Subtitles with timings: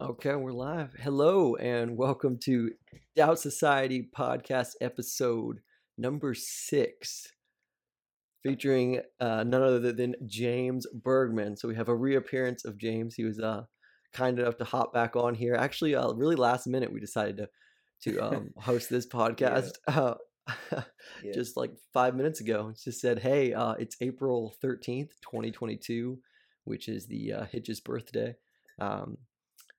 [0.00, 0.94] Okay, we're live.
[1.00, 2.70] Hello and welcome to
[3.16, 5.58] Doubt Society podcast episode
[5.96, 7.26] number six,
[8.44, 11.56] featuring uh, none other than James Bergman.
[11.56, 13.16] So we have a reappearance of James.
[13.16, 13.62] He was uh,
[14.12, 15.56] kind enough to hop back on here.
[15.56, 17.48] Actually, uh, really last minute, we decided to
[18.02, 19.72] to um, host this podcast.
[19.86, 20.14] Uh,
[21.22, 21.32] Yeah.
[21.34, 25.76] just like five minutes ago, It just said, "Hey, uh, it's April thirteenth, twenty twenty
[25.76, 26.20] two,
[26.64, 28.34] which is the uh, Hitch's birthday."
[28.80, 29.18] Um,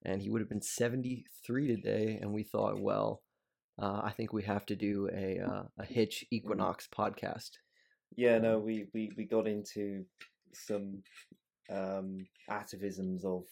[0.04, 3.22] and he would have been 73 today and we thought well
[3.82, 7.52] uh, i think we have to do a uh, a hitch equinox podcast
[8.16, 10.06] Yeah, no, we, we, we got into
[10.54, 11.04] some
[11.70, 13.44] um, atavisms of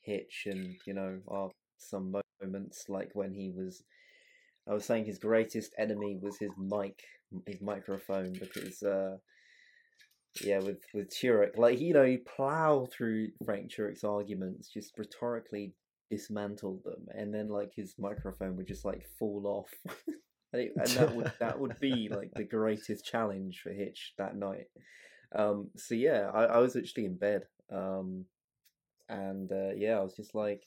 [0.00, 3.82] Hitch and, you know, our, some moments like when he was.
[4.68, 7.02] I was saying his greatest enemy was his mic,
[7.46, 9.16] his microphone, because, uh,
[10.42, 15.74] yeah, with, with Turek, like, you know, he plow through Frank Turek's arguments, just rhetorically
[16.10, 19.94] dismantled them, and then, like, his microphone would just, like, fall off.
[20.52, 24.34] And, it, and that would that would be like the greatest challenge for Hitch that
[24.34, 24.68] night.
[25.34, 28.24] Um, so yeah, I, I was actually in bed, um,
[29.08, 30.62] and uh, yeah, I was just like,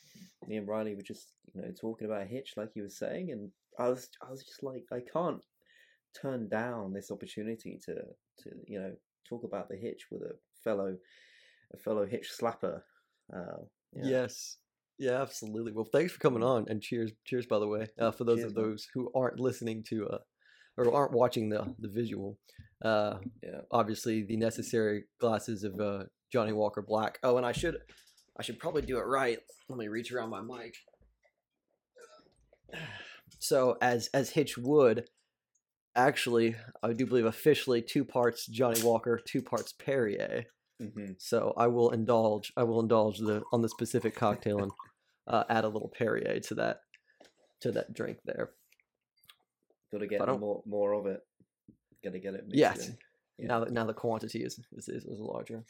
[0.47, 3.49] me and Riley were just you know talking about Hitch, like you were saying, and
[3.80, 5.43] I was I was just like, I can't
[6.19, 8.93] turn down this opportunity to to you know
[9.31, 10.97] talk about the Hitch with a fellow
[11.73, 12.81] a fellow Hitch slapper.
[13.33, 14.03] Uh, yeah.
[14.05, 14.57] yes.
[14.99, 15.71] Yeah absolutely.
[15.71, 18.52] Well thanks for coming on and cheers cheers by the way uh, for those Cheers,
[18.52, 20.17] of those who aren't listening to uh
[20.77, 22.37] or aren't watching the the visual.
[22.83, 23.61] Uh Yeah.
[23.71, 27.19] obviously the necessary glasses of uh Johnnie Walker black.
[27.23, 27.77] Oh and i should
[28.37, 29.39] i should probably do it right.
[29.69, 30.75] Let me reach around my mic.
[33.39, 35.05] So as as hitch would
[35.95, 40.45] actually i do believe officially two parts Johnnie Walker two parts perrier
[40.80, 44.72] hmm so i will indulge i will indulge the on the specific cocktail and
[45.28, 46.81] uh, add a little perrier to that
[47.59, 48.52] to that drink there
[49.92, 51.20] Got to get more more of it.
[52.04, 52.45] Got to get it.
[52.48, 52.98] Mixed yes in.
[53.38, 53.48] Yeah.
[53.48, 55.65] now that now the quantity is is, is, larger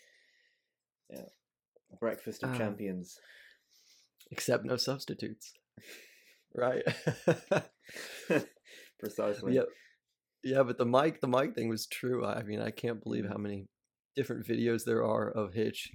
[1.99, 3.19] Breakfast of Um, champions.
[4.29, 5.53] except no substitutes
[6.55, 6.83] right
[8.99, 9.55] Precisely.
[9.55, 9.67] Yep.
[10.43, 12.25] Yeah, but the mic the mic thing was true.
[12.25, 13.67] I mean, I can't believe how many
[14.15, 15.91] different videos there are of Hitch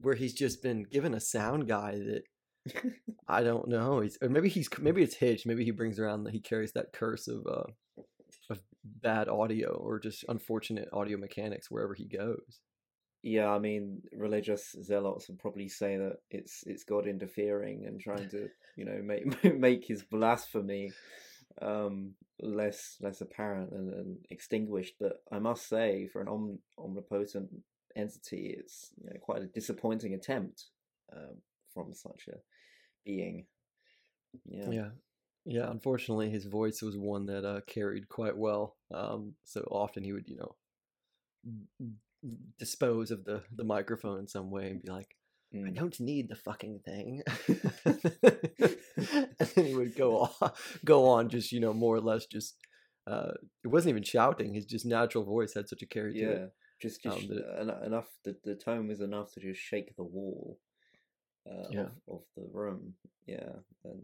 [0.00, 2.22] where he's just been given a sound guy that
[3.28, 4.00] I don't know.
[4.00, 5.46] He's or maybe he's maybe it's Hitch.
[5.46, 7.70] Maybe he brings around that he carries that curse of uh
[8.50, 12.60] of bad audio or just unfortunate audio mechanics wherever he goes.
[13.22, 18.28] Yeah, I mean, religious zealots would probably say that it's it's God interfering and trying
[18.30, 20.92] to, you know, make make his blasphemy
[21.62, 24.94] um, less less apparent and, and extinguished.
[25.00, 27.50] But I must say, for an om- omnipotent
[27.96, 30.66] entity, it's you know, quite a disappointing attempt
[31.12, 31.36] um,
[31.74, 32.36] from such a
[33.04, 33.46] being.
[34.48, 34.70] Yeah.
[34.70, 34.88] Yeah.
[35.44, 38.76] Yeah, unfortunately his voice was one that uh carried quite well.
[38.92, 41.88] Um so often he would, you know,
[42.58, 45.16] dispose of the the microphone in some way and be like
[45.54, 45.74] I Mm.
[45.74, 47.22] don't need the fucking thing.
[47.86, 50.52] and then he would go on,
[50.84, 52.56] go on, just you know, more or less, just
[53.06, 53.32] uh,
[53.64, 54.52] it wasn't even shouting.
[54.52, 56.26] His just natural voice had such a carry to Yeah.
[56.26, 56.52] it.
[56.82, 58.08] Just, just Um, that enough.
[58.24, 60.58] The, the tone was enough to just shake the wall
[61.50, 61.80] uh, Yeah.
[62.06, 62.94] of, of the room.
[63.26, 63.52] Yeah,
[63.84, 64.02] and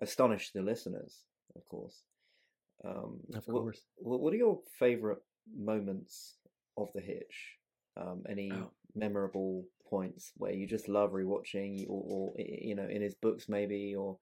[0.00, 1.24] astonish the listeners,
[1.56, 2.02] of course.
[2.84, 3.80] Um, Of what, course.
[3.96, 5.22] What, what are your favorite
[5.56, 6.36] moments
[6.76, 7.58] of the Hitch?
[7.96, 8.70] Um, any Oh.
[8.94, 13.94] memorable points where you just love rewatching, or, or you know, in his books maybe,
[13.94, 14.18] or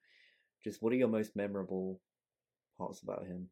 [0.62, 2.00] just what are your most memorable
[2.78, 3.48] parts about him?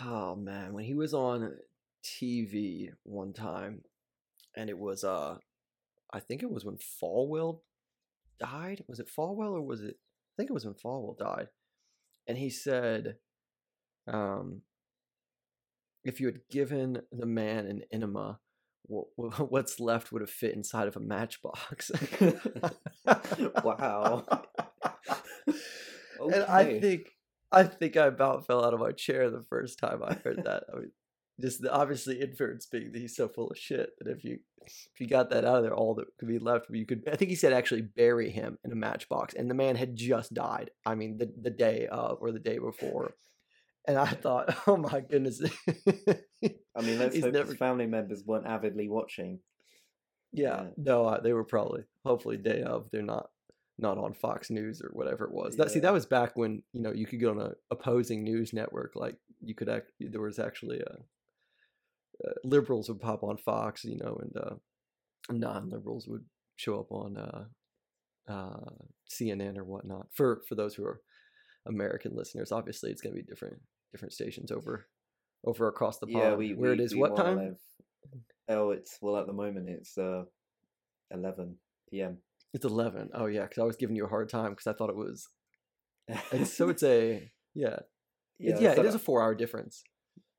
[0.00, 1.56] Oh man, when he was on
[2.04, 3.82] TV one time,
[4.56, 5.36] and it was uh,
[6.12, 7.60] I think it was when Falwell
[8.38, 8.84] died.
[8.86, 9.96] Was it Falwell or was it?
[9.96, 11.48] I think it was when Falwell died,
[12.26, 13.16] and he said,
[14.06, 14.62] um,
[16.04, 18.38] if you had given the man an enema,
[18.88, 21.90] what's left would have fit inside of a matchbox.
[23.64, 24.24] Wow.
[26.20, 27.08] And I think
[27.52, 30.64] I think I about fell out of my chair the first time I heard that.
[30.72, 30.92] I mean,
[31.40, 35.00] just the obviously inference being that he's so full of shit that if you if
[35.00, 37.08] you got that out of there, all that could be left, you could.
[37.10, 40.34] I think he said actually bury him in a matchbox, and the man had just
[40.34, 40.70] died.
[40.84, 43.12] I mean, the the day of or the day before,
[43.88, 45.42] and I thought, oh my goodness,
[46.76, 49.40] I mean, let's he's hope never- his family members weren't avidly watching.
[50.32, 50.66] Yeah, Yeah.
[50.76, 52.88] no, uh, they were probably hopefully day of.
[52.92, 53.30] They're not
[53.80, 55.56] not on Fox News or whatever it was.
[55.56, 58.52] That see, that was back when you know you could go on a opposing news
[58.52, 58.92] network.
[58.94, 59.90] Like you could act.
[59.98, 60.98] There was actually a,
[62.28, 64.54] uh, liberals would pop on Fox, you know, and uh,
[65.30, 66.24] non-liberals would
[66.56, 67.44] show up on uh,
[68.28, 68.70] uh,
[69.10, 70.08] CNN or whatnot.
[70.12, 71.00] For for those who are
[71.66, 73.60] American listeners, obviously it's going to be different
[73.92, 74.86] different stations over
[75.44, 76.18] over across the pond.
[76.18, 77.36] yeah, we where we, it is what time?
[77.36, 77.58] live-
[78.50, 80.24] Oh, it's well at the moment it's uh
[81.10, 81.56] 11
[81.90, 82.18] p.m.
[82.54, 83.10] It's eleven.
[83.12, 85.28] Oh yeah, because I was giving you a hard time because I thought it was.
[86.32, 87.80] It's, so it's a yeah
[88.38, 89.82] yeah, yeah it is a four hour difference.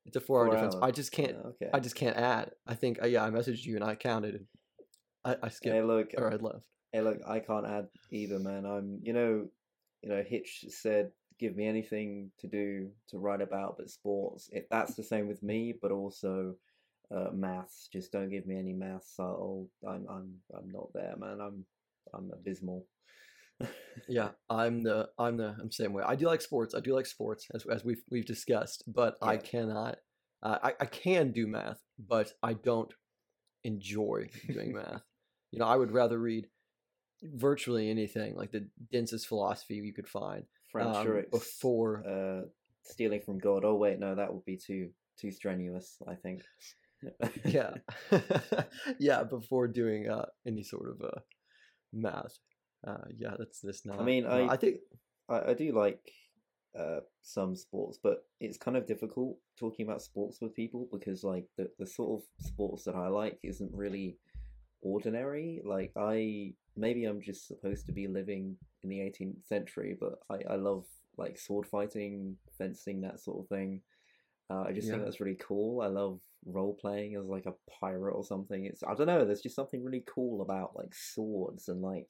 [0.06, 0.76] It's a four hour Four difference.
[0.82, 1.32] I just can't.
[1.32, 1.70] Yeah, okay.
[1.72, 2.50] I just can't add.
[2.66, 4.34] I think uh, yeah, I messaged you and I counted.
[4.34, 4.46] And
[5.24, 6.66] I I skipped Hey, look, or I left.
[6.92, 8.66] hey, look, I can't add either, man.
[8.66, 9.46] I'm, you know,
[10.02, 14.68] you know, Hitch said, "Give me anything to do to write about, but sports." It,
[14.70, 16.54] that's the same with me, but also
[17.14, 17.88] uh, maths.
[17.92, 19.14] Just don't give me any maths.
[19.18, 21.40] I'll, I'm, I'm, I'm not there, man.
[21.40, 21.64] I'm,
[22.14, 22.86] I'm abysmal.
[24.08, 26.02] Yeah, I'm the I'm the I'm the same way.
[26.06, 26.74] I do like sports.
[26.74, 29.98] I do like sports as as we've we've discussed, but I cannot.
[30.42, 32.92] Uh, I I can do math, but I don't
[33.64, 35.02] enjoy doing math.
[35.50, 36.46] You know, I would rather read
[37.22, 42.04] virtually anything, like the densest philosophy you could find, Um, before.
[42.06, 42.42] uh,
[42.84, 43.64] stealing from God.
[43.64, 45.98] Oh wait, no, that would be too too strenuous.
[46.08, 46.42] I think.
[47.44, 47.74] yeah,
[48.98, 51.20] yeah, before doing uh, any sort of uh,
[51.92, 52.38] math.
[52.86, 53.98] Uh, yeah, that's this now.
[53.98, 54.76] I mean, I- I think
[55.28, 56.00] I, I do like
[56.78, 61.46] uh, some sports, but it's kind of difficult talking about sports with people because like
[61.56, 64.18] the, the sort of sports that I like isn't really
[64.82, 65.60] ordinary.
[65.64, 70.54] Like I maybe I'm just supposed to be living in the 18th century, but I,
[70.54, 70.84] I love
[71.16, 73.82] like sword fighting, fencing, that sort of thing.
[74.50, 75.80] Uh, I just think that's really cool.
[75.80, 78.64] I love role playing as like a pirate or something.
[78.64, 79.24] It's I don't know.
[79.24, 82.08] There's just something really cool about like swords and like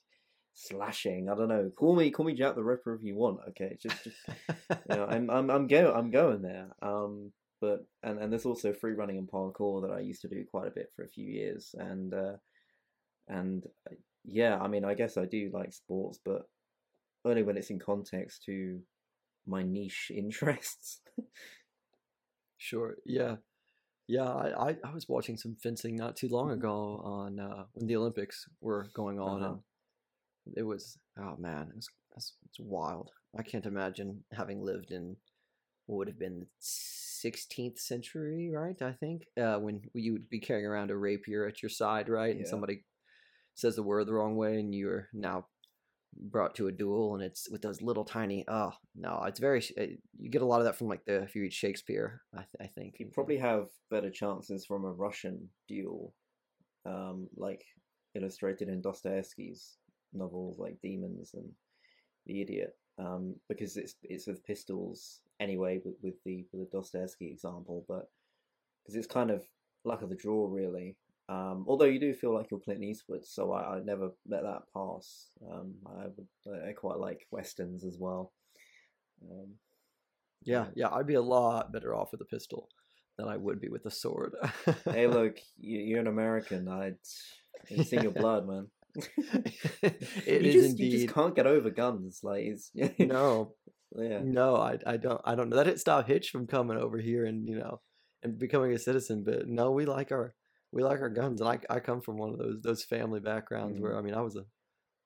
[0.55, 1.29] slashing.
[1.29, 1.71] I don't know.
[1.77, 3.41] Call me call me Jack the Ripper if you want.
[3.51, 4.17] Okay, just just
[4.71, 6.69] you know, I'm I'm I'm go I'm going there.
[6.81, 10.45] Um, but and and there's also free running and parkour that I used to do
[10.51, 12.37] quite a bit for a few years, and uh,
[13.29, 13.65] and
[14.25, 16.43] yeah, I mean, I guess I do like sports, but
[17.25, 18.81] only when it's in context to
[19.47, 21.01] my niche interests.
[22.59, 22.97] Sure.
[23.05, 23.37] Yeah.
[24.07, 24.29] Yeah.
[24.29, 28.47] I, I, was watching some fencing not too long ago on uh, when the Olympics
[28.61, 29.55] were going on, Uh-huh.
[30.47, 33.11] and it was oh man, it was it's, it's wild.
[33.39, 35.17] I can't imagine having lived in
[35.87, 38.81] what would have been the 16th century, right?
[38.83, 42.35] I think uh, when you would be carrying around a rapier at your side, right,
[42.37, 42.85] and somebody
[43.55, 45.47] says the word the wrong way, and you're now
[46.17, 48.45] brought to a duel, and it's with those little tiny.
[48.49, 49.63] Oh no, it's very.
[50.19, 52.23] You get a lot of that from like the if you read Shakespeare.
[52.35, 56.15] I, th- I think you probably have better chances from a Russian duel,
[56.87, 57.65] um, like
[58.15, 59.79] illustrated in Dostoevsky's
[60.13, 61.49] novels like Demons and
[62.27, 67.31] The Idiot, um, because it's it's with pistols anyway with, with the with the Dostoevsky
[67.31, 68.11] example, but
[68.83, 69.45] because it's kind of
[69.85, 70.97] luck of the draw really.
[71.31, 74.63] Um, although you do feel like you're Clint Eastwood, so I, I never let that
[74.75, 75.29] pass.
[75.49, 78.33] Um, I would, I quite like westerns as well.
[79.23, 79.55] Um,
[80.43, 82.69] Yeah, yeah, I'd be a lot better off with a pistol
[83.17, 84.35] than I would be with a sword.
[84.91, 86.67] hey, look, you, you're an American.
[86.67, 86.97] I'd
[87.69, 88.67] it's in your blood, man.
[89.85, 90.93] it you is just, indeed.
[90.93, 92.21] You just can't get over guns.
[92.25, 93.55] Like it's No,
[93.95, 94.21] yeah.
[94.25, 95.57] no, I, I don't, I don't know.
[95.57, 97.81] That didn't stop Hitch from coming over here and you know,
[98.23, 99.23] and becoming a citizen.
[99.25, 100.35] But no, we like our,
[100.73, 103.79] we like our guns, and I, I come from one of those those family backgrounds
[103.79, 103.83] Mm.
[103.83, 104.45] where I mean, I was a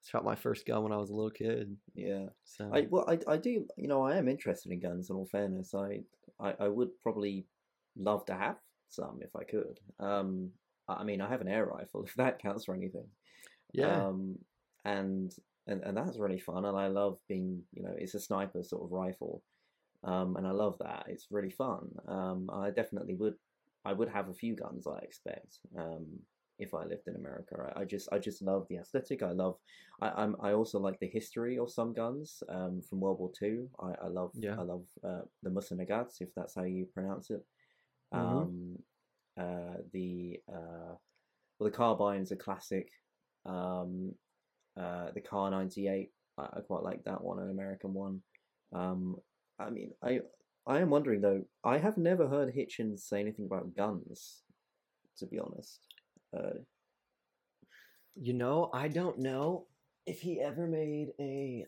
[0.05, 1.77] shot my first gun when I was a little kid.
[1.95, 3.67] Yeah, So I well, I, I do.
[3.77, 5.11] You know, I am interested in guns.
[5.11, 6.01] In all fairness, I,
[6.41, 7.47] I I would probably
[7.97, 8.57] love to have
[8.89, 9.79] some if I could.
[10.01, 10.51] Um,
[10.89, 13.07] I I mean, I have an air rifle if that counts for anything.
[13.73, 14.39] yeah, Um,
[14.85, 15.33] and
[15.67, 16.65] and and that's really fun.
[16.65, 19.43] And I love being, you know, it's a sniper sort of rifle.
[20.05, 21.07] Um, and I love that.
[21.09, 21.89] It's really fun.
[22.07, 23.35] Um, I definitely would.
[23.85, 24.87] I would have a few guns.
[24.87, 25.59] I expect.
[25.79, 26.07] Um,
[26.59, 29.23] if I lived in America, I, I just I just love the aesthetic.
[29.23, 29.57] I love.
[30.01, 30.37] I, I'm.
[30.41, 32.43] I also like the history of some guns.
[32.49, 33.69] Um, from World War Two.
[33.81, 34.31] I, I love.
[34.35, 34.57] Yeah.
[34.59, 37.45] I love uh, the Mosin-Nagants, if that's how you pronounce it.
[38.15, 38.19] Mhm.
[38.19, 38.79] Um,
[39.37, 40.95] uh, the uh,
[41.59, 42.89] well, the carbine's a classic.
[43.47, 44.15] Um,
[44.81, 48.23] uh, the Kar 98, I, I quite like that one, an American one.
[48.73, 49.17] Um,
[49.59, 50.21] I mean, I
[50.67, 51.45] I am wondering though.
[51.63, 54.43] I have never heard Hitchens say anything about guns.
[55.19, 55.79] To be honest,
[56.37, 56.59] uh,
[58.17, 59.67] you know, I don't know
[60.07, 61.67] if he ever made a.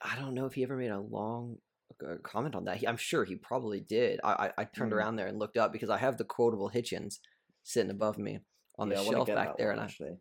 [0.00, 1.58] I don't know if he ever made a long
[2.04, 2.78] uh, comment on that.
[2.78, 4.20] He, I'm sure he probably did.
[4.24, 4.96] I I, I turned Mm.
[4.96, 7.18] around there and looked up because I have the quotable Hitchens
[7.62, 8.40] sitting above me
[8.78, 10.16] on yeah, the wanna shelf back there, one, and I actually.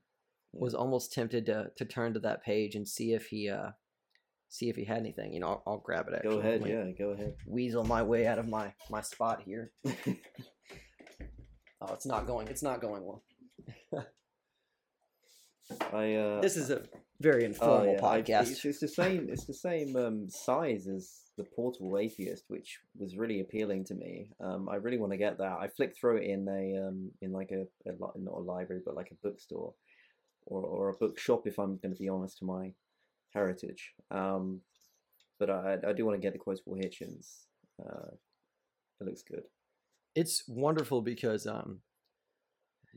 [0.53, 0.60] Yeah.
[0.62, 3.72] was almost tempted to to turn to that page and see if he uh
[4.50, 5.34] see if he had anything.
[5.34, 6.16] You know, I'll, I'll grab it.
[6.16, 6.36] Actually.
[6.36, 7.36] Go ahead, yeah, go ahead.
[7.46, 9.72] Weasel my way out of my my spot here.
[11.80, 12.48] Oh, it's not going.
[12.48, 13.24] It's not going well.
[15.94, 16.82] I uh, This is a
[17.20, 18.51] very Oh, informal yeah, podcast.
[18.51, 19.27] It's, it's the same.
[19.30, 24.32] It's the same um, size as the Portable Atheist, which was really appealing to me.
[24.42, 25.58] Um, I really want to get that.
[25.60, 28.96] I flicked through it in a um, in like a, a not a library, but
[28.96, 29.74] like a bookstore
[30.46, 31.46] or or a bookshop.
[31.46, 32.74] If I'm going to be honest to my
[33.34, 34.62] heritage, um,
[35.39, 37.46] but I I do want to get the Quotable Hitchens.
[37.79, 38.12] Uh,
[39.00, 39.43] it looks good.
[40.15, 41.81] it's wonderful because um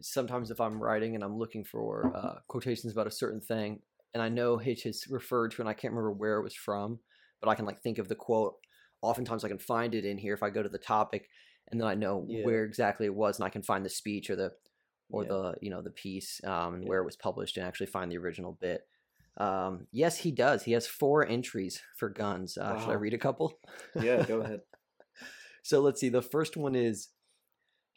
[0.01, 3.81] sometimes if I'm writing and I'm looking for uh, quotations about a certain thing
[4.15, 6.99] and I know Hitch has referred to and I can't remember where it was from,
[7.41, 8.55] but I can like think of the quote.
[9.03, 11.29] Oftentimes I can find it in here if I go to the topic
[11.71, 12.45] and then I know Yeah.
[12.45, 14.53] where exactly it was and I can find the speech or the
[15.11, 15.29] or Yeah.
[15.29, 16.89] the you know the piece um, and Yeah.
[16.89, 18.89] where it was published and actually find the original bit.
[19.39, 20.65] Um, yes, he does.
[20.65, 22.59] He has four entries for guns.
[22.59, 23.59] Uh, Should I read a couple?
[24.01, 24.61] Yeah, go ahead.
[25.63, 26.09] So let's see.
[26.09, 27.09] The first one is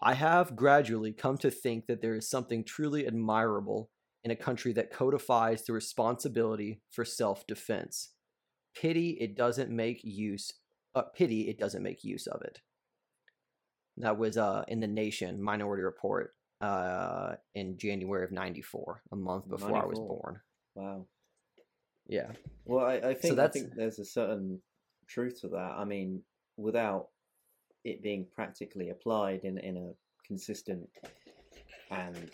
[0.01, 3.89] I have gradually come to think that there is something truly admirable
[4.23, 8.11] in a country that codifies the responsibility for self defense.
[8.75, 10.51] Pity it doesn't make use
[10.95, 12.59] uh, pity it doesn't make use of it.
[13.97, 19.47] That was uh, in the Nation Minority Report uh, in January of 94, a month
[19.47, 20.39] before I was born.
[20.73, 21.05] Wow.
[22.07, 22.31] Yeah.
[22.65, 24.61] Well, I, I think I that's- think there's a certain
[25.07, 25.75] truth to that.
[25.77, 26.21] I mean,
[26.57, 27.07] without
[27.83, 29.91] it being practically applied in in a
[30.27, 30.89] consistent
[31.91, 32.29] and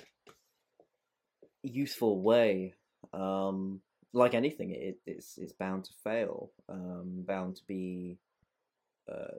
[1.64, 2.74] useful way,
[3.14, 3.82] um,
[4.14, 8.18] like anything, it, it's it's bound to fail, um, bound to be
[9.12, 9.38] uh,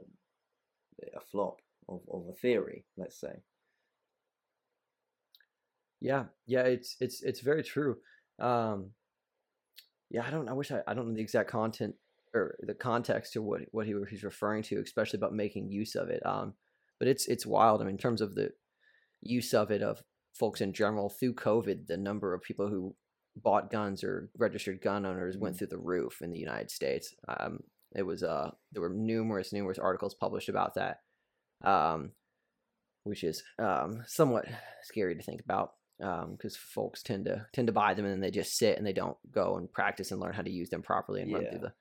[1.14, 1.58] a flop
[1.88, 3.34] of, of a theory, let's say.
[6.00, 7.98] Yeah, yeah, it's it's it's very true.
[8.38, 8.90] Um,
[10.10, 10.48] yeah, I don't.
[10.48, 10.82] I wish I.
[10.86, 11.94] I don't know the exact content
[12.34, 16.08] or the context to what what he he's referring to, especially about making use of
[16.10, 16.24] it.
[16.26, 16.54] Um,
[16.98, 17.80] but it's it's wild.
[17.80, 18.50] I mean, in terms of the
[19.22, 20.02] use of it of
[20.38, 22.94] folks in general through COVID, the number of people who
[23.36, 25.58] bought guns or registered gun owners went Mhm.
[25.58, 27.14] through the roof in the United States.
[27.28, 27.60] Um,
[27.94, 31.02] it was uh there were numerous numerous articles published about that.
[31.62, 32.12] Um,
[33.04, 34.46] which is um somewhat
[34.82, 38.30] scary to think about because folks tend to tend to buy them and then they
[38.30, 41.22] just sit and they don't go and practice and learn how to use them properly
[41.22, 41.72] and run through the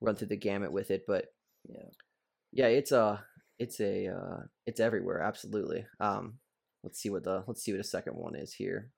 [0.00, 1.04] run through the gamut with it.
[1.06, 1.26] But
[1.68, 1.88] Yeah.
[2.52, 3.24] yeah, it's a
[3.58, 5.22] it's a uh, it's everywhere.
[5.22, 5.86] Absolutely.
[6.00, 6.38] Um,
[6.82, 8.90] let's see what the let's see what a second one is here.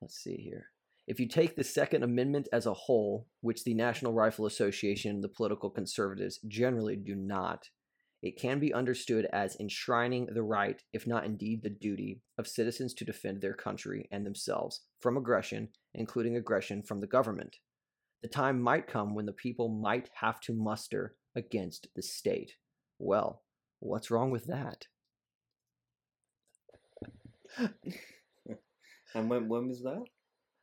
[0.00, 0.66] Let's see here.
[1.06, 5.24] If you take the Second Amendment as a whole, which the National Rifle Association and
[5.24, 7.68] the political conservatives generally do not,
[8.22, 12.94] it can be understood as enshrining the right, if not indeed the duty, of citizens
[12.94, 17.56] to defend their country and themselves from aggression, including aggression from the government.
[18.22, 22.52] The time might come when the people might have to muster against the state.
[22.98, 23.42] Well,
[23.80, 24.86] what's wrong with that?
[29.14, 30.04] And when when was that?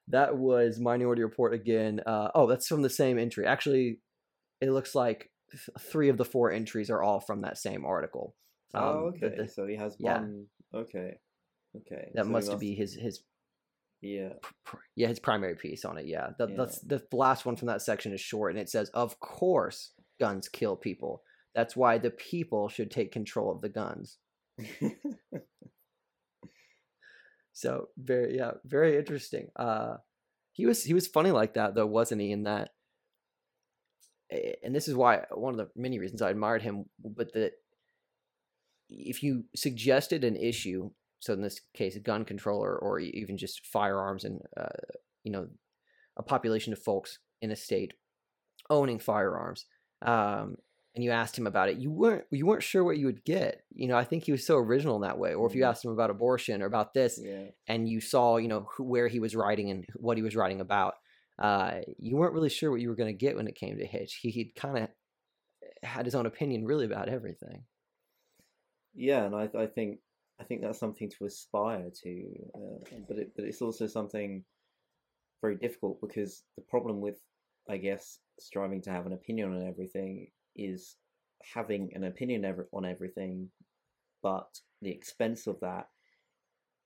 [0.08, 2.01] That was Minority Report again.
[2.06, 3.46] Uh, oh, that's from the same entry.
[3.46, 4.00] Actually,
[4.60, 8.36] it looks like th- three of the four entries are all from that same article.
[8.74, 9.36] oh, Um, that okay.
[9.44, 10.20] the- so he has yeah.
[10.20, 10.48] one.
[10.74, 11.20] Okay.
[11.75, 12.12] Okay.
[12.15, 13.24] that so must be his his
[14.01, 14.34] Yeah.
[14.63, 16.06] pr- yeah his primary piece on it.
[16.08, 16.56] Yeah, the, Yeah.
[16.58, 20.50] that's the last one from that section is short, and it says, "Of course, guns
[20.50, 21.24] kill people.
[21.53, 24.18] That's why the people should take control of the guns."
[27.51, 29.50] So very yeah, very interesting.
[29.56, 29.98] Uh
[30.53, 32.32] he was he was funny like that though, wasn't he?
[32.32, 32.70] In that
[34.63, 37.53] and this is why one of the many reasons I admired him, but that
[38.89, 43.38] if you suggested an issue, so in this case, a gun control or, or even
[43.38, 44.67] just firearms and uh,
[45.24, 45.48] you know
[46.17, 47.93] a population of folks in a state
[48.69, 49.65] owning firearms,
[50.01, 50.55] um,
[50.95, 53.63] and you asked him about it, you weren't you weren't sure what you would get.
[53.74, 55.33] You know, I think he was so original in that way.
[55.33, 55.69] Or if you Mhm.
[55.69, 57.45] asked him about abortion or about this, yeah.
[57.67, 60.62] and you saw you know who, where he was writing and what he was writing
[60.62, 60.95] about
[61.39, 63.86] uh, you weren't really sure what you were going to get when it came to
[63.86, 64.89] hitch he, he'd kind of
[65.84, 67.63] had his own opinion really about everything
[68.93, 70.00] Yeah, and I I think
[70.39, 74.43] I think that's something to aspire to, uh, but it but it's also something
[75.41, 77.19] very difficult because the problem with
[77.69, 80.96] I guess striving to have an opinion on everything is
[81.43, 83.50] having an opinion ever on everything,
[84.24, 85.88] but the expense of that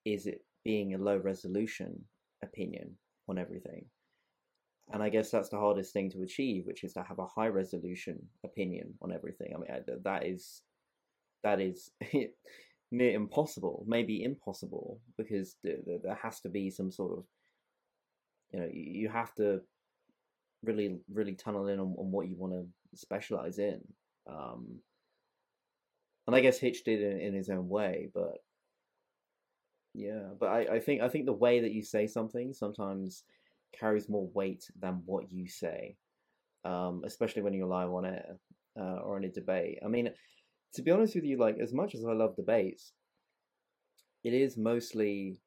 [0.05, 2.03] is it being a low resolution
[2.43, 2.95] opinion
[3.29, 3.85] on everything.
[4.91, 7.47] And I guess that's the hardest thing to achieve, which is to have a high
[7.47, 9.53] resolution opinion on everything.
[9.55, 10.61] I mean, I- that is
[11.43, 11.91] that is
[12.91, 17.25] near impossible, maybe impossible, because th- th- there has to be some sort of,
[18.51, 19.61] you know, you you have to
[20.63, 22.65] really, really tunnel in on, on what you want to
[22.97, 23.81] specialize in.
[24.27, 24.79] Um,
[26.27, 28.37] and I guess Hitch did it in his own way, but
[29.93, 33.23] yeah, but I, I think I think the way that you say something sometimes
[33.77, 35.95] carries more weight than what you say,
[36.65, 38.37] um, especially when you're live on air
[38.79, 39.79] uh, or in a debate.
[39.83, 40.09] I mean,
[40.75, 42.93] to be honest with you, like as much as I love debates,
[44.23, 45.39] it is mostly.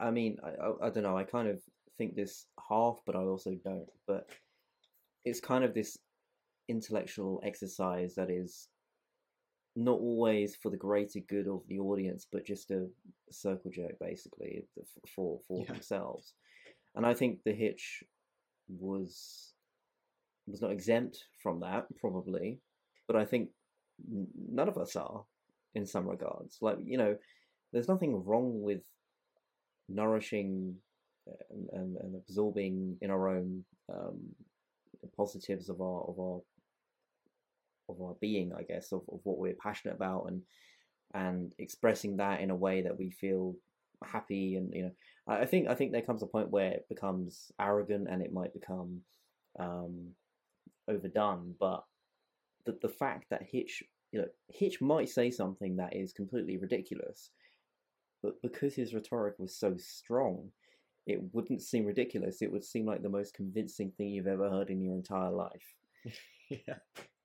[0.00, 1.16] I mean, I, I, don't know.
[1.16, 1.60] I kind of
[1.98, 3.88] think this half, but I also don't.
[4.06, 4.28] But
[5.24, 5.98] it's kind of this
[6.68, 8.68] intellectual exercise that is
[9.74, 12.86] not always for the greater good of the audience, but just a
[13.30, 14.64] circle jerk, basically,
[15.14, 15.72] for for yeah.
[15.72, 16.34] themselves.
[16.94, 18.04] And I think the hitch
[18.68, 19.52] was
[20.46, 22.58] was not exempt from that, probably,
[23.06, 23.50] but I think
[24.50, 25.24] none of us are
[25.74, 26.58] in some regards.
[26.60, 27.16] Like you know,
[27.72, 28.82] there's nothing wrong with
[29.88, 30.74] nourishing
[31.50, 34.20] and, and, and absorbing in our own um,
[35.16, 36.40] positives of our of our
[37.88, 40.42] of our being, I guess, of, of what we're passionate about and
[41.14, 43.54] and expressing that in a way that we feel
[44.06, 44.90] happy and you know
[45.26, 48.52] I think I think there comes a point where it becomes arrogant and it might
[48.52, 49.02] become
[49.58, 50.08] um,
[50.88, 51.54] overdone.
[51.60, 51.84] But
[52.66, 57.30] the the fact that Hitch you know Hitch might say something that is completely ridiculous,
[58.22, 60.50] but because his rhetoric was so strong,
[61.06, 62.42] it wouldn't seem ridiculous.
[62.42, 65.76] It would seem like the most convincing thing you've ever heard in your entire life.
[66.48, 66.74] yeah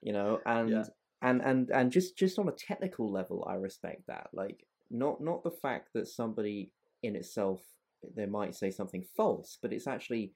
[0.01, 0.83] you know and yeah.
[1.21, 5.43] and and and just just on a technical level i respect that like not not
[5.43, 6.71] the fact that somebody
[7.03, 7.61] in itself
[8.15, 10.33] they might say something false but it's actually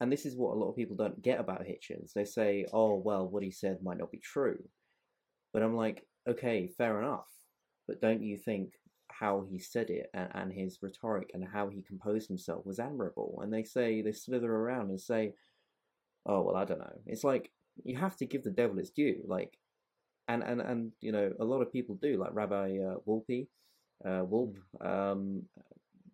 [0.00, 2.14] and this is what a lot of people don't get about hitchens.
[2.14, 4.58] They say oh well what he said might not be true.
[5.52, 7.28] But i'm like okay fair enough
[7.86, 8.72] but don't you think
[9.08, 13.40] how he said it and, and his rhetoric and how he composed himself was admirable?
[13.42, 15.34] And they say they slither around and say
[16.26, 16.98] oh well i don't know.
[17.06, 17.50] It's like
[17.84, 19.22] you have to give the devil its due.
[19.26, 19.58] Like,
[20.32, 23.48] and and and you know, a lot of people do, like Rabbi uh, Wolpe,
[24.04, 24.54] uh, mm.
[24.80, 25.42] um,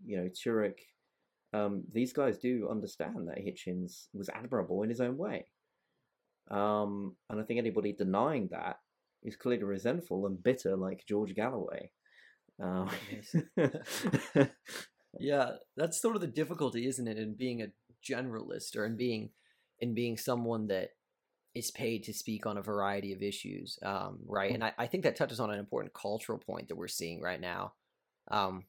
[0.05, 0.79] you know, Turek.
[1.53, 5.47] Um, these guys do understand that Hitchens was admirable in his own way.
[6.51, 8.77] Um, and I think anybody denying that
[9.23, 11.91] is clearly resentful and bitter, like George Galloway.
[12.63, 12.91] Um,
[15.19, 17.69] yeah, that's sort of the difficulty, isn't it, in being a
[18.09, 19.31] generalist or in being
[19.81, 20.91] in being someone that
[21.57, 24.53] is paid to speak on a variety of issues, um, right?
[24.53, 27.41] And I, I, think that touches on an important cultural point that we're seeing right
[27.41, 27.73] now.
[28.31, 28.65] Um,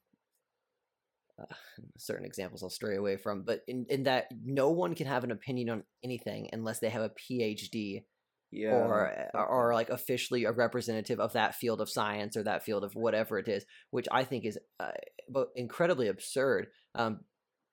[1.39, 1.53] uh,
[1.97, 5.31] certain examples I'll stray away from, but in, in that no one can have an
[5.31, 8.03] opinion on anything unless they have a PhD
[8.49, 12.63] yeah, or uh, or like officially a representative of that field of science or that
[12.63, 14.91] field of whatever it is, which I think is uh,
[15.55, 16.67] incredibly absurd.
[16.95, 17.19] Um,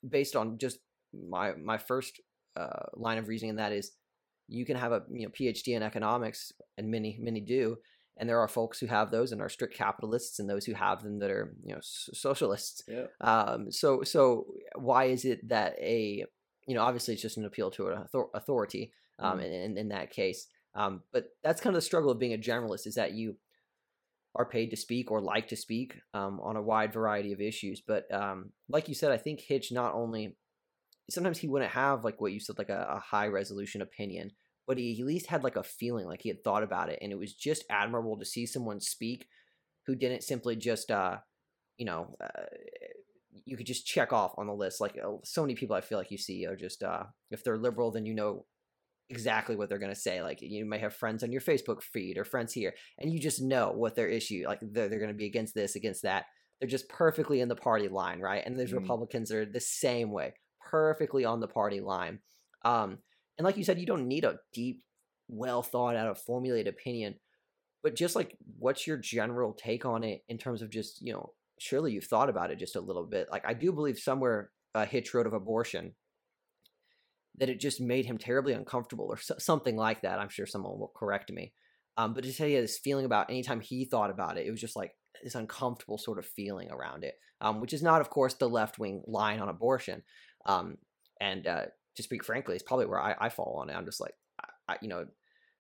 [0.07, 0.79] based on just
[1.13, 2.21] my my first
[2.57, 3.93] uh, line of reasoning, and that is
[4.49, 7.77] you can have a you know PhD in economics, and many many do,
[8.17, 11.03] and there are folks who have those and are strict capitalists, and those who have
[11.03, 12.83] them that are you know socialists.
[12.89, 13.07] Yeah.
[13.21, 13.71] Um.
[13.71, 16.25] So so why is it that a
[16.67, 18.05] you know obviously it's just an appeal to an
[18.35, 18.93] authority.
[19.19, 19.39] Um.
[19.39, 19.65] Mm.
[19.65, 20.47] In, in that case.
[20.75, 21.03] Um.
[21.13, 23.37] But that's kind of the struggle of being a generalist is that you
[24.37, 27.81] are paid to speak or like to speak um, on a wide variety of issues.
[27.81, 30.37] But um, like you said, I think Hitch not only
[31.11, 34.31] sometimes he wouldn't have like what you said like a, a high resolution opinion
[34.67, 37.13] but he at least had like a feeling like he had thought about it and
[37.13, 39.27] it was just admirable to see someone speak
[39.87, 41.17] who didn't simply just uh
[41.77, 42.43] you know uh,
[43.45, 45.99] you could just check off on the list like uh, so many people i feel
[45.99, 48.45] like you see are just uh if they're liberal then you know
[49.11, 52.17] exactly what they're going to say like you may have friends on your facebook feed
[52.17, 55.17] or friends here and you just know what their issue like they're, they're going to
[55.17, 56.25] be against this against that.
[56.59, 58.43] They're just perfectly in the party line right?
[58.45, 58.79] And there's mm.
[58.79, 60.33] republicans that are the same way
[60.75, 62.19] perfectly on the party line.
[62.65, 62.99] Um,
[63.39, 64.83] and like you said, you don't need a deep,
[65.29, 67.15] well thought out, formulated opinion,
[67.85, 71.31] but just like what's your general take on it in terms of just you know,
[71.61, 73.29] surely you've thought about it just a little bit.
[73.31, 75.95] Like I do believe somewhere uh, Hitch wrote of abortion
[77.39, 80.19] that it just made him terribly uncomfortable or so, something like that.
[80.19, 81.53] I'm sure someone will correct me.
[81.97, 84.51] Um, but to say he had this feeling about anytime he thought about it, it
[84.51, 84.91] was just like
[85.23, 88.79] this uncomfortable sort of feeling around it, um, which is not, of course, the left
[88.81, 90.03] wing line on abortion.
[90.47, 90.79] Um,
[91.21, 93.75] and uh, to speak frankly, it's probably where I, I fall on it.
[93.75, 94.15] I'm just like,
[94.69, 95.07] I, you know,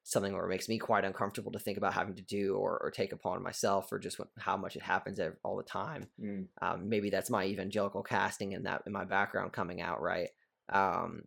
[0.02, 2.90] something where it makes me quite uncomfortable to think about having to do or, or
[2.90, 6.06] take upon myself or just what, how much it happens all the time.
[6.20, 6.46] Mm.
[6.60, 10.28] Um, maybe that's my evangelical casting and that in my background coming out, right?
[10.70, 11.22] Um,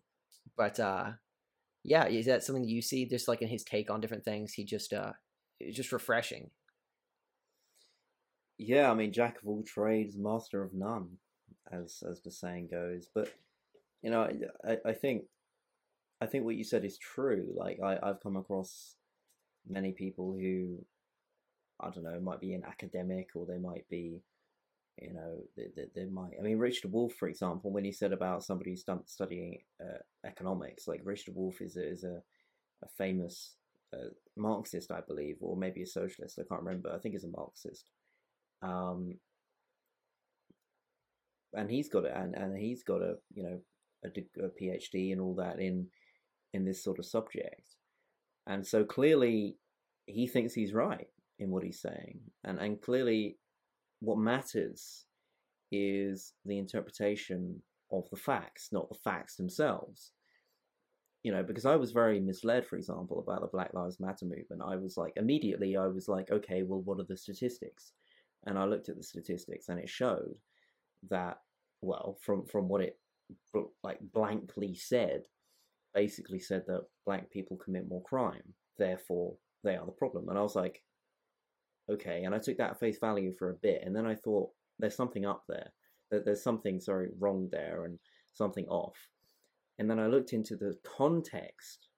[0.56, 1.12] but uh,
[1.84, 4.54] yeah, is that something that you see just like in his take on different things?
[4.54, 5.13] He just uh,
[5.60, 6.52] it's just refreshing.
[8.60, 11.17] Yeah, I mean, jack of all trades, master of none,
[11.72, 13.08] as as the saying goes.
[13.13, 13.34] But
[14.08, 14.30] you know,
[14.65, 15.24] I, I think,
[16.22, 17.54] I think what you said is true.
[17.54, 18.96] Like I, I've come across
[19.67, 20.78] many people who,
[21.82, 24.22] I don't know, might be an academic or they might be
[25.02, 26.32] you know, there, there, there might.
[26.39, 30.88] I mean, Richard Wolff, for example, when he said about somebody who's studying uh, economics,
[30.88, 32.22] like Richard Wolff is a, is a,
[32.84, 33.56] a famous
[33.93, 36.39] uh, Marxist, I believe, or maybe a socialist.
[36.39, 36.93] I can't remember.
[36.93, 37.91] I think he's a Marxist.
[38.62, 39.15] Um,
[41.54, 43.60] and he's got it, and, and he's got a you know
[44.04, 44.10] a,
[44.44, 45.88] a PhD and all that in
[46.54, 47.76] in this sort of subject,
[48.46, 49.58] and so clearly
[50.06, 51.08] he thinks he's right
[51.40, 53.38] in what he's saying, and and clearly
[54.00, 55.06] what matters
[55.72, 60.12] is the interpretation of the facts, not the facts themselves.
[61.24, 64.62] You know, because I was very misled, for example, about the Black Lives Matter movement.
[64.66, 67.92] I was like, immediately, I was like, okay, well, what are the statistics?
[68.46, 70.36] And I looked at the statistics, and it showed
[71.10, 71.40] that,
[71.82, 72.98] well, from from what it
[73.84, 75.24] like blankly said,
[75.94, 80.30] basically said that black people commit more crime, therefore they are the problem.
[80.30, 80.84] And I was like,
[81.90, 82.24] okay.
[82.24, 85.26] And I took that face value for a bit, and then I thought there's something
[85.26, 85.74] up there.
[86.12, 88.00] That there's something sorry wrong there and
[88.34, 88.96] something off.
[89.80, 91.90] And then I looked into the context,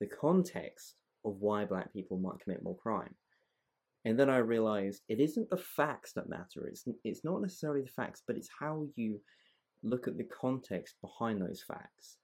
[0.00, 3.14] the context of why black people might commit more crime.
[4.04, 6.66] And then I realized it isn't the facts that matter.
[6.66, 9.20] It's it's not necessarily the facts, but it's how you
[9.82, 12.18] look at the context behind those facts.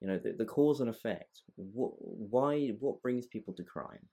[0.00, 1.42] You know, the, the cause and effect.
[1.56, 2.68] What, why?
[2.80, 4.06] What brings people to crime?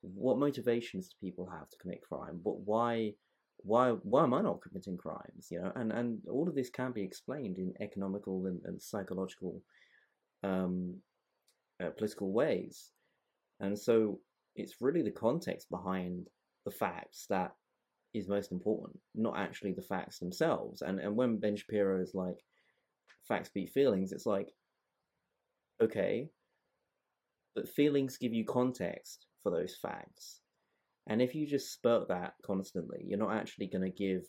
[0.00, 2.40] What motivations do people have to commit crime?
[2.42, 2.60] What?
[2.60, 3.12] Why?
[3.58, 3.90] Why?
[3.90, 5.48] Why am I not committing crimes?
[5.50, 9.62] You know, and and all of this can be explained in economical and, and psychological,
[10.42, 11.00] um,
[11.82, 12.90] uh, political ways,
[13.60, 14.20] and so
[14.56, 16.28] it's really the context behind
[16.64, 17.52] the facts that
[18.14, 20.82] is most important, not actually the facts themselves.
[20.82, 22.38] And and when Ben Shapiro is like,
[23.26, 24.48] facts beat feelings, it's like,
[25.82, 26.28] okay,
[27.54, 30.40] but feelings give you context for those facts.
[31.06, 34.22] And if you just spurt that constantly, you're not actually going to give,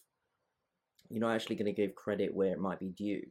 [1.09, 3.21] you're not actually going to give credit where it might be due,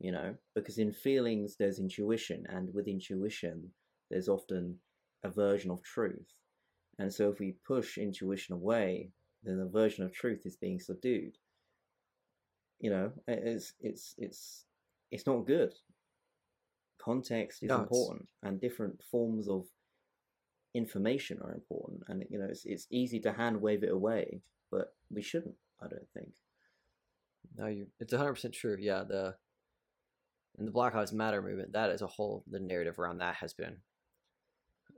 [0.00, 3.70] you know, because in feelings there's intuition, and with intuition
[4.10, 4.76] there's often
[5.24, 6.34] a version of truth.
[6.98, 9.10] And so if we push intuition away,
[9.42, 11.36] then the version of truth is being subdued.
[12.80, 14.64] You know, it's it's it's
[15.10, 15.74] it's not good.
[17.00, 19.66] Context is no, important, and different forms of
[20.74, 22.02] information are important.
[22.08, 25.56] And you know, it's it's easy to hand wave it away, but we shouldn't.
[25.80, 26.34] I don't think.
[27.56, 27.86] No, you.
[28.00, 28.76] It's hundred percent true.
[28.78, 29.34] Yeah, the
[30.58, 33.54] in the Black Lives Matter movement, that as a whole, the narrative around that has
[33.54, 33.78] been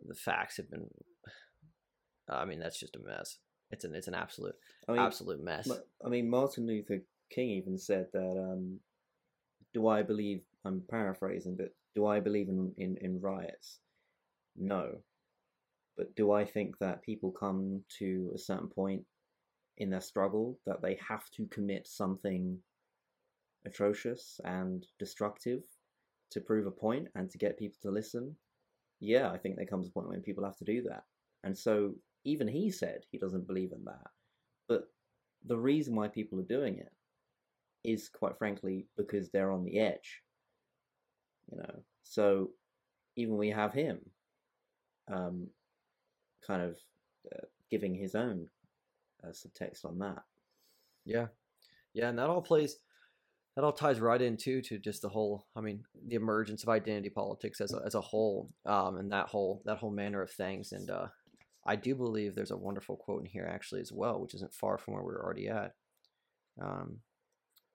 [0.06, 0.88] the facts have been.
[2.28, 3.38] I mean, that's just a mess.
[3.70, 4.54] It's an it's an absolute
[4.88, 5.68] I mean, absolute mess.
[6.04, 7.00] I mean, Martin Luther
[7.30, 8.50] King even said that.
[8.52, 8.80] Um,
[9.72, 10.42] do I believe?
[10.64, 13.80] I'm paraphrasing, but do I believe in, in, in riots?
[14.56, 14.98] No.
[15.96, 19.02] But do I think that people come to a certain point
[19.76, 22.58] in their struggle that they have to commit something
[23.66, 25.62] atrocious and destructive
[26.30, 28.36] to prove a point and to get people to listen?
[29.04, 31.04] yeah, I think there comes a point when people have to do that.
[31.42, 34.10] And so even he said he doesn't believe in that.
[34.68, 34.88] But
[35.44, 36.92] the reason why people are doing it
[37.84, 40.22] is quite frankly because they're on the edge.
[41.50, 42.50] You know, so
[43.16, 43.98] even we have him
[45.12, 45.48] um,
[46.46, 46.78] kind of
[47.32, 48.48] uh, giving his own
[49.22, 50.22] uh, subtext on that.
[51.04, 51.26] Yeah,
[51.92, 52.78] yeah, and that all plays
[53.56, 57.08] that all ties right into to just the whole i mean the emergence of identity
[57.08, 60.72] politics as a, as a whole um, and that whole that whole manner of things
[60.72, 61.06] and uh,
[61.66, 64.78] i do believe there's a wonderful quote in here actually as well which isn't far
[64.78, 65.72] from where we're already at
[66.62, 66.98] um,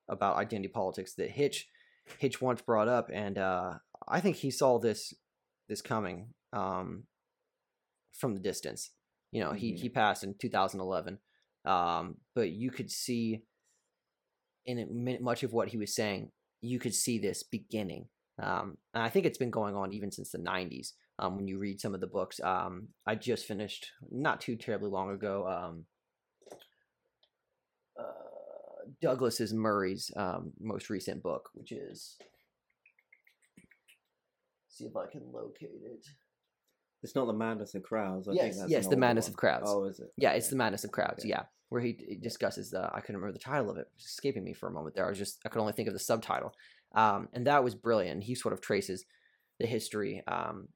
[0.08, 1.66] about identity politics that hitch
[2.18, 3.74] hitch once brought up and uh,
[4.08, 5.14] i think he saw this
[5.68, 7.04] this coming um,
[8.12, 8.90] from the distance
[9.32, 9.58] you know mm-hmm.
[9.58, 11.18] he he passed in 2011
[11.66, 13.42] um, but you could see
[14.66, 18.06] in much of what he was saying, you could see this beginning.
[18.42, 20.92] Um, and I think it's been going on even since the 90s.
[21.20, 24.88] Um, when you read some of the books, um, I just finished not too terribly
[24.88, 25.46] long ago.
[25.46, 25.84] Um,
[27.98, 32.16] uh, Douglas's Murray's um, most recent book, which is
[34.68, 36.06] see if I can locate it.
[37.02, 38.26] It's not the madness of crowds.
[38.26, 39.32] I yes, yes, the madness one.
[39.32, 39.64] of crowds.
[39.66, 40.12] Oh, is it?
[40.16, 41.20] Yeah, it's the madness of crowds.
[41.20, 41.28] Okay.
[41.28, 44.54] Yeah, where he discusses the I couldn't remember the title of it, it escaping me
[44.54, 45.04] for a moment there.
[45.04, 46.54] I was just I could only think of the subtitle,
[46.94, 48.24] um, and that was brilliant.
[48.24, 49.04] He sort of traces
[49.58, 50.68] the history, um,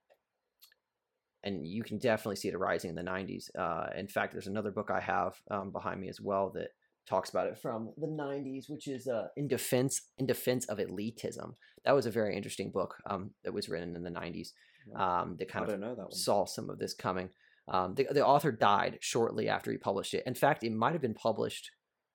[1.44, 3.48] and you can definitely see it arising in the '90s.
[3.56, 6.68] Uh, in fact, there's another book I have um, behind me as well that
[7.06, 11.52] talks about it from the 90s which is uh, in defense in defense of elitism
[11.84, 14.52] that was a very interesting book um, that was written in the 90s
[14.98, 17.28] um, that kind of saw some of this coming
[17.68, 20.24] um, the, the author died shortly after he published it.
[20.26, 21.70] In fact, it might have been published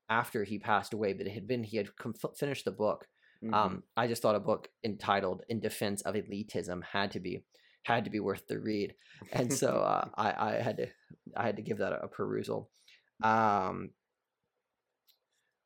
[0.10, 3.08] after he passed away, but it had been he had com- finished the book.
[3.54, 7.44] Um, I just thought a book entitled "In Defense of Elitism" had to be
[7.84, 8.96] had to be worth the read,
[9.32, 10.88] and so uh, I, I had to
[11.36, 12.70] I had to give that a, a perusal.
[13.24, 13.92] Um,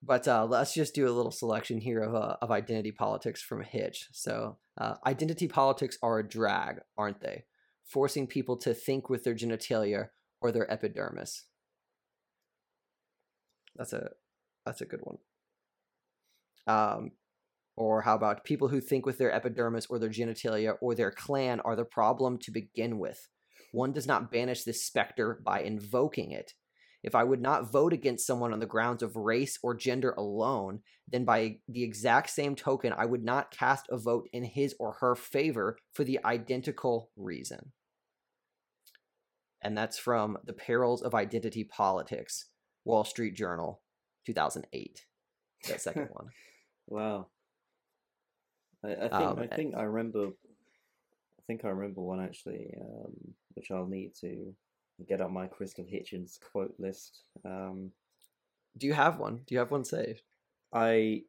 [0.05, 3.61] but uh, let's just do a little selection here of uh, of identity politics from
[3.61, 4.09] Hitch.
[4.11, 7.45] So, uh, identity politics are a drag, aren't they?
[7.85, 10.09] Forcing people to think with their genitalia
[10.41, 11.45] or their epidermis.
[13.75, 14.09] That's a
[14.65, 15.17] that's a good one.
[16.67, 17.11] Um,
[17.75, 21.59] or how about people who think with their epidermis or their genitalia or their clan
[21.61, 23.27] are the problem to begin with?
[23.71, 26.53] One does not banish this specter by invoking it.
[27.03, 30.79] If I would not vote against someone on the grounds of race or gender alone,
[31.07, 34.93] then by the exact same token, I would not cast a vote in his or
[35.01, 37.73] her favor for the identical reason.
[39.61, 42.47] And that's from The Perils of Identity Politics,
[42.85, 43.81] Wall Street Journal,
[44.25, 45.05] 2008.
[45.67, 46.27] That second one.
[46.87, 47.27] Wow.
[48.83, 50.27] I, I think Um, I a- think I remember.
[50.27, 53.13] I think I remember one actually, um,
[53.55, 54.55] which I'll need to
[55.07, 57.23] get up my Christopher Hitchens quote list.
[57.43, 57.91] Um,
[58.77, 59.41] Do you have one?
[59.45, 60.21] Do you have one saved?
[60.73, 61.23] I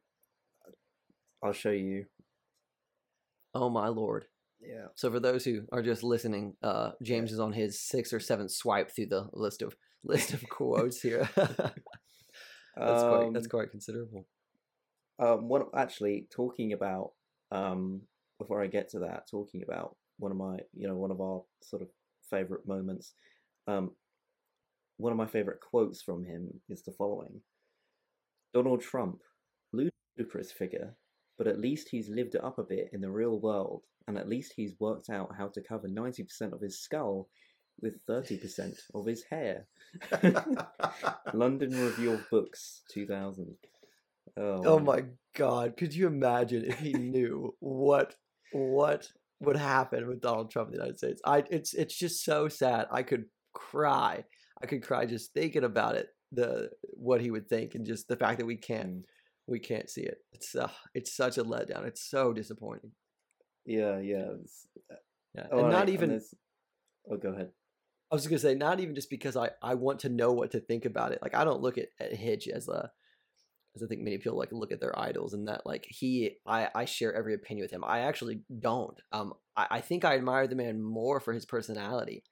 [1.43, 2.05] I'll show you.
[3.53, 4.25] Oh my lord.
[4.61, 4.87] Yeah.
[4.95, 8.51] So for those who are just listening, uh, James is on his sixth or seventh
[8.51, 11.29] swipe through the list of list of quotes here.
[11.35, 11.73] that's
[12.75, 14.25] quite that's Um, quite considerable.
[15.19, 17.11] Um, one actually talking about
[17.51, 18.01] um,
[18.39, 21.43] before I get to that, talking about one of my, you know, one of our
[21.61, 21.89] sort of
[22.29, 23.13] favorite moments.
[23.67, 23.91] Um,
[24.97, 27.41] one of my favorite quotes from him is the following:
[28.53, 29.21] Donald Trump,
[29.73, 30.95] ludicrous figure,
[31.37, 34.29] but at least he's lived it up a bit in the real world, and at
[34.29, 37.27] least he's worked out how to cover ninety percent of his skull
[37.81, 39.67] with thirty percent of his hair.
[41.33, 43.55] London Review of Books, two thousand.
[44.37, 45.77] Oh, Oh my god!
[45.77, 48.15] Could you imagine if he knew what
[48.51, 49.07] what
[49.41, 51.21] would happen with Donald Trump in the United States?
[51.25, 52.87] I it's it's just so sad.
[52.91, 54.23] I could cry.
[54.61, 56.07] I could cry just thinking about it.
[56.31, 59.03] The what he would think and just the fact that we can't Mm.
[59.47, 60.17] we can't see it.
[60.31, 61.85] It's uh, it's such a letdown.
[61.85, 62.91] It's so disappointing.
[63.65, 64.31] Yeah, yeah.
[64.41, 64.67] it's-
[65.35, 66.21] Yeah, oh, and not I- even.
[67.09, 67.51] Oh, go ahead.
[68.11, 70.59] I was gonna say, not even just because I I want to know what to
[70.59, 71.19] think about it.
[71.21, 72.91] Like I don't look at, at Hitch as a
[73.83, 76.85] I think many people like look at their idols and that like he I I
[76.85, 77.83] share every opinion with him.
[77.83, 78.99] I actually don't.
[79.11, 82.23] Um, I, I think I admire the man more for his personality,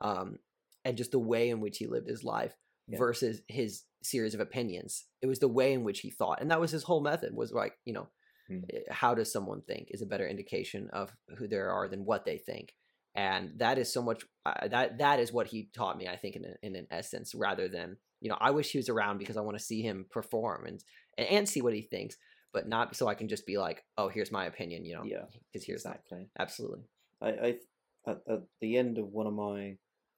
[0.00, 0.38] um,
[0.84, 2.54] and just the way in which he lived his life
[2.88, 2.98] Yeah.
[2.98, 5.04] versus his series of opinions.
[5.20, 7.34] It was the way in which he thought, and that was his whole method.
[7.34, 8.08] Was like you know,
[8.72, 12.24] eh, how does someone think is a better indication of who they are than what
[12.24, 12.74] they think
[13.14, 16.36] and that is so much uh, that that is what he taught me i think
[16.36, 19.36] in, a, in an essence rather than you know i wish he was around because
[19.36, 20.82] i want to see him perform and
[21.18, 22.16] and see what he thinks
[22.52, 25.24] but not so i can just be like oh here's my opinion you know Yeah,
[25.52, 26.28] because here's that exactly.
[26.38, 26.80] absolutely
[27.20, 27.54] I, I
[28.06, 29.76] at, at the end of one of my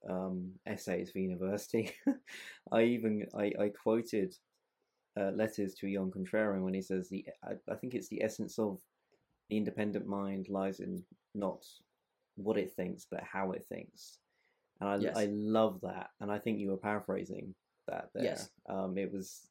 [0.09, 1.91] um, essays for university,
[2.73, 4.35] I even I, I quoted
[5.19, 8.59] uh, letters to Young Contrarian when he says the I, I think it's the essence
[8.59, 8.79] of
[9.49, 11.03] the independent mind lies in
[11.35, 11.65] not
[12.37, 14.19] what it thinks but how it thinks,
[14.81, 15.17] and I Yes.
[15.17, 17.55] I love that, and I think you were paraphrasing
[17.89, 18.25] that there.
[18.25, 18.51] Yes.
[18.69, 19.49] Um, it was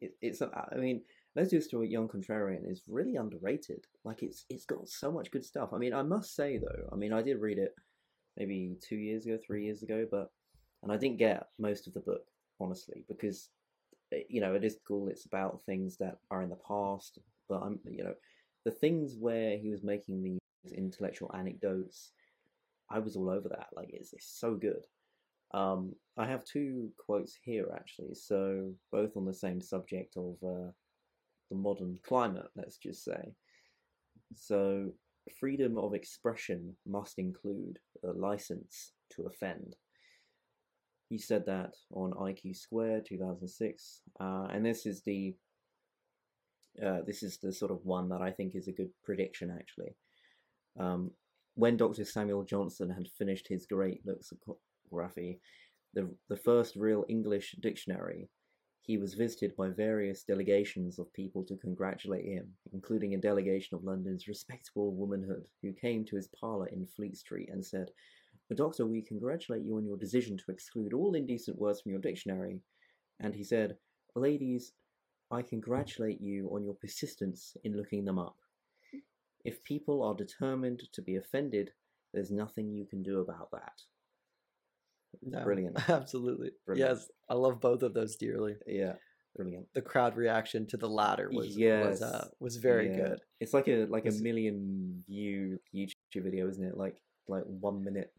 [0.00, 1.02] it, it's I mean
[1.36, 3.84] Letters to a Young Contrarian is really underrated.
[4.04, 5.70] Like it's it's got so much good stuff.
[5.72, 7.74] I mean, I must say though, I mean, I did read it
[8.36, 10.30] maybe two years ago, three years ago, but
[10.82, 12.22] and I didn't get most of the book
[12.60, 13.48] honestly because
[14.12, 15.08] eh, you know it is cool.
[15.08, 18.14] It's about things that are in the past, but I'm you know
[18.64, 22.10] the things where he was making these intellectual anecdotes.
[22.90, 23.68] I was all over that.
[23.72, 24.84] Like it's, it's so good.
[25.52, 30.70] Um, I have two quotes here actually, so both on the same subject of uh,
[31.50, 33.34] the modern climate, let's just say.
[34.34, 34.92] So,
[35.38, 39.76] freedom of expression must include a license to offend.
[41.08, 45.34] He said that on IQ Square 2006, uh, and this is the
[46.84, 49.96] uh, this is the sort of one that I think is a good prediction actually.
[50.78, 51.10] Um,
[51.54, 52.04] when Dr.
[52.04, 54.00] Samuel Johnson had finished his great
[54.90, 55.40] lexicography,
[55.94, 58.28] the the first real English dictionary,
[58.82, 63.84] he was visited by various delegations of people to congratulate him, including a delegation of
[63.84, 67.90] London's respectable womanhood, who came to his parlour in Fleet Street and said,
[68.54, 72.60] Doctor, we congratulate you on your decision to exclude all indecent words from your dictionary.
[73.20, 73.76] And he said,
[74.16, 74.72] Ladies,
[75.30, 78.36] I congratulate you on your persistence in looking them up.
[79.44, 81.70] If people are determined to be offended,
[82.12, 83.82] there's nothing you can do about that.
[85.22, 85.76] No, Brilliant.
[85.88, 86.90] absolutely Brilliant.
[86.98, 88.94] yes i love both of those dearly Yeah.
[89.36, 89.66] brilliant.
[89.74, 92.96] the crowd reaction to the latter was was uh, was very Yeah.
[92.96, 93.20] good.
[93.40, 95.94] It's like a like a million view YouTube
[96.24, 96.76] video, isn't it?
[96.76, 96.96] Like
[97.28, 98.12] like one minute.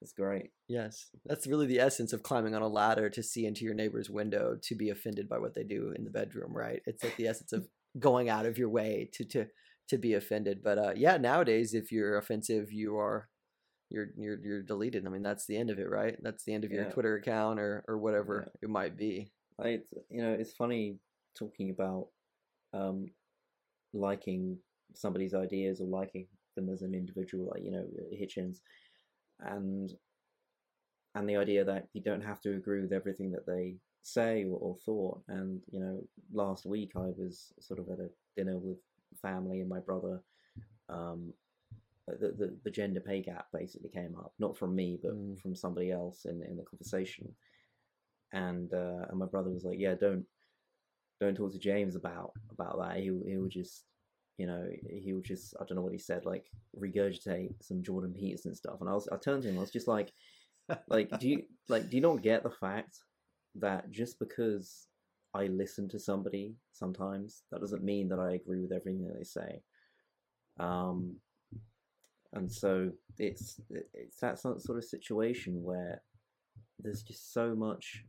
[0.00, 0.50] It's great.
[0.68, 4.10] Yes, that's really the essence of climbing on a ladder to see into your neighbor's
[4.10, 6.82] window to be offended by what they do in the bedroom, right?
[6.86, 7.68] It's like the essence of
[7.98, 9.46] going out of your way to to
[9.90, 10.60] to be offended.
[10.62, 13.28] But uh, yeah, nowadays if you're offensive, you are
[13.92, 15.06] you're you're you're deleted.
[15.06, 16.16] I mean, that's the end of it, right?
[16.22, 19.30] That's the end of your Twitter account or or whatever it might be.
[19.62, 20.98] I, it's- you know, it's funny
[21.38, 22.08] talking about
[22.72, 23.06] um,
[23.92, 24.58] liking
[24.94, 26.26] somebody's ideas or liking
[26.56, 28.58] them as an individual, like you know Hitchens,
[29.40, 29.90] and
[31.14, 34.56] and the idea that you don't have to agree with everything that they say or,
[34.58, 35.20] or thought.
[35.28, 36.02] And you know,
[36.32, 38.78] last week I was sort of at a dinner with
[39.20, 40.22] family and my brother.
[40.88, 41.32] Um,
[42.08, 45.40] the, the the gender pay gap basically came up, not from me, but Mm.
[45.40, 47.34] from somebody else in in the conversation.
[48.32, 50.26] And uh, and my brother was like, "Yeah, don't
[51.20, 52.96] don't talk to James about about that.
[52.96, 53.84] He he will just,
[54.38, 58.12] you know, he will just I don't know what he said, like regurgitate some Jordan
[58.14, 60.12] Peterson stuff." And I was I turned to him, I was just like,
[60.88, 62.98] like do you like do you not get the fact
[63.56, 64.88] that just because
[65.34, 69.24] I listen to somebody sometimes that doesn't mean that I agree with everything that they
[69.24, 69.62] say.
[70.58, 71.16] Um,
[72.32, 76.02] and so it's it's that sort of situation where
[76.78, 78.04] there's just so much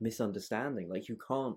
[0.00, 0.88] misunderstanding.
[0.88, 1.56] Like you can't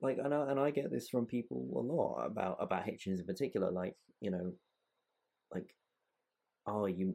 [0.00, 3.26] like and I, and I get this from people a lot about about Hitchens in
[3.26, 3.70] particular.
[3.70, 4.52] Like you know,
[5.52, 5.74] like
[6.66, 7.14] oh you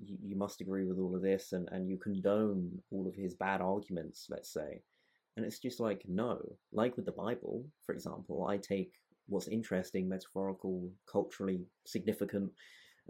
[0.00, 3.34] you, you must agree with all of this and and you condone all of his
[3.34, 4.26] bad arguments.
[4.28, 4.82] Let's say,
[5.36, 6.40] and it's just like no.
[6.72, 8.92] Like with the Bible, for example, I take
[9.28, 12.50] what's interesting, metaphorical, culturally significant.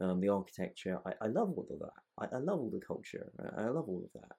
[0.01, 1.93] Um, the architecture, I, I love all of that.
[2.19, 3.31] I, I love all the culture.
[3.59, 4.37] I, I love all of that.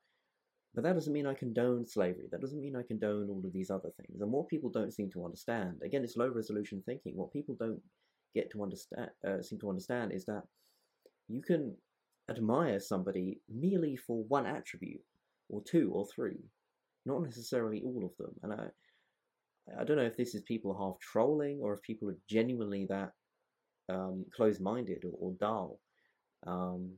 [0.74, 2.28] But that doesn't mean I condone slavery.
[2.32, 4.22] That doesn't mean I condone all of these other things.
[4.22, 7.16] And what people don't seem to understand, again, it's low resolution thinking.
[7.16, 7.82] What people don't
[8.34, 10.44] get to understand, uh, seem to understand, is that
[11.30, 11.76] you can
[12.30, 15.02] admire somebody merely for one attribute,
[15.50, 16.40] or two, or three,
[17.06, 18.34] not necessarily all of them.
[18.42, 22.18] And I, I don't know if this is people half trolling or if people are
[22.28, 23.12] genuinely that
[23.90, 25.80] um, closed-minded or, or dull.
[26.46, 26.92] Um,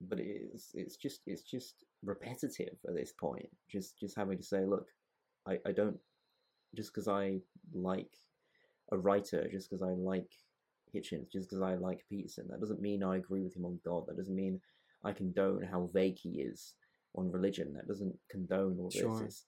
[0.00, 3.48] but it's it's just it's just repetitive at this point.
[3.70, 4.86] Just just having to say, look,
[5.46, 5.98] I, I don't
[6.74, 7.38] just because I
[7.72, 8.10] like
[8.92, 10.30] a writer, just because I like
[10.94, 14.04] Hitchens, just because I like Peterson, that doesn't mean I agree with him on God.
[14.06, 14.60] That doesn't mean
[15.04, 16.74] I condone how vague he is
[17.14, 17.74] on religion.
[17.74, 19.00] That doesn't condone all this.
[19.00, 19.24] Sure.
[19.24, 19.44] It's,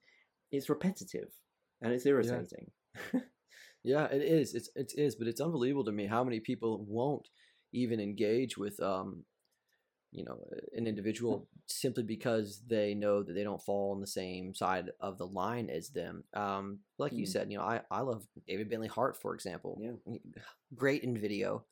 [0.51, 1.29] it's repetitive
[1.81, 2.71] and it's irritating.
[3.13, 3.21] Yeah,
[4.07, 4.55] it is.
[4.55, 7.29] It's it is, but it's unbelievable to me how many people won't
[7.73, 9.25] even engage with um,
[10.13, 14.55] you know, an individual simply because they know that they don't fall on the same
[14.55, 16.25] side of the line as them.
[16.35, 17.27] Um, like you Mm.
[17.27, 19.79] said, you know, I I love David Bentley Hart, for example.
[19.81, 19.93] Yeah.
[20.75, 21.67] Great in video,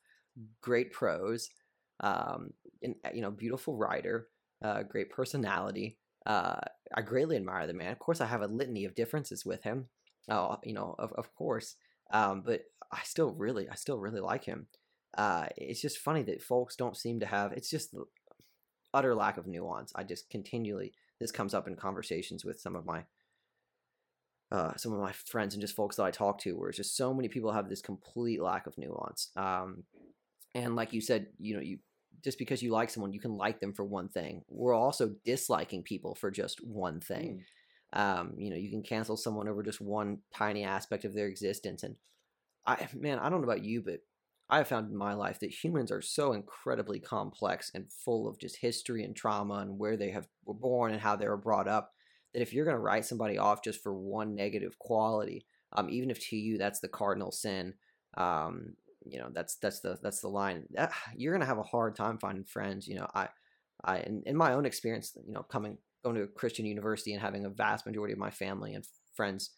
[0.61, 1.49] great prose,
[2.01, 4.29] um, and you know, beautiful writer,
[4.63, 5.99] uh, great personality.
[6.25, 6.59] Uh,
[6.93, 7.91] I greatly admire the man.
[7.91, 9.89] Of course, I have a litany of differences with him.
[10.29, 11.75] Oh, you know, of of course.
[12.11, 14.67] Um, but I still really, I still really like him.
[15.17, 17.51] Uh, it's just funny that folks don't seem to have.
[17.53, 17.95] It's just
[18.93, 19.91] utter lack of nuance.
[19.95, 23.03] I just continually this comes up in conversations with some of my
[24.51, 26.97] uh, some of my friends and just folks that I talk to, where it's just
[26.97, 29.29] so many people have this complete lack of nuance.
[29.37, 29.83] Um,
[30.53, 31.79] and like you said, you know, you
[32.21, 34.43] just because you like someone, you can like them for one thing.
[34.49, 37.41] We're also disliking people for just one thing Mm.
[37.93, 41.83] Um, you know you can cancel someone over just one tiny aspect of their existence
[41.83, 41.95] and
[42.65, 43.99] i man i don't know about you but
[44.49, 48.39] i have found in my life that humans are so incredibly complex and full of
[48.39, 51.67] just history and trauma and where they have were born and how they were brought
[51.67, 51.91] up
[52.33, 56.09] that if you're going to write somebody off just for one negative quality um, even
[56.09, 57.73] if to you that's the cardinal sin
[58.17, 58.73] um,
[59.05, 61.95] you know that's that's the that's the line that, you're going to have a hard
[61.95, 63.27] time finding friends you know i
[63.83, 67.21] i in, in my own experience you know coming going to a Christian university and
[67.21, 69.51] having a vast majority of my family and friends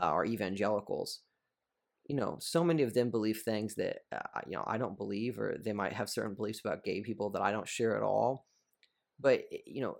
[0.00, 1.20] uh, are evangelicals.
[2.08, 5.38] You know, so many of them believe things that uh, you know I don't believe,
[5.38, 8.46] or they might have certain beliefs about gay people that I don't share at all.
[9.20, 9.96] But you know,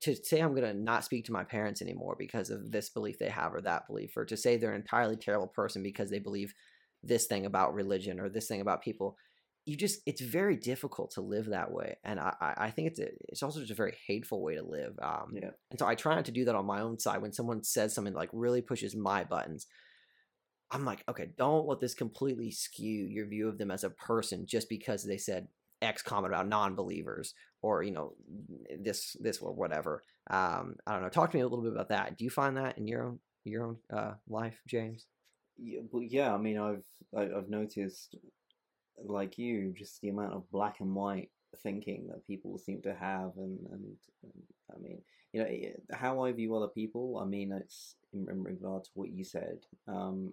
[0.00, 3.18] to say I'm going to not speak to my parents anymore because of this belief
[3.18, 6.18] they have or that belief, or to say they're an entirely terrible person because they
[6.18, 6.54] believe
[7.02, 9.16] this thing about religion or this thing about people,
[9.70, 13.08] you just it's very difficult to live that way and i i think it's a,
[13.28, 15.50] it's also just a very hateful way to live um Yeah.
[15.70, 17.94] and so i try not to do that on my own side when someone says
[17.94, 19.66] something that, like really pushes my buttons
[20.70, 24.46] i'm like okay don't let this completely skew your view of them as a person
[24.46, 25.48] just because they said
[25.82, 28.14] x comment about non-believers or you know
[28.78, 31.88] this this or whatever um i don't know talk to me a little bit about
[31.88, 35.06] that do you find that in your own your own uh, life, James?
[35.58, 36.84] Yeah, but yeah, I mean, I've
[37.16, 38.16] I've noticed,
[39.04, 41.30] like you, just the amount of black and white
[41.62, 44.32] thinking that people seem to have, and and, and
[44.74, 47.18] I mean, you know, how I view other people.
[47.18, 49.58] I mean, it's in, in regard to what you said.
[49.88, 50.32] Um,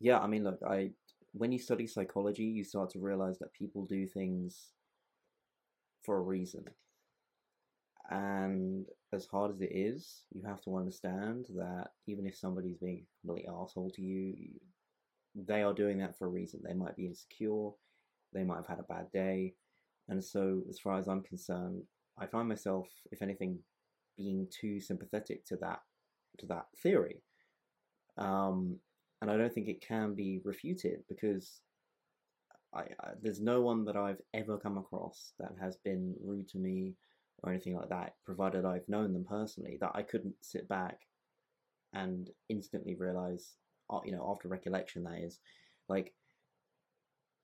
[0.00, 0.90] yeah, I mean, look, I
[1.32, 4.72] when you study psychology, you start to realize that people do things
[6.02, 6.64] for a reason.
[8.10, 13.06] And as hard as it is, you have to understand that even if somebody's being
[13.20, 14.60] complete asshole to you-
[15.34, 16.60] they are doing that for a reason.
[16.62, 17.70] They might be insecure,
[18.32, 19.54] they might have had a bad day.
[20.08, 21.82] And so, as far as I'm concerned,
[22.18, 23.58] I find myself, if anything,
[24.16, 25.80] being too sympathetic to that
[26.38, 27.22] to that theory.
[28.18, 28.78] Um,
[29.22, 31.60] and I don't think it can be refuted because
[32.74, 36.58] I, I there's no one that I've ever come across that has been rude to
[36.58, 36.94] me
[37.42, 40.98] or anything like that, provided I've known them personally, that I couldn't sit back
[41.92, 43.56] and instantly realize,
[43.90, 45.40] Uh, you know, after recollection, that is,
[45.88, 46.14] like,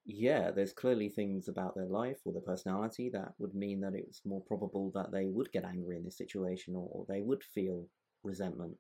[0.05, 4.25] yeah, there's clearly things about their life or their personality that would mean that it's
[4.25, 7.87] more probable that they would get angry in this situation or, or they would feel
[8.23, 8.77] resentment.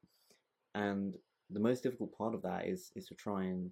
[0.74, 1.14] And
[1.50, 3.70] the most difficult part of that is is to try and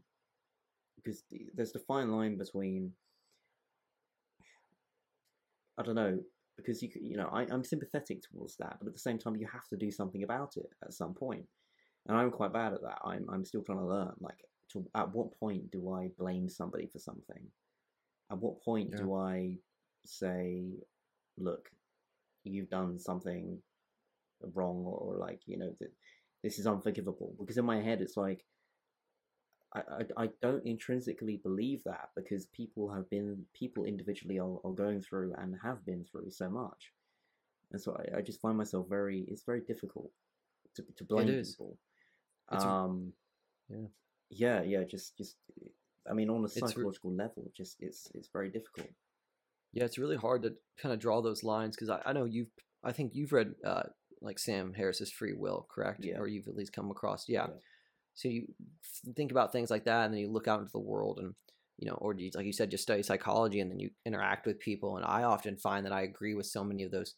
[0.96, 1.24] because
[1.54, 2.92] there's the fine line between
[5.78, 6.18] I don't know
[6.56, 9.46] because you you know I, I'm sympathetic towards that, but at the same time you
[9.46, 11.44] have to do something about it at some point,
[12.06, 12.98] and I'm quite bad at that.
[13.04, 14.12] I'm I'm still trying to learn.
[14.20, 17.50] Like, to at what point do I blame somebody for something?
[18.30, 18.98] At what point Yeah.
[18.98, 19.58] do I
[20.04, 20.64] say,
[21.38, 21.70] look,
[22.44, 23.58] you've done something
[24.54, 25.92] wrong, or, or like you know that
[26.42, 27.34] this is unforgivable?
[27.38, 28.44] Because in my head it's like.
[29.76, 29.80] I,
[30.16, 35.02] I, I don't intrinsically believe that because people have been people individually are, are going
[35.02, 36.92] through and have been through so much
[37.72, 40.10] and so I, I just find myself very it's very difficult
[40.76, 41.76] to, to blame people
[42.52, 43.12] It's- um
[43.68, 43.86] yeah.
[44.30, 45.36] yeah yeah just just
[46.10, 48.88] i mean on a It's re- psychological level just it's it's very difficult
[49.72, 52.52] Yeah, it's really hard to kind of draw those lines because I, I know you've,
[52.84, 53.82] I think you've read uh,
[54.20, 56.04] like Sam Harris's Free Will, correct?
[56.04, 56.18] Yeah.
[56.20, 57.46] Or you've at least come across, yeah.
[57.48, 57.54] Yeah.
[58.14, 58.42] So you
[59.02, 61.34] th- think about things like that, and then you look out into the world, and
[61.80, 64.60] you know, or you, like you said, just study psychology, and then you interact with
[64.60, 64.96] people.
[64.96, 67.14] And I often find that I agree with so many of those.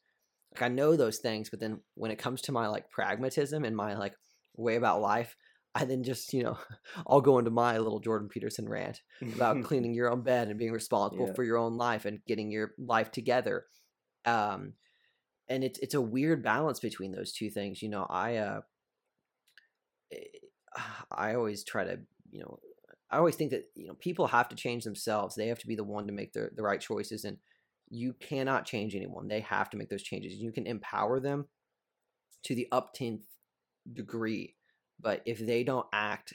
[0.55, 3.77] Like I know those things, but then when it comes to my like pragmatism and
[3.77, 4.15] my like
[4.57, 5.37] way about life,
[5.75, 6.59] I then just you know,
[7.07, 9.03] I'll go into my little Jordan Peterson rant
[9.35, 11.35] about cleaning your own bed and being responsible Yeah.
[11.35, 13.67] for your own life and getting your life together.
[14.25, 14.75] Um,
[15.49, 17.83] and it's it's a weird balance between those two things.
[17.83, 18.61] You know, I uh,
[20.13, 20.17] eh,
[21.11, 21.99] I always try to
[22.31, 22.59] you know
[23.11, 25.35] I always think that you know people have to change themselves.
[25.35, 27.39] They have to be the one to make the the right choices, and
[27.89, 29.29] you cannot change anyone.
[29.29, 30.35] They have to make those changes.
[30.35, 31.47] You can empower them
[32.45, 33.23] to the upteenth
[33.93, 34.57] degree,
[35.01, 36.35] but if they don't act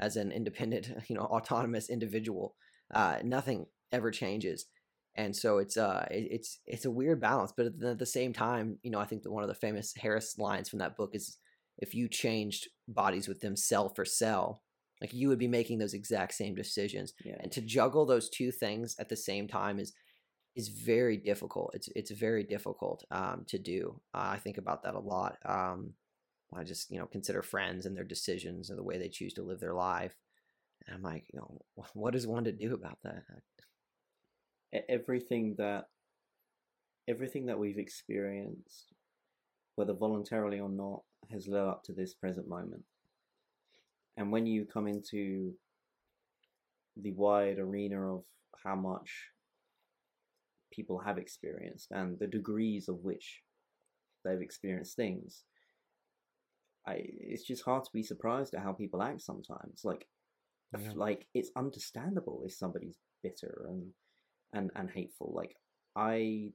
[0.00, 2.54] as an independent, you know, autonomous individual,
[2.94, 4.66] uh, nothing ever changes.
[5.14, 8.06] And so it's uh it- it's it's a weird balance, but at the, at the
[8.06, 10.96] same time, you know, I think that one of the famous Harris lines from that
[10.96, 11.38] book is
[11.78, 14.62] if you changed bodies with them cell for cell,
[15.00, 17.14] like you would be making those exact same decisions.
[17.24, 19.94] yeah And to juggle those two things at the same time is
[20.54, 21.70] is very difficult.
[21.74, 24.00] It's it's very difficult um, to do.
[24.14, 25.38] Uh, I think about that a lot.
[25.44, 25.94] Um,
[26.54, 29.42] I just you know consider friends and their decisions and the way they choose to
[29.42, 30.14] live their life.
[30.86, 31.60] And I'm like, you know,
[31.94, 33.22] what is one to do about that?
[34.88, 35.86] Everything that
[37.08, 38.92] everything that we've experienced
[39.76, 42.82] whether voluntarily or not has led up to this present moment
[44.16, 45.52] and when you come into
[46.96, 48.24] the wide arena of
[48.64, 49.28] how much
[50.72, 53.42] people have experienced and the degrees of which
[54.24, 55.44] they've experienced things
[56.86, 60.06] I, it's just hard to be surprised at how people act sometimes like
[60.78, 60.92] Yeah.
[60.94, 63.92] like it's understandable if somebody's bitter and
[64.52, 65.56] and and hateful like
[65.96, 66.50] i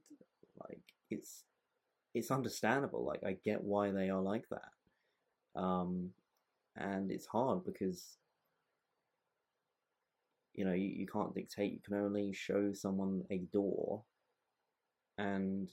[0.60, 1.44] like it's
[2.14, 6.10] it's understandable like i get why they are like that um
[6.76, 8.16] and it's hard because
[10.54, 14.02] you know you, you can't dictate you can only show someone a door
[15.18, 15.68] and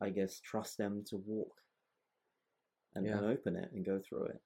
[0.00, 1.63] i guess trust them to walk
[2.94, 3.20] and, Yeah.
[3.20, 4.40] open it and go through it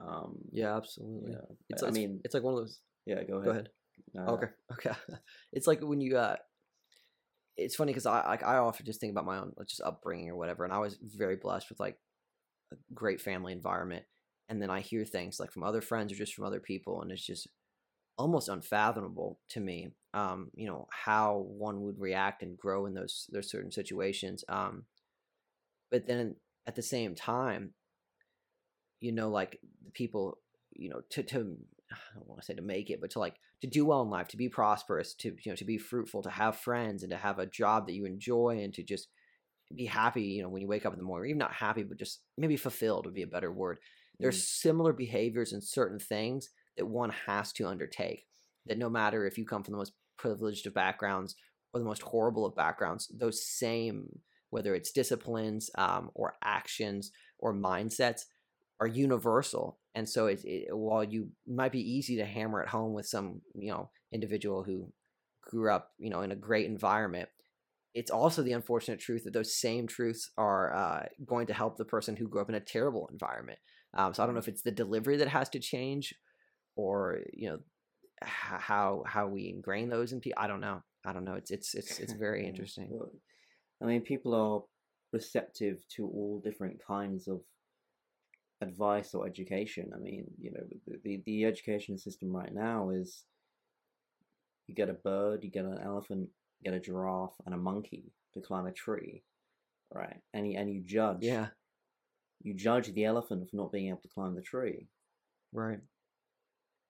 [0.00, 1.32] um Yeah, absolutely.
[1.32, 1.38] yeah
[1.70, 2.80] It's, i it's- mean it's like one of those.
[3.06, 3.70] yeah go ahead Go ahead.
[4.28, 4.46] Okay,
[4.90, 4.96] okay.
[5.52, 6.36] It's like when you uh
[7.56, 10.28] it's funny because I like I often just think about my own like, just upbringing
[10.28, 11.96] or whatever, and I was very blessed with like
[12.72, 14.04] a great family environment,
[14.48, 17.10] and then I hear things like from other friends or just from other people, and
[17.10, 17.48] it's just
[18.18, 19.88] almost unfathomable to me.
[20.12, 24.44] Um, you know how one would react and grow in those those certain situations.
[24.48, 24.84] Um,
[25.90, 26.36] but then
[26.66, 27.72] at the same time,
[29.00, 29.60] you know, like
[29.92, 30.38] people,
[30.72, 31.56] you know, to to
[31.92, 34.10] I don't want to say to make it, but to like to do well in
[34.10, 37.16] life, to be prosperous, to you know, to be fruitful, to have friends, and to
[37.16, 39.08] have a job that you enjoy, and to just
[39.74, 40.22] be happy.
[40.22, 42.56] You know, when you wake up in the morning, even not happy, but just maybe
[42.56, 43.80] fulfilled would be a better word.
[44.20, 44.42] There's Mm.
[44.42, 48.26] similar behaviors and certain things that one has to undertake.
[48.66, 51.36] That no matter if you come from the most privileged of backgrounds
[51.72, 57.52] or the most horrible of backgrounds, those same whether it's disciplines um, or actions or
[57.52, 58.22] mindsets
[58.80, 62.92] are universal and so it, it while you might be easy to hammer at home
[62.92, 64.92] with some you know individual who
[65.42, 67.28] grew up you know in a great environment
[67.94, 71.84] it's also the unfortunate truth that those same truths are uh, going to help the
[71.84, 73.58] person who grew up in a terrible environment.
[73.94, 76.14] Um, so i don't know if it's the delivery that has to change
[76.74, 77.58] or you know
[78.20, 80.82] how how we ingrain those in people i don't know.
[81.06, 81.34] I don't know.
[81.34, 82.90] It's it's it's, it's very interesting.
[83.80, 84.62] I mean, people are
[85.12, 87.40] receptive to all different kinds of
[88.60, 89.92] advice or education.
[89.94, 93.24] I mean, you know, the, the, the education system right now is
[94.66, 96.28] you get a bird, you get an elephant,
[96.60, 99.22] you get a giraffe, and a monkey to climb a tree,
[99.92, 100.20] right?
[100.34, 101.48] And you, and you judge, yeah
[102.42, 104.88] you judge the elephant for not being able to climb the tree.
[105.52, 105.80] right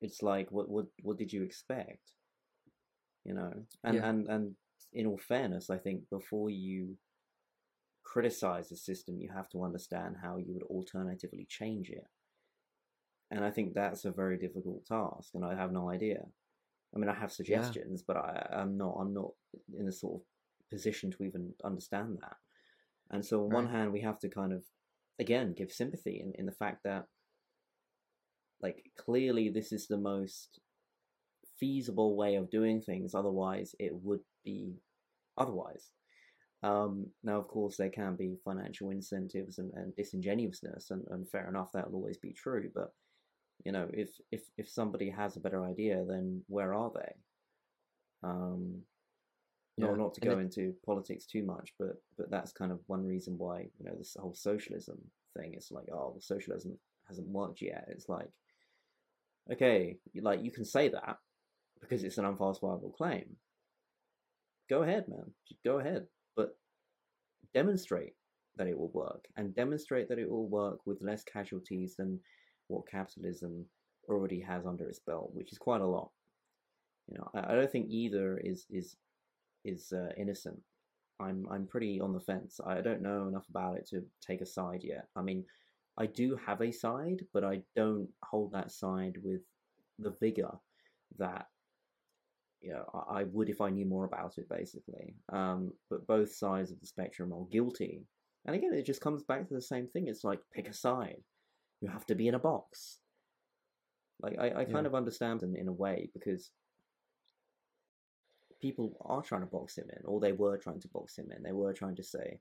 [0.01, 2.13] It's like, what what what did you expect?
[3.25, 3.53] You know,
[3.85, 4.09] and Yeah.
[4.09, 4.57] and and
[4.93, 6.97] in all fairness, I think before you
[8.17, 12.07] criticize the system, you have to understand how you would alternatively change it.
[13.31, 16.23] And I think that's a very difficult task, and I have no idea.
[16.95, 18.97] I mean, I have suggestions, but I, I'm not.
[18.99, 19.33] I'm not
[19.79, 20.27] in a sort of
[20.71, 22.37] position to even understand that.
[23.11, 24.63] And so, on one hand, we have to kind of,
[25.19, 27.05] again, give sympathy in, in the fact that,
[28.63, 30.61] like, clearly this is the most
[31.61, 33.15] feasible way of doing things.
[33.15, 34.77] Otherwise, it would be
[35.37, 35.91] otherwise.
[36.63, 41.49] Um, now, of course, there can be financial incentives and, and disingenuousness, and, and fair
[41.49, 42.71] enough, that will always be true.
[42.75, 42.93] But
[43.65, 47.13] you know, if if if somebody has a better idea, then where are they?
[48.23, 48.83] Um,
[49.77, 52.73] Yeah, no, not to and go it- into politics too much, but but that's kind
[52.73, 54.99] of one reason why you know this whole socialism
[55.37, 56.79] thing is like, oh, well, socialism
[57.09, 57.85] hasn't worked yet.
[57.89, 58.29] It's like,
[59.53, 61.19] okay, like you can say that
[61.81, 63.37] because it's an unfalsifiable claim.
[64.69, 65.31] Go ahead, man.
[65.49, 66.07] Just go ahead,
[67.55, 68.15] demonstrate
[68.57, 72.19] that it will work and demonstrate that it will work with less casualties than
[72.69, 73.65] what capitalism
[74.09, 76.11] already has under its belt, which is quite a lot.
[77.09, 78.97] You know, I, I don't think either is is
[79.65, 80.61] is uh, innocent.
[81.21, 82.61] I'm I'm pretty on the fence.
[82.65, 85.07] I don't know enough about it to take a side yet.
[85.15, 85.45] I mean,
[85.99, 89.43] I do have a side, but I don't hold that side with
[89.99, 90.53] the vigor
[91.19, 91.47] that
[92.67, 94.49] you know I, I would if I knew more about it.
[94.49, 95.61] Basically, um,
[95.91, 97.95] but both sides of the spectrum are guilty.
[98.45, 100.05] And again, it just comes back to the same thing.
[100.09, 101.23] It's like pick a side.
[101.81, 102.99] You have to be in a box.
[104.25, 104.91] Like I, I kind Yeah.
[104.91, 106.43] of understand in in a way because
[108.63, 111.43] people are trying to box him in, or they were trying to box him in.
[111.43, 112.41] They were trying to say,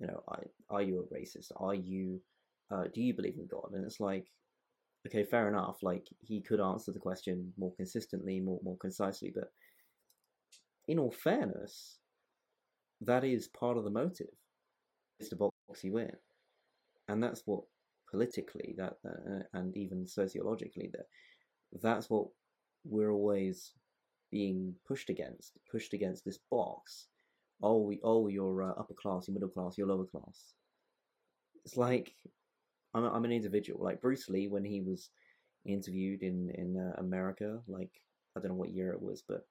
[0.00, 0.38] you know, I,
[0.68, 1.52] are you a racist?
[1.56, 2.20] Are you,
[2.72, 3.70] uh, do you believe in God?
[3.72, 4.26] And it's like,
[5.06, 5.82] okay, fair enough.
[5.82, 9.50] Like he could answer the question more consistently, more more concisely, but
[10.88, 11.98] in all fairness,
[13.00, 14.34] that is part of the motive,
[15.18, 15.52] It's to box
[15.82, 16.12] you in,
[17.08, 17.62] and that's what
[18.10, 21.06] politically that uh, and even sociologically that
[21.82, 22.28] that's what
[22.84, 23.72] we're always
[24.30, 27.08] being pushed against, pushed against this box.
[27.62, 30.54] Oh, we, oh, you're uh, upper class, you're middle class, you're lower class.
[31.64, 32.14] It's like
[32.96, 33.84] I'm, a, I'm an individual.
[33.84, 35.10] Like Bruce Lee, when he was
[35.66, 37.90] interviewed in in uh, America, like
[38.36, 39.46] I don't know what year it was, but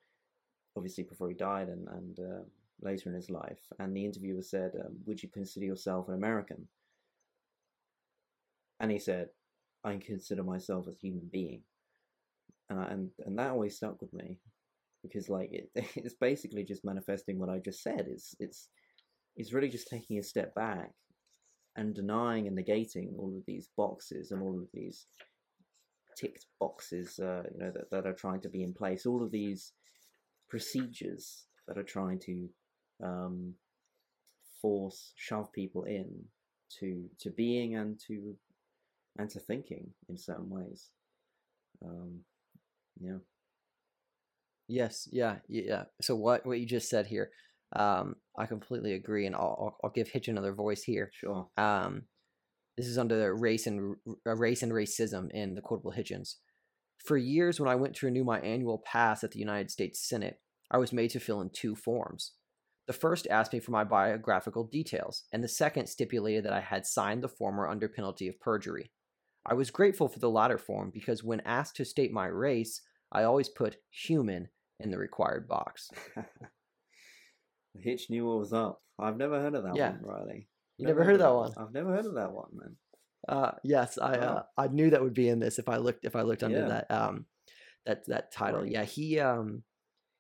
[0.76, 2.44] obviously before he died and and uh,
[2.82, 6.68] later in his life, and the interviewer said, um, "Would you consider yourself an American?"
[8.80, 9.30] And he said,
[9.84, 11.62] "I consider myself a human being,"
[12.70, 14.40] and and and that always stuck with me
[15.04, 18.08] because like it, it's basically just manifesting what I just said.
[18.10, 18.70] It's it's
[19.36, 20.92] it's really just taking a step back
[21.76, 25.06] and denying and negating all of these boxes and all of these
[26.18, 29.06] ticked boxes, uh, you know, that, that are trying to be in place.
[29.06, 29.74] All of these
[30.50, 32.50] procedures that are trying to
[33.04, 33.54] um,
[34.62, 36.26] force, shove people in
[36.80, 38.36] to to being and to
[39.18, 40.90] and to thinking in certain ways.
[41.84, 42.22] Um,
[43.00, 43.18] yeah.
[44.68, 45.84] Yes, yeah, yeah.
[46.02, 47.30] So what what you just said here,
[47.74, 51.12] um, I completely agree, and I'll I'll, give Hitch another voice here.
[51.14, 51.48] Sure.
[51.58, 52.04] Um,
[52.78, 53.96] this is under the race and
[54.28, 56.36] uh, race and racism in the quotable Hitchens.
[57.04, 60.40] For years, when I went to renew my annual pass at the United States Senate,
[60.72, 62.34] I was made to fill in two forms.
[62.88, 66.86] The first asked me for my biographical details, and the second stipulated that I had
[66.86, 68.92] signed the former under penalty of perjury.
[69.46, 73.24] I was grateful for the latter form because when asked to state my race, I
[73.24, 74.50] always put human
[74.80, 75.90] in the required box.
[77.82, 78.82] Hitch knew what was up.
[78.98, 79.92] I've never heard of that Yeah.
[79.92, 80.48] one, Riley.
[80.78, 81.54] You never heard of that one?
[81.58, 82.76] I've never heard of that one, man.
[83.28, 84.22] Uh, yes, I Oh.
[84.22, 86.60] uh, I knew that would be in this if I looked if I looked under
[86.62, 86.68] Yeah.
[86.68, 87.26] that um
[87.86, 88.62] that that title.
[88.62, 88.72] Right.
[88.72, 89.64] Yeah, he um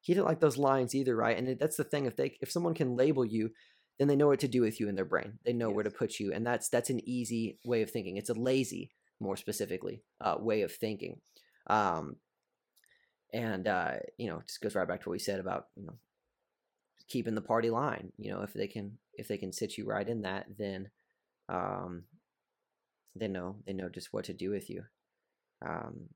[0.01, 1.37] he didn't like those lines either, right?
[1.37, 3.51] And it, that's the thing if they if someone can label you,
[3.99, 5.39] then they know what to do with you in their brain.
[5.43, 8.17] They know where to put you, and that's that's an easy way of thinking.
[8.17, 11.21] It's a lazy, more specifically, uh, way of thinking.
[11.67, 12.17] Um,
[13.33, 15.85] and uh, you know, it just goes right back to what we said about you
[15.85, 15.97] know
[17.07, 18.11] keeping the party line.
[18.17, 20.89] You know, if they can if they can sit you right in that, then
[21.49, 22.03] um,
[23.15, 24.83] they know they know just what to do with you.
[25.65, 26.09] Um,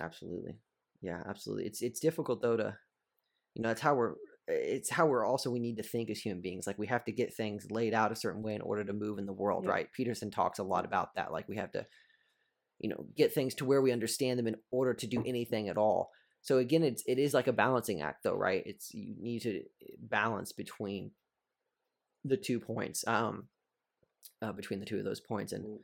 [0.00, 0.56] absolutely,
[1.00, 1.66] yeah, absolutely.
[1.66, 2.76] It's it's difficult though to,
[3.54, 4.14] you know, it's how we're
[4.48, 6.66] it's how we're also we need to think as human beings.
[6.66, 9.18] Like we have to get things laid out a certain way in order to move
[9.18, 9.70] in the world, Yeah.
[9.70, 9.92] right?
[9.92, 11.32] Peterson talks a lot about that.
[11.32, 11.86] Like we have to,
[12.80, 15.78] you know, get things to where we understand them in order to do anything at
[15.78, 16.10] all.
[16.42, 18.62] So again, it's it is like a balancing act, though, right?
[18.66, 21.12] It's you need to eh, balance between
[22.24, 23.44] the two points, um,
[24.42, 25.78] uh, between the two of those points, and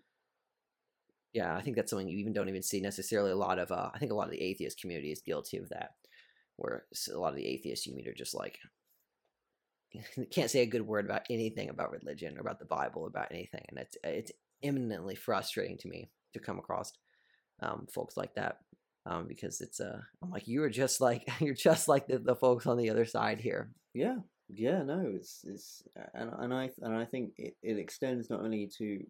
[1.33, 3.31] yeah, I think that's something you even don't even see necessarily.
[3.31, 5.69] A lot of, uh, I think a lot of the atheist community is guilty of
[5.69, 5.93] that,
[6.57, 8.59] where a lot of the atheists you meet are just like
[10.33, 13.65] can't say a good word about anything about religion or about the Bible, about anything,
[13.69, 14.33] and it's it's
[14.63, 16.93] eminently frustrating to me to come across
[17.61, 18.59] um, folks like that
[19.07, 22.37] um, because it's uh, I'm like you are just like you're just like the, the
[22.37, 23.71] folks on the other side here.
[23.95, 24.17] Yeah,
[24.49, 25.83] yeah, no, it's it's
[26.15, 29.07] and and I and I think it, it extends not only to you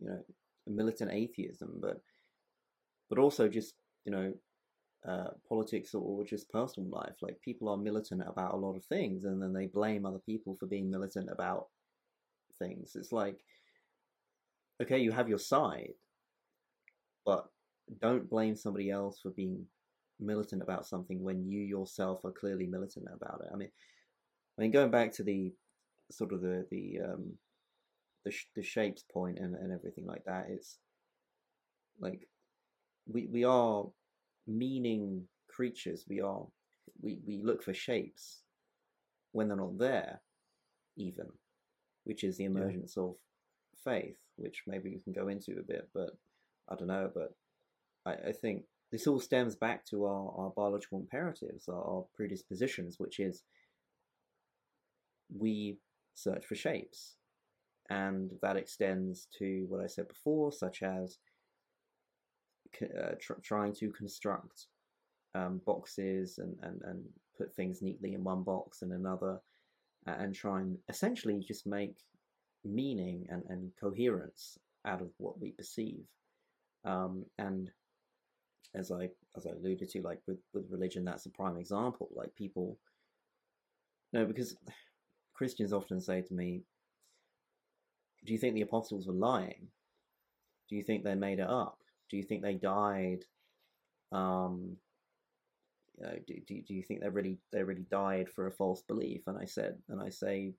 [0.00, 0.18] know
[0.66, 2.00] militant atheism, but
[3.08, 3.74] but also just
[4.04, 4.32] you know
[5.06, 7.16] uh, politics or, or just personal life.
[7.20, 10.56] Like people are militant about a lot of things, and then they blame other people
[10.58, 11.66] for being militant about
[12.58, 12.92] things.
[12.94, 13.38] It's like
[14.82, 15.92] okay, you have your side,
[17.24, 17.46] but
[18.00, 19.64] don't blame somebody else for being
[20.20, 23.50] militant about something when you yourself are clearly militant about it.
[23.52, 23.70] I mean.
[24.58, 25.50] I mean, going back to the
[26.10, 27.32] sort of the the um,
[28.24, 30.78] the sh- the shapes point and, and everything like that, it's
[31.98, 32.28] like
[33.06, 33.86] we we are
[34.46, 36.04] meaning creatures.
[36.06, 36.44] We are
[37.00, 38.42] we we look for shapes
[39.32, 40.20] when they're not there,
[40.96, 41.26] even,
[42.04, 43.14] which is the emergence of
[43.82, 46.10] faith, which maybe we can go into a bit, but
[46.68, 47.10] I don't know.
[47.12, 47.32] But
[48.06, 52.96] I, I think this all stems back to our, our biological imperatives, our, our predispositions,
[52.98, 53.42] which is
[55.34, 55.78] we
[56.14, 57.16] search for shapes.
[57.90, 61.18] And that extends to what I said before, such as
[62.82, 64.66] uh, tr- trying to construct
[65.34, 67.04] um, boxes and, and, and
[67.36, 69.40] put things neatly in one box and another,
[70.06, 71.96] and try and essentially just make
[72.64, 76.04] meaning and, and coherence out of what we perceive.
[76.84, 77.70] Um, and
[78.74, 82.08] as I as I alluded to, like with, with religion, that's a prime example.
[82.14, 82.78] Like people,
[84.12, 84.56] no, because
[85.34, 86.62] Christians often say to me,
[88.26, 89.68] Do you think the apostles were lying?
[90.68, 91.78] Do you think they made it up?
[92.10, 93.24] Do you think they died?
[94.10, 94.76] Um,
[95.98, 98.82] you know, do, do, do you think they really they really died for a false
[98.82, 99.22] belief?
[99.26, 100.54] And I said, and I say,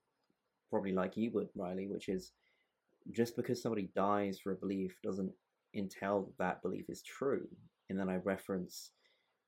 [0.70, 2.32] probably like you would, Riley, which is
[3.12, 5.32] just because somebody dies for a belief doesn't
[5.76, 7.48] entail that, that belief is true.
[7.94, 8.90] And then I reference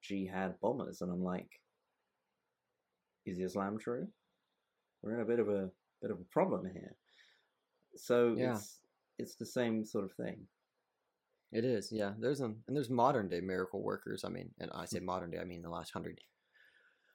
[0.04, 1.50] jihad bombers, and I'm like,
[3.26, 4.08] is Islam true?
[5.02, 6.96] we're in a bit of a bit of a problem here.
[7.96, 8.54] So Yeah.
[8.54, 8.82] it's
[9.18, 10.48] it's the same sort of thing.
[11.52, 12.14] It is, yeah.
[12.20, 14.24] There's an and there's modern day miracle workers.
[14.24, 16.20] I mean, and I say modern day, I mean the last hundred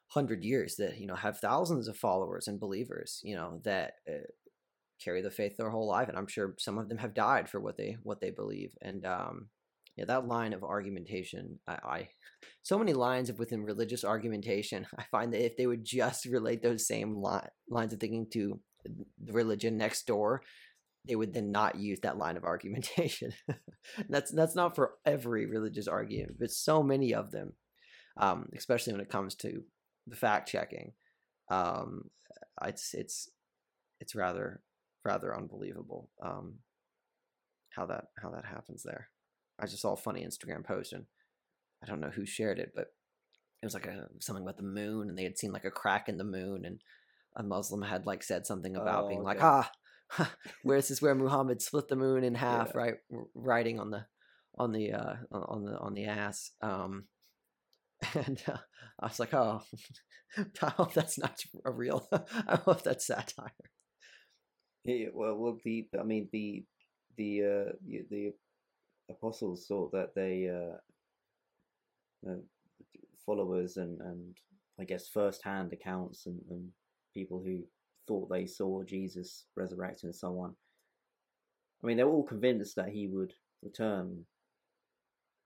[0.07, 3.21] hundred years that you know have thousands of followers and believers.
[3.23, 4.27] You know that uh,
[5.01, 7.61] carry the faith their whole life, and I'm sure some of them have died for
[7.61, 8.71] what they what they believe.
[8.81, 9.47] And um,
[9.97, 12.09] yeah, that line of argumentation, I, I
[12.63, 14.87] so many lines of within religious argumentation.
[14.97, 17.39] I find that if they would just relate those same li-
[17.69, 20.41] lines of thinking to the religion next door,
[21.07, 23.31] they would then not use that line of argumentation.
[24.09, 27.53] that's that's not for every religious argument, but so many of them,
[28.17, 29.63] um, especially when it comes to
[30.07, 30.93] the fact checking.
[31.49, 32.03] Um,
[32.63, 33.29] it's it's
[33.99, 34.61] it's rather
[35.03, 36.55] rather unbelievable um,
[37.71, 39.09] how that how that happens there.
[39.61, 41.05] I just saw a funny Instagram post and
[41.83, 42.87] I don't know who shared it, but
[43.61, 46.09] it was like a something about the moon, and they had seen like a crack
[46.09, 46.81] in the moon, and
[47.35, 49.45] a Muslim had like said something about Oh, being like, okay.
[50.17, 50.31] ah,
[50.63, 52.77] where this is where Muhammad split the moon in half, Yeah.
[52.81, 52.95] right?
[53.35, 54.05] Riding on the
[54.57, 56.51] on the uh on the on the ass.
[56.61, 57.05] Um,
[58.15, 58.57] and uh,
[58.99, 59.61] I was like, oh,
[60.61, 62.07] I hope that's not a real.
[62.47, 63.53] I hope that's satire.
[64.83, 66.65] Yeah, well, well, the I mean the
[67.17, 68.33] the uh, the, the
[69.11, 70.77] apostles thought that they uh,
[72.29, 72.35] uh,
[73.25, 74.35] followers and and
[74.79, 76.69] I guess first-hand accounts and, and
[77.13, 77.61] people who
[78.07, 80.55] thought they saw Jesus resurrecting someone.
[81.83, 84.25] I mean, they were all convinced that he would return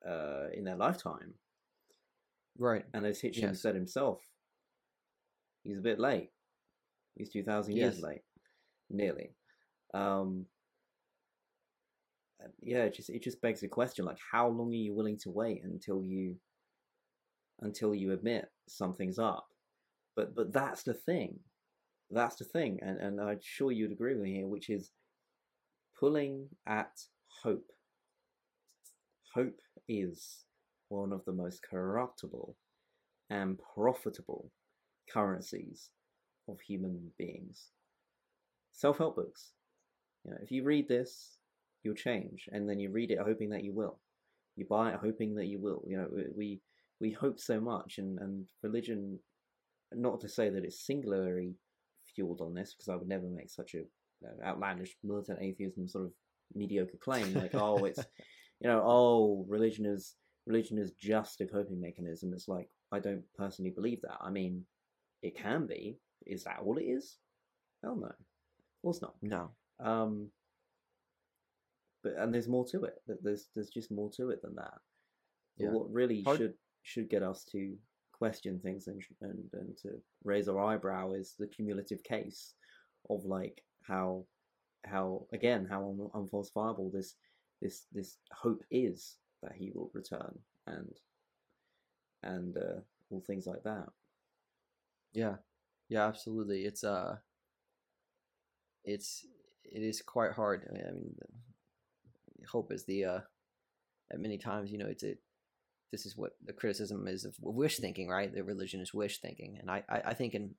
[0.08, 1.34] uh, in their lifetime.
[2.58, 2.86] Right.
[2.94, 3.62] And as Hitchens Yes.
[3.62, 4.22] said himself,
[5.64, 6.30] he's a bit late.
[7.16, 8.22] He's 2,000 years late,
[8.90, 9.32] nearly.
[9.94, 10.46] Um, and
[12.62, 15.30] yeah, it just it just begs the question: like, how long are you willing to
[15.30, 16.36] wait until you
[17.62, 19.48] until you admit something's up?
[20.16, 21.40] But but that's the thing.
[22.12, 24.92] That's the thing, and and I'm sure you'd agree with me here, which is
[26.00, 26.92] pulling at
[27.44, 27.72] hope.
[29.34, 30.46] Hope is
[30.90, 32.56] one of the most corruptible
[33.30, 34.52] and profitable
[35.12, 35.90] currencies
[36.48, 37.72] of human beings.
[38.72, 39.54] Self-help books.
[40.24, 41.38] You know, if you read this,
[41.86, 44.00] you'll change, and then you read it hoping that you will.
[44.56, 45.84] You buy it hoping that you will.
[45.88, 46.62] You know, we
[47.00, 49.20] we hope so much, and and religion.
[49.94, 51.54] Not to say that it's singularly
[52.16, 53.84] fueled on this, because I would never make such a
[54.44, 56.12] outlandish militant atheism sort of
[56.54, 58.00] mediocre claim like, oh, it's
[58.60, 60.16] you know, oh, religion is
[60.46, 62.34] religion is just a coping mechanism.
[62.34, 64.18] It's like I don't personally believe that.
[64.22, 64.66] I mean,
[65.22, 65.98] it can be.
[66.26, 67.18] Is that all it is?
[67.84, 68.08] Hell no.
[68.08, 68.14] Of
[68.82, 69.16] course not.
[69.22, 69.52] No.
[69.80, 70.30] Um,
[72.06, 72.94] but and there's more to it.
[73.08, 74.78] Th- There's there's just more to it than that.
[75.58, 75.72] But Yeah.
[75.72, 76.54] what really Hard- should
[76.84, 77.76] should get us to
[78.14, 79.90] question things and, and and to
[80.24, 82.54] raise our eyebrow is the cumulative case
[83.10, 84.26] of like how
[84.86, 87.16] how again how un- unfalsifiable this
[87.62, 90.38] this this hope is that he will return
[90.68, 90.94] and
[92.24, 92.80] and uh,
[93.10, 93.88] all things like that.
[95.14, 95.38] Yeah.
[95.90, 96.66] Yeah, absolutely.
[96.66, 97.18] It's uh
[98.84, 99.26] it's
[99.64, 100.68] it is quite hard.
[100.70, 101.16] I mean, I mean
[102.52, 103.20] hope is the uh
[104.12, 105.16] at many times, you know, it's a
[105.92, 108.34] this is what the criticism is of wish thinking, right?
[108.34, 109.58] That religion is wish thinking.
[109.60, 110.56] And I, I, I think in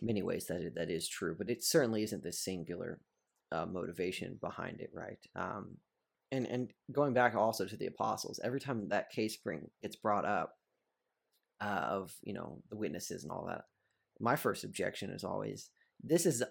[0.00, 3.00] many ways that that is true, but it certainly isn't the singular
[3.52, 5.18] uh, motivation behind it, right?
[5.36, 5.76] Um,
[6.32, 10.24] and and going back also to the apostles, every time that case bring gets brought
[10.24, 10.54] up
[11.60, 13.62] uh, of you know the witnesses and all that,
[14.18, 15.70] my first objection is always
[16.02, 16.42] this is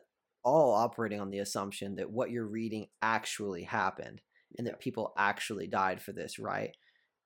[0.44, 4.22] all operating on the assumption that what you're reading actually happened
[4.58, 6.72] and that people actually died for this, right?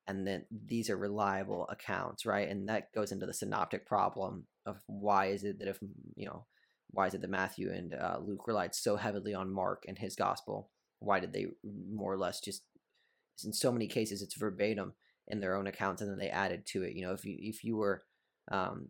[0.06, 2.48] And then these are reliable accounts, right?
[2.48, 5.78] And that goes into the synoptic problem of why is it that if
[6.16, 6.46] you know
[6.90, 10.16] why is it that Matthew and uh, Luke relied so heavily on Mark and his
[10.16, 10.70] gospel?
[11.00, 12.62] Why did they more or less just
[13.44, 14.94] in so many cases it's verbatim
[15.28, 16.94] in their own accounts and then they added to it?
[16.94, 18.04] You know, if you if you were
[18.50, 18.88] um,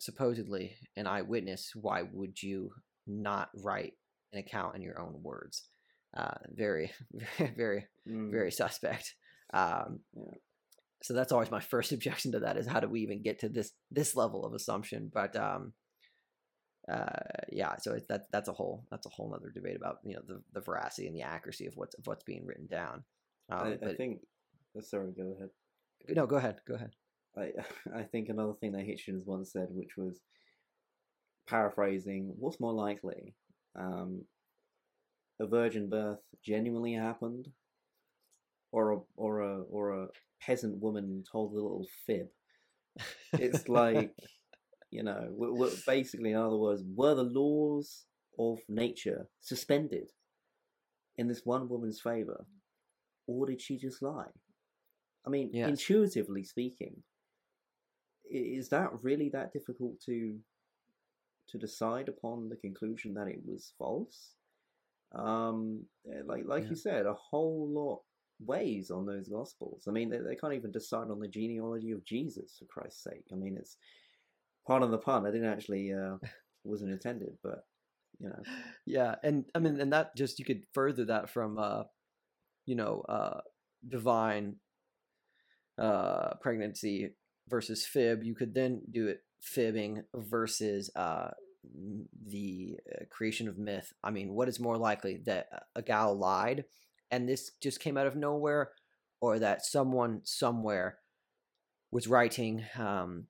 [0.00, 2.72] supposedly an eyewitness, why would you
[3.06, 3.94] not write
[4.32, 5.64] an account in your own words?
[6.16, 8.30] Uh, very, very, very, Mm.
[8.32, 9.14] very suspect.
[9.54, 10.34] Um, Yeah.
[11.04, 13.48] So that's always my first objection to that is how do we even get to
[13.48, 15.10] this this level of assumption?
[15.12, 15.72] But um,
[16.90, 17.06] uh,
[17.50, 20.22] yeah, so it, that that's a whole that's a whole other debate about you know
[20.26, 23.04] the, the veracity and the accuracy of what's of what's being written down.
[23.50, 24.20] Um, I, I think.
[24.76, 25.50] oh, Sorry, go ahead.
[26.08, 26.90] no, go ahead, go ahead.
[27.36, 27.52] I
[28.00, 30.20] I think another thing that Hitchens once said, which was
[31.46, 33.34] paraphrasing, what's more likely,
[33.74, 34.26] um,
[35.38, 37.52] a virgin birth genuinely happened,
[38.72, 40.08] or a or a or a
[40.40, 42.28] peasant woman told a little fib?
[43.36, 44.16] It's like,
[44.90, 48.06] you know, w w basically, in other words, were the laws
[48.38, 50.12] of nature suspended
[51.16, 52.46] in this one woman's favor,
[53.26, 54.32] or did she just lie?
[55.26, 55.64] I mean, Yes.
[55.64, 57.04] intuitively speaking,
[58.24, 60.40] is that really that difficult to
[61.48, 64.34] to decide upon the conclusion that it was false?
[65.14, 66.70] Um, eh, like like Yeah.
[66.70, 68.02] you said, a whole lot
[68.40, 69.84] weighs on those gospels.
[69.86, 73.26] I mean, they, they can't even decide on the genealogy of Jesus for Christ's sake.
[73.32, 73.76] I mean, it's
[74.66, 75.26] part of the pun.
[75.26, 76.16] I didn't actually uh,
[76.64, 77.66] wasn't intended, but
[78.18, 78.42] you know,
[78.86, 81.82] yeah and i mean and that just you could further that from uh
[82.66, 83.40] you know uh
[83.88, 84.56] divine
[85.78, 87.10] uh pregnancy
[87.48, 91.30] versus fib you could then do it fibbing versus uh
[92.26, 93.92] the uh, creation of myth.
[94.02, 96.64] I mean what is more likely that a gal lied
[97.10, 98.70] and this just came out of nowhere
[99.20, 100.98] or that someone somewhere
[101.90, 103.26] was writing um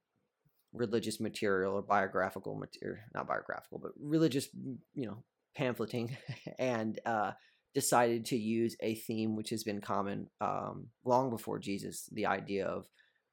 [0.73, 4.49] religious material or biographical material not biographical but religious
[4.95, 5.23] you know
[5.55, 6.17] pamphleting
[6.59, 7.33] and uh
[7.75, 12.67] decided to use a theme which has been common um long before jesus the idea
[12.67, 12.87] of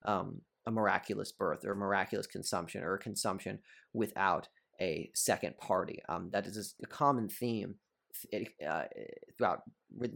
[0.06, 3.60] um a miraculous birth or a miraculous consumption or a consumption
[3.94, 4.48] without
[4.90, 7.72] a second party um that is a common theme
[8.68, 8.84] uh,
[9.38, 9.62] throughout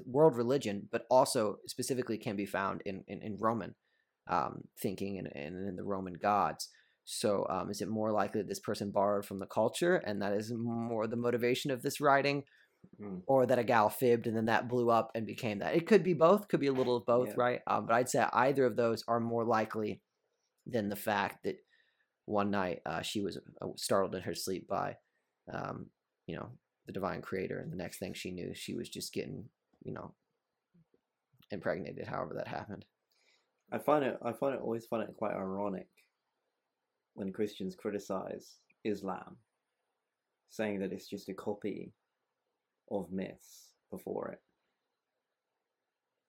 [0.05, 3.75] world religion, but also specifically can be found in in, in Roman
[4.35, 6.69] um, thinking and, and in the Roman gods.
[7.05, 10.33] So, um, is it more likely that this person borrowed from the culture, and that
[10.33, 12.43] is more the motivation of this writing,
[13.01, 13.21] Mm.
[13.27, 15.75] or that a gal fibbed and then that blew up and became that?
[15.75, 16.47] It could be both.
[16.49, 17.43] Could be a little of both, Yeah.
[17.45, 17.61] right?
[17.65, 20.01] Um, but I'd say either of those are more likely
[20.65, 21.57] than the fact that
[22.25, 24.95] one night uh, she was uh, startled in her sleep by,
[25.53, 25.87] um,
[26.25, 26.49] you know,
[26.85, 29.45] the divine creator, and the next thing she knew, she was just getting,
[29.83, 30.13] you know,
[31.51, 32.07] impregnated.
[32.07, 32.85] However that happened.
[33.71, 34.17] I find it.
[34.23, 35.87] I find it always find it quite ironic
[37.15, 39.37] when Christians criticize Islam,
[40.49, 41.93] saying that it's just a copy
[42.91, 44.41] of myths before it.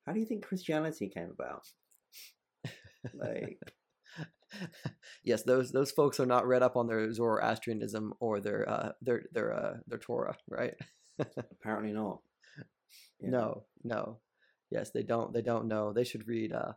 [0.07, 1.67] How do you think Christianity came about?
[3.13, 3.59] Like,
[5.25, 9.25] yes, those those folks are not read up on their Zoroastrianism or their uh, their
[9.33, 10.75] their uh, their Torah, right?
[11.19, 12.21] apparently not.
[13.21, 13.31] Yeah.
[13.31, 14.19] No, no.
[14.71, 15.33] Yes, they don't.
[15.33, 15.93] They don't know.
[15.93, 16.73] They should read, uh,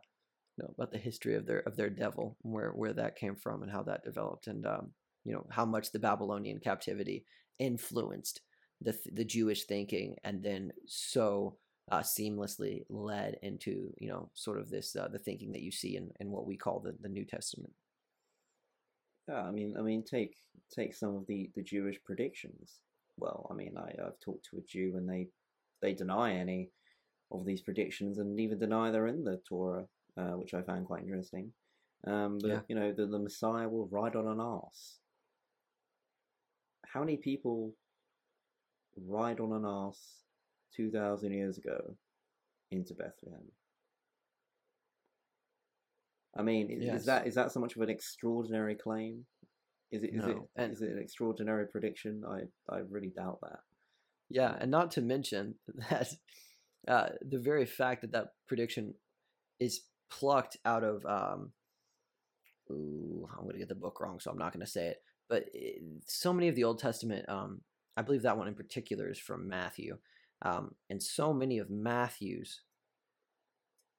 [0.56, 3.62] you know, about the history of their of their devil, where where that came from,
[3.62, 4.92] and how that developed, and um,
[5.24, 7.24] you know, how much the Babylonian captivity
[7.58, 8.40] influenced
[8.80, 11.56] the the Jewish thinking, and then so
[11.90, 15.96] uh, seamlessly led into you know sort of this uh, the thinking that you see
[15.96, 17.72] in, in what we call the, the New Testament.
[19.28, 20.36] Yeah, I mean, I mean, take
[20.74, 22.80] take some of the the Jewish predictions.
[23.16, 25.28] Well, I mean, I I've talked to a Jew and they
[25.82, 26.70] they deny any
[27.30, 29.86] of these predictions and even deny they're in the Torah,
[30.16, 31.52] uh, which I found quite interesting.
[32.06, 32.60] Um, but Yeah.
[32.68, 34.98] you know, the the Messiah will ride on an ass.
[36.86, 37.74] How many people
[38.96, 39.98] ride on an ass
[40.74, 41.96] two thousand years ago
[42.70, 43.50] into Bethlehem?
[46.36, 47.00] I mean, is, Yes.
[47.00, 49.26] is that is that so much of an extraordinary claim?
[49.90, 52.24] Is it is No, it and- is it an extraordinary prediction?
[52.24, 52.42] I
[52.72, 53.60] I really doubt that.
[54.28, 55.54] Yeah, and not to mention
[55.90, 56.08] that
[56.86, 58.94] uh, the very fact that that prediction
[59.58, 61.52] is plucked out of um,
[62.70, 65.02] ooh, I'm going to get the book wrong, so I'm not going to say it.
[65.28, 67.62] But it, so many of the Old Testament, um,
[67.96, 69.98] I believe that one in particular is from Matthew,
[70.42, 72.62] um, and so many of Matthew's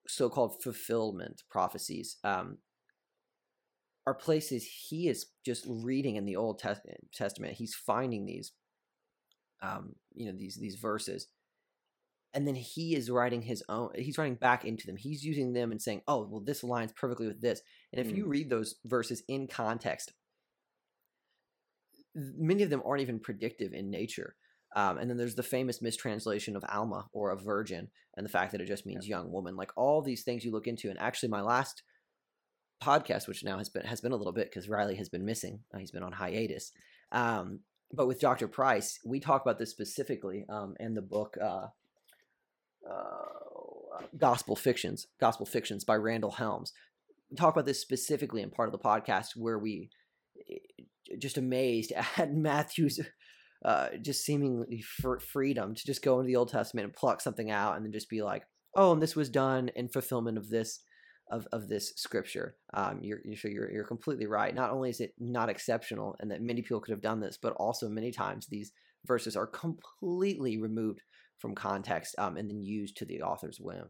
[0.08, 2.58] so-called fulfillment prophecies um,
[4.08, 7.54] are places he is just reading in the Old Testament.
[7.54, 8.54] He's finding these,
[9.62, 11.28] um, you know, these these verses,
[12.34, 13.92] and then he is writing his own.
[13.96, 14.98] He's writing back into them.
[14.98, 17.62] He's using them and saying, "Oh, well, this aligns perfectly with this."
[17.92, 20.14] And if you read those verses in context,
[22.16, 24.36] many of them aren't even predictive in nature.
[24.76, 28.52] Um, and then there's the famous mistranslation of Alma or a virgin, and the fact
[28.52, 29.56] that it just means young woman.
[29.56, 30.90] Like all these things you look into.
[30.90, 31.84] And actually, my last
[32.84, 35.62] podcast, which now has been has been a little bit because Riley has been missing.
[35.74, 36.72] Uh, he's been on hiatus.
[37.12, 37.62] Um,
[37.92, 38.48] but with Dr.
[38.48, 41.68] Price, we talk about this specifically um, in the book uh,
[42.90, 46.72] uh, Gospel Fictions, Gospel Fictions by Randel Helms.
[47.32, 49.90] We talk about this specifically in part of the podcast where we
[50.50, 50.84] eh,
[51.18, 53.00] just amazed at Matthew's
[53.66, 57.52] uh, just seemingly fr- freedom to just go into the Old Testament and pluck something
[57.52, 58.44] out and then just be like,
[58.76, 60.82] oh, and this was done in fulfillment of this
[61.32, 62.56] of, of this scripture.
[62.74, 64.56] Um, you're, you're, you're, you're completely right.
[64.56, 67.54] Not only is it not exceptional and that many people could have done this, but
[67.54, 68.72] also many times these
[69.06, 71.02] verses are completely removed
[71.38, 73.90] from context um, and then used to the author's whim.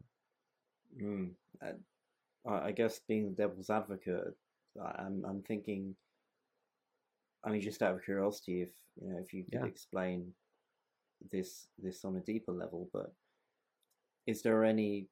[1.02, 1.30] Mm.
[1.62, 4.34] I, I guess being the devil's advocate,
[4.80, 5.96] I'm I'm thinking.
[7.44, 8.70] I mean, just out of curiosity, if
[9.00, 9.64] you know, if you could Yeah.
[9.66, 10.34] explain
[11.32, 13.14] this this on a deeper level, but
[14.26, 15.10] is there any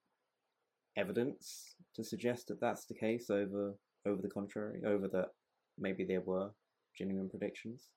[0.97, 5.35] evidence to suggest that that's the case over over the contrary, over that
[5.79, 6.55] maybe there were
[6.97, 7.91] genuine predictions?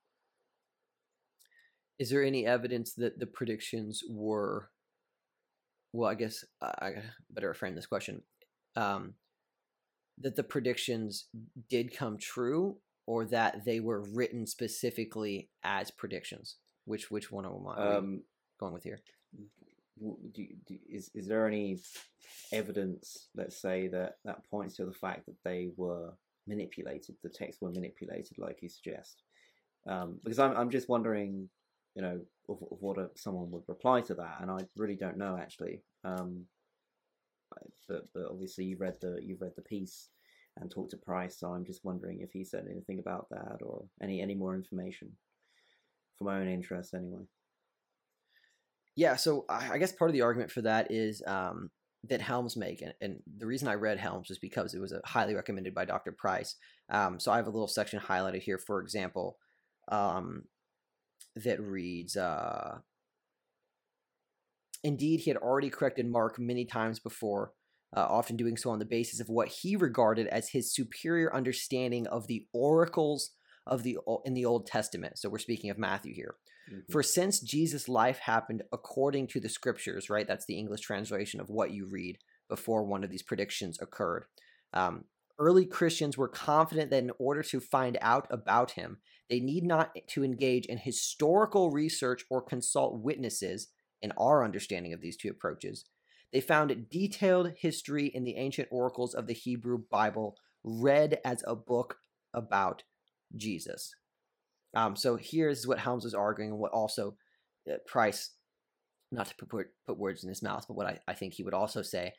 [1.99, 4.71] Is there any evidence that the predictions were?
[5.93, 8.23] Well, I guess I I better frame this question.
[8.75, 9.15] Um,
[10.19, 11.27] that the predictions
[11.69, 12.81] did come true,
[13.11, 16.55] or that they were written specifically as predictions.
[16.85, 18.23] Which which one am I Um,
[18.57, 19.01] going with here?
[20.33, 21.79] do, do, is is there any
[22.53, 26.13] evidence, let's say, that that points to the fact that they were
[26.47, 29.23] manipulated, the texts were manipulated, like you suggest?
[29.85, 31.49] Um, because I'm I'm just wondering,
[31.95, 35.17] you know, of, of what a, someone would reply to that, and I really don't
[35.17, 35.83] know actually.
[36.05, 36.45] Um,
[37.89, 40.07] but but obviously you read the you read the piece
[40.59, 43.85] and talked to Price, so I'm just wondering if he said anything about that or
[44.01, 45.11] any any more information
[46.17, 47.23] for my own interest anyway.
[48.95, 51.69] Yeah, so I guess part of the argument for that is um,
[52.09, 55.01] that Helms make, and, and the reason I read Helms is because it was a
[55.05, 56.11] highly recommended by Dr.
[56.11, 56.55] Price.
[56.89, 59.37] Um, so I have a little section highlighted here, for example,
[59.89, 60.43] um,
[61.37, 62.79] that reads, uh,
[64.83, 67.53] Indeed, he had already corrected Mark many times before,
[67.95, 72.07] uh, often doing so on the basis of what he regarded as his superior understanding
[72.07, 73.31] of the oracles
[73.67, 75.17] of the in the Old Testament.
[75.17, 76.35] So we're speaking of Matthew here.
[76.69, 76.91] Mm-hmm.
[76.91, 80.27] For since Jesus' life happened according to the scriptures, right?
[80.27, 82.17] That's the English translation of what you read
[82.49, 84.25] before one of these predictions occurred.
[84.73, 85.05] Um,
[85.39, 88.97] early Christians were confident that in order to find out about him,
[89.29, 93.69] they need not to engage in historical research or consult witnesses
[94.01, 95.85] in our understanding of these two approaches.
[96.33, 101.55] They found detailed history in the ancient oracles of the Hebrew Bible read as a
[101.55, 101.97] book
[102.33, 102.83] about
[103.35, 103.93] Jesus.
[104.75, 107.15] Um, so here's what Helms is arguing, and what also
[107.69, 108.31] uh, Price,
[109.11, 111.53] not to put put words in his mouth, but what I, I think he would
[111.53, 112.13] also say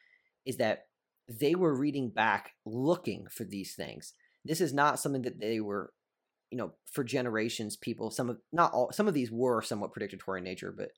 [0.44, 0.86] is that
[1.28, 4.12] they were reading back, looking for these things.
[4.44, 5.92] This is not something that they were,
[6.50, 7.76] you know, for generations.
[7.76, 10.90] People, some of not all, some of these were somewhat predicatory in nature, but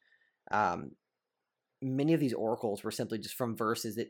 [0.50, 0.92] um,
[1.84, 4.08] many of these oracles were simply just from verses that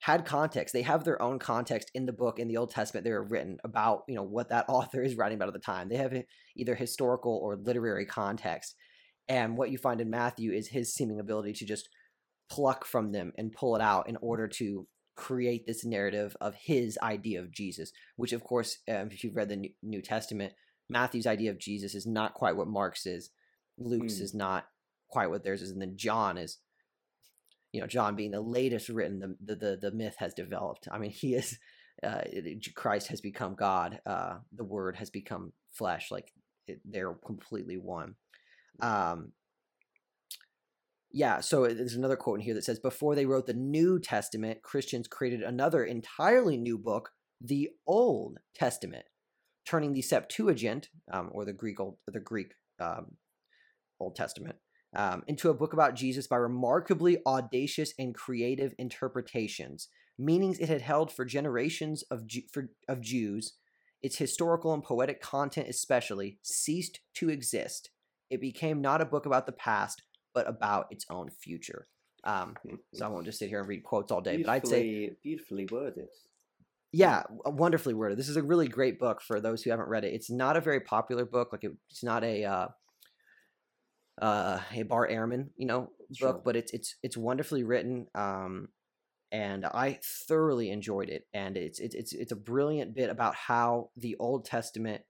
[0.00, 0.72] had context.
[0.72, 3.04] They have their own context in the book in the Old Testament.
[3.04, 5.88] They are written about you know what that author is writing about at the time.
[5.88, 6.14] They have
[6.56, 8.74] either historical or literary context.
[9.28, 11.88] And what you find in Matthew is his seeming ability to just
[12.48, 14.86] pluck from them and pull it out in order to
[15.16, 17.90] create this narrative of his idea of Jesus.
[18.16, 20.52] Which, of course, um, if you've read the New Testament,
[20.88, 23.30] Matthew's idea of Jesus is not quite what Mark's is.
[23.78, 24.22] Luke's mm.
[24.22, 24.66] is not
[25.08, 26.58] quite what theirs is, and then John is
[27.76, 30.88] you know John being the latest written the the the, myth has developed.
[30.90, 31.58] I mean, he is
[32.02, 32.22] uh,
[32.74, 34.00] Christ has become God.
[34.06, 36.10] Uh, the Word has become flesh.
[36.10, 36.32] Like
[36.84, 38.14] they're completely one.
[38.80, 39.32] Um,
[41.12, 44.62] yeah, so there's another quote in here that says, Before they wrote the New Testament,
[44.62, 47.10] Christians created another entirely new book,
[47.40, 49.04] the Old Testament,
[49.66, 53.16] turning the Septuagint, um, or the Greek Old, the Greek um,
[54.00, 54.56] Old Testament,
[54.96, 59.88] um, into a book about Jesus by remarkably audacious and creative interpretations,
[60.18, 63.52] meanings it had held for generations of, Ju- for, of Jews.
[64.02, 67.90] Its historical and poetic content, especially, ceased to exist.
[68.30, 70.02] It became not a book about the past,
[70.34, 71.88] but about its own future.
[72.24, 72.56] Um,
[72.92, 75.66] so I won't just sit here and read quotes all day, but I'd say beautifully
[75.70, 76.08] worded.
[76.92, 78.18] Yeah, wonderfully worded.
[78.18, 80.14] This is a really great book for those who haven't read it.
[80.14, 81.50] It's not a very popular book.
[81.52, 82.68] Like it's not a uh,
[84.20, 86.32] uh, a Bart Ehrman, you know, sure.
[86.32, 88.06] book, but it's it's it's wonderfully written.
[88.14, 88.68] Um,
[89.32, 89.98] and I
[90.28, 91.26] thoroughly enjoyed it.
[91.34, 95.02] And it's it's it's it's a brilliant bit about how the Old Testament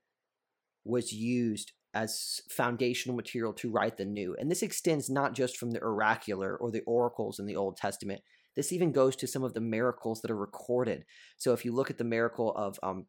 [0.83, 4.35] was used as foundational material to write the New.
[4.39, 8.21] And this extends not just from the oracular or the oracles in the Old Testament.
[8.55, 11.05] This even goes to some of the miracles that are recorded.
[11.37, 13.05] So if you look at the miracle of, um,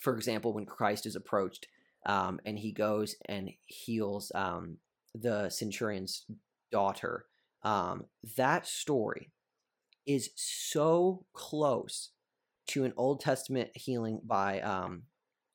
[0.00, 1.66] for example, when Christ is approached
[2.06, 4.78] um, and he goes and heals um,
[5.18, 6.26] the centurion's
[6.70, 7.26] daughter.
[7.62, 8.04] Um,
[8.36, 9.32] that story
[10.06, 12.10] is so close
[12.68, 15.04] to an Old Testament healing by um,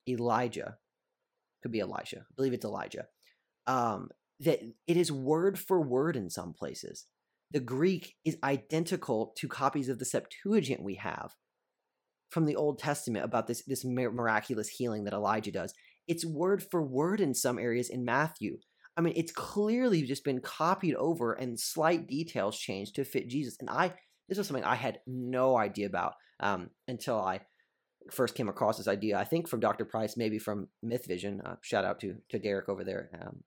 [0.07, 0.77] Elijah.
[1.61, 2.19] Could be Elijah.
[2.19, 3.05] I believe it's Elijah.
[3.67, 4.09] Um,
[4.39, 7.05] that it is word for word in some places.
[7.51, 11.35] The Greek is identical to copies of the Septuagint we have
[12.29, 15.73] from the Old Testament about this this miraculous healing that Elijah does.
[16.07, 18.57] It's word for word in some areas in Matthew.
[18.95, 23.57] I mean, it's clearly just been copied over and slight details changed to fit Jesus.
[23.59, 23.93] And I,
[24.29, 27.41] this was something I had no idea about um, until I
[28.11, 29.17] first came across this idea.
[29.17, 29.85] I think from Dr.
[29.85, 31.41] Price, maybe from Myth Vision.
[31.43, 33.43] Uh, shout out to to Derek over there, um,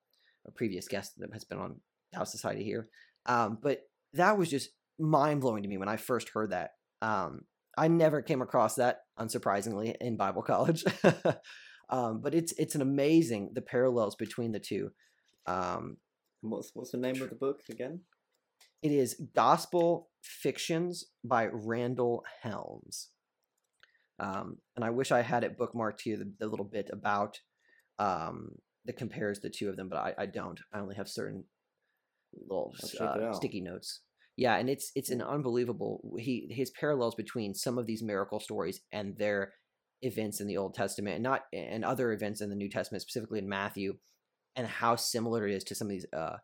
[0.47, 1.81] a previous guest that has been on
[2.15, 2.89] House Society here.
[3.27, 3.81] Um, but
[4.15, 6.71] that was just mind blowing to me when I first heard that.
[7.03, 7.43] Um,
[7.77, 10.85] I never came across that, unsurprisingly, in Bible college.
[11.91, 14.91] um, but it's it's an amazing the parallels between the two.
[15.47, 15.99] Um,
[16.41, 18.01] what's what's the name of the book again?
[18.83, 23.09] It is Gospel Fictions by Randel Helms.
[24.19, 27.41] Um, and I wish I had it bookmarked here, the, the little bit about
[27.99, 28.51] um,
[28.87, 30.59] that compares the two of them, but I, I don't.
[30.73, 31.45] I only have certain
[32.49, 34.03] little uh, sticky notes.
[34.37, 36.01] Yeah, and it's it's an unbelievable.
[36.19, 39.53] He his parallels between some of these miracle stories and their
[40.03, 43.39] events in the Old Testament, and not and other events in the New Testament, specifically
[43.39, 43.95] in Matthew,
[44.57, 46.37] and how similar it is to some of these uh,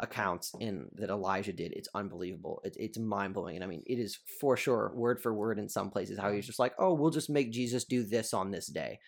[0.00, 1.72] accounts in that Elijah did.
[1.72, 2.60] It's unbelievable.
[2.64, 5.68] It's it's mind blowing, and I mean, it is for sure word for word in
[5.68, 8.66] some places how he's just like, oh, we'll just make Jesus do this on this
[8.66, 8.98] day,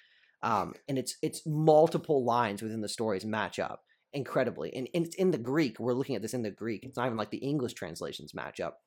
[0.42, 3.82] um, and it's it's multiple lines within the stories match up
[4.12, 5.78] incredibly, and, and it's in the Greek.
[5.80, 6.84] We're looking at this in the Greek.
[6.84, 8.78] It's not even like the English translations match up.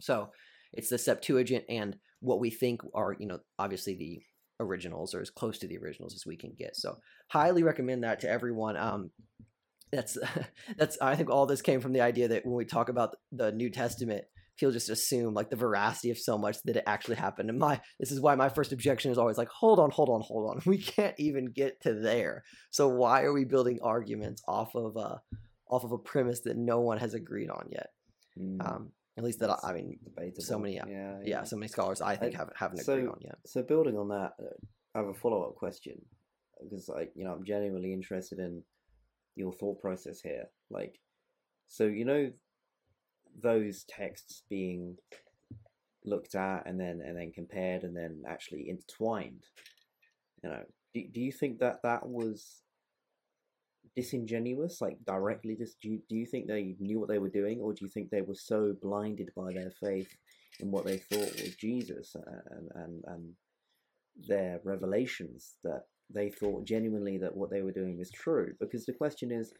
[0.00, 0.30] So
[0.72, 4.22] it's the Septuagint and what we think are you know obviously the
[4.60, 6.76] originals or as close to the originals as we can get.
[6.76, 6.98] So
[7.28, 8.76] highly recommend that to everyone.
[8.76, 9.10] Um,
[9.90, 10.16] that's
[10.76, 13.52] that's I think all this came from the idea that when we talk about the
[13.52, 14.24] New Testament,
[14.58, 17.50] people just assume like the veracity of so much that it actually happened.
[17.50, 20.22] And my this is why my first objection is always like, hold on, hold on,
[20.22, 20.62] hold on.
[20.66, 22.44] We can't even get to there.
[22.70, 25.20] So why are we building arguments off of a
[25.68, 27.88] off of a premise that no one has agreed on yet?
[28.38, 30.42] Mm, Um, at least that I, I mean, debatable.
[30.42, 33.18] so many, yeah, yeah, so many scholars I think I- haven't haven't so- agreed on
[33.20, 33.38] yet.
[33.46, 34.56] So building on that, uh,
[34.94, 36.00] I have a follow up question
[36.62, 38.62] because like you know, I'm genuinely interested in
[39.36, 40.44] your thought process here.
[40.70, 40.98] Like,
[41.66, 42.30] so you know,
[43.42, 44.96] those texts being
[46.04, 49.44] looked at and then and then compared and then actually intertwined.
[50.42, 50.62] You know,
[50.94, 52.61] do do you think that that was
[53.96, 55.56] disingenuous, like directly?
[55.56, 57.90] Just do you, do you think they knew what they were doing, or do you
[57.90, 60.14] think they were so blinded by their faith
[60.60, 63.32] in what they thought was Jesus and and and
[64.28, 65.84] their revelations that
[66.14, 68.54] they thought genuinely that what they were doing was true?
[68.60, 69.52] Because the question is,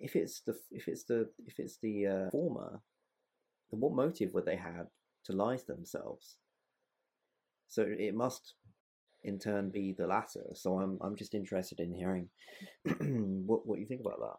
[0.00, 2.80] if it's the if it's the if it's the uh, former,
[3.70, 4.86] then what motive would they have
[5.24, 6.36] to lie to themselves?
[7.68, 8.54] So it must,
[9.24, 10.44] in turn, be the latter.
[10.54, 12.28] So I'm I'm just interested in hearing
[13.46, 14.36] what what you think about that.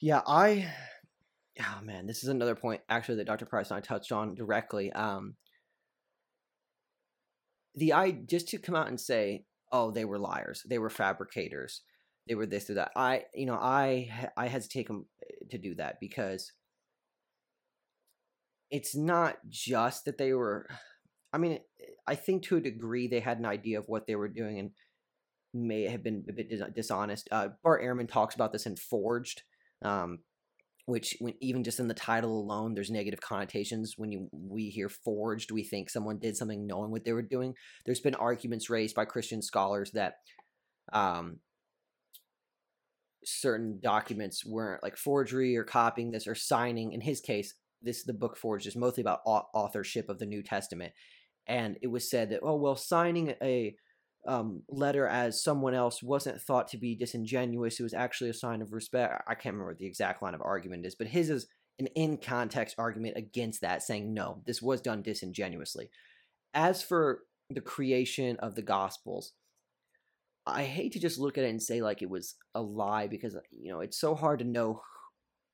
[0.00, 0.72] Yeah, I.
[1.60, 3.44] Oh man, this is another point actually that Dr.
[3.44, 4.92] Price and I touched on directly.
[4.92, 5.34] Um,
[7.74, 11.82] the I just to come out and say, oh, they were liars, they were fabricators,
[12.28, 12.92] they were this or that.
[12.96, 14.88] I, you know, I I hesitate
[15.50, 16.52] to do that because
[18.70, 20.68] it's not just that they were.
[21.32, 21.60] I mean,
[22.06, 24.70] I think to a degree they had an idea of what they were doing and
[25.52, 27.28] may have been a bit dishonest.
[27.30, 29.42] Uh, Bart Ehrman talks about this in Forged,
[29.82, 30.20] um,
[30.86, 33.94] which when even just in the title alone, there's negative connotations.
[33.96, 37.54] When you we hear forged, we think someone did something knowing what they were doing.
[37.86, 40.14] There's been arguments raised by Christian scholars that
[40.92, 41.38] um,
[43.24, 46.92] certain documents weren't like forgery or copying this or signing.
[46.92, 50.92] In his case, this the book forged is mostly about authorship of the New Testament,
[51.46, 53.74] and it was said that oh well, signing a
[54.26, 57.80] um, letter as someone else wasn't thought to be disingenuous.
[57.80, 59.22] It was actually a sign of respect.
[59.26, 61.46] I can't remember what the exact line of argument is, but his is
[61.78, 65.90] an in context argument against that, saying no, this was done disingenuously.
[66.52, 69.32] As for the creation of the Gospels,
[70.46, 73.36] I hate to just look at it and say like it was a lie because
[73.50, 74.82] you know it's so hard to know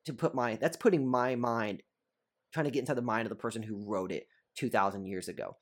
[0.07, 1.83] to put my that's putting my mind
[2.53, 4.27] trying to get inside the mind of the person who wrote it
[4.57, 5.57] 2000 years ago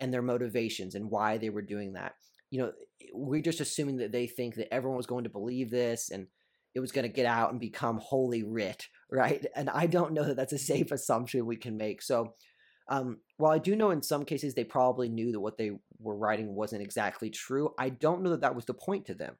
[0.00, 2.14] and their motivations and why they were doing that.
[2.50, 2.72] You know
[3.12, 6.26] we're just assuming that they think that everyone was going to believe this and
[6.74, 9.44] it was going to get out and become holy writ right?
[9.54, 12.02] And i don't know that that's a safe assumption we can make.
[12.02, 12.34] So
[12.88, 16.16] um, while i do know in some cases they probably knew that what they were
[16.16, 19.36] writing wasn't exactly true i don't know that that was the point to them.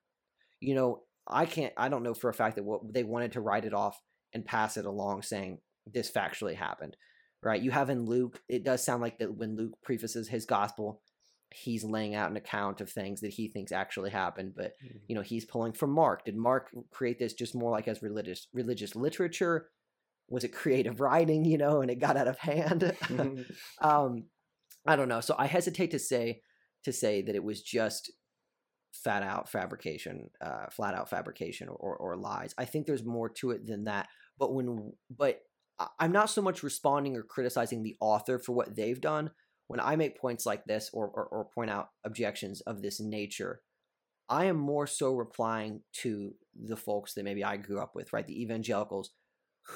[0.61, 3.41] You know i can't i don't know for a fact that what they wanted to
[3.41, 4.01] write it off
[4.33, 6.97] and pass it along saying this factually happened
[7.45, 7.63] right?
[7.63, 11.01] You have in luke it does sound like that when luke prefaces his gospel
[11.55, 14.73] he's laying out an account of things that he thinks actually happened but
[15.07, 16.25] you know he's pulling from mark.
[16.25, 19.69] Did mark create this just more like as religious religious literature?
[20.29, 22.97] Was it creative writing you know and it got out of hand?
[23.81, 24.25] Um
[24.87, 25.21] i don't know.
[25.21, 26.41] So i hesitate to say
[26.85, 28.11] to say that it was just
[28.93, 32.55] fat out fabrication uh flat out fabrication or or lies.
[32.59, 34.09] I think there's more to it than that.
[34.39, 35.41] But when but
[35.99, 39.31] i'm not so much responding or criticizing the author for what they've done.
[39.67, 43.61] When i make points like this or or, or point out objections of this nature
[44.29, 48.27] i am more so replying to the folks that maybe i grew up with right?
[48.27, 49.11] The evangelicals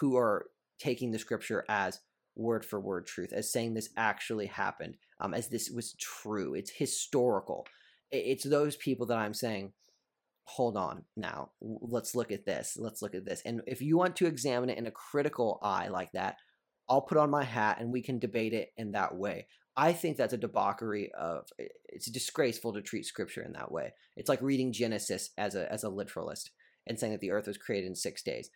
[0.01, 0.47] who are
[0.79, 2.01] taking the scripture as
[2.37, 6.55] word for word truth as saying this actually happened um, as this was true.
[6.55, 7.67] It's historical.
[8.13, 9.73] It's those people that i'm saying
[10.49, 14.17] hold on now let's look at this let's look at this and if you want
[14.17, 16.37] to examine it in a critical eye like that
[16.89, 19.47] i'll put on my hat and we can debate it in that way.
[19.77, 23.93] I think that's a debauchery of it's disgraceful to treat scripture in that way.
[24.17, 26.51] It's like reading genesis as a as a literalist
[26.87, 28.51] and saying that the earth was created in six days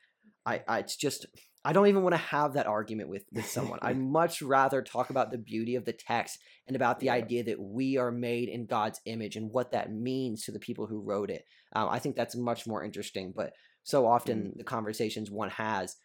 [0.47, 1.27] i, I it's just
[1.65, 5.11] i don't even want to have that argument with with someone i'd much rather talk
[5.11, 7.15] about the beauty of the text and about the Yeah.
[7.15, 10.87] idea that we are made in god's image and what that means to the people
[10.87, 11.45] who wrote it
[11.75, 13.33] um, I think that's much more interesting.
[13.35, 15.97] But so often the conversations one has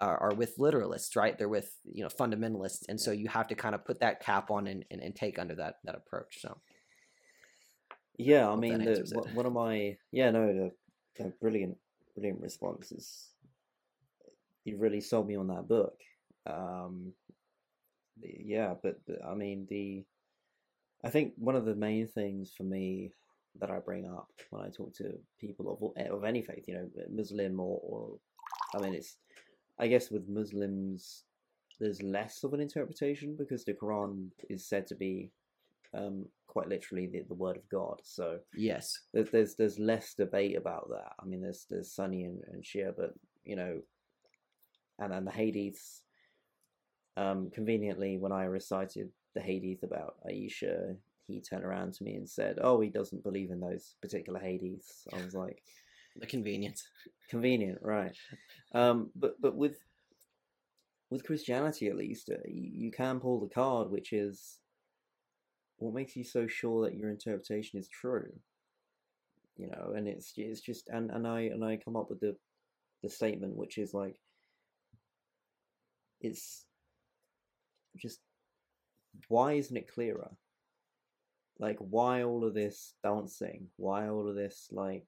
[0.00, 1.36] are, are with literalists, right?
[1.36, 4.50] They're with you know fundamentalists, and so you have to kind of put that cap
[4.50, 6.38] on and, and, and take under that that approach.
[6.40, 6.60] So
[8.18, 10.72] Yeah, I Hope mean, the, one one of my yeah, no, the,
[11.16, 11.76] the brilliant,
[12.14, 13.30] brilliant responses.
[14.68, 15.98] You really sold me on that book.
[16.46, 17.12] Um,
[18.22, 20.04] yeah, but, but I mean, the
[21.04, 23.12] I think one of the main things for me
[23.60, 26.74] that I bring up when I talk to people of eh, of any faith, you
[26.74, 28.18] know, Muslim or, or
[28.74, 29.16] I mean, it's
[29.78, 31.24] I guess with Muslims
[31.80, 35.30] there's less of an interpretation because the Quran is said to be
[35.94, 38.00] um, quite literally the, the word of God.
[38.02, 41.12] So yes, there's, there's there's less debate about that.
[41.20, 43.14] I mean, there's there's Sunni and, and Shia, but
[43.44, 43.80] you know,
[44.98, 46.00] and then the Hadiths.
[47.16, 50.96] Um, conveniently, when I recited the Hadith about Aisha,
[51.26, 55.06] he turned around to me and said, "Oh, he doesn't believe in those particular Hadiths."
[55.12, 55.62] I was like,
[56.16, 56.88] "The convenience."
[57.28, 58.16] Convenient, right?
[58.72, 59.78] Um, but but with
[61.10, 64.58] with Christianity, at least, uh, you, you can pull the card, which is
[65.78, 68.32] what makes you so sure that your interpretation is true.
[69.56, 72.36] You know, and it's it's just and and I and I come up with the
[73.02, 74.18] the statement, which is like
[76.20, 76.64] it's
[77.96, 78.20] just
[79.28, 80.30] why isn't it clearer?
[81.58, 83.66] Like, why all of this dancing?
[83.76, 85.06] Why all of this, like,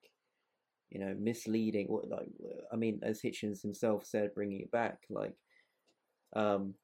[0.90, 1.86] you know, misleading?
[1.88, 2.28] Like,
[2.72, 5.34] I mean, as Hitchens himself said, bringing it back, like,
[6.34, 6.74] um,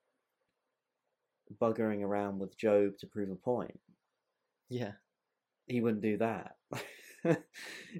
[1.61, 3.78] buggering around with Job to prove a point.
[4.69, 4.93] Yeah.
[5.66, 6.55] He wouldn't do that.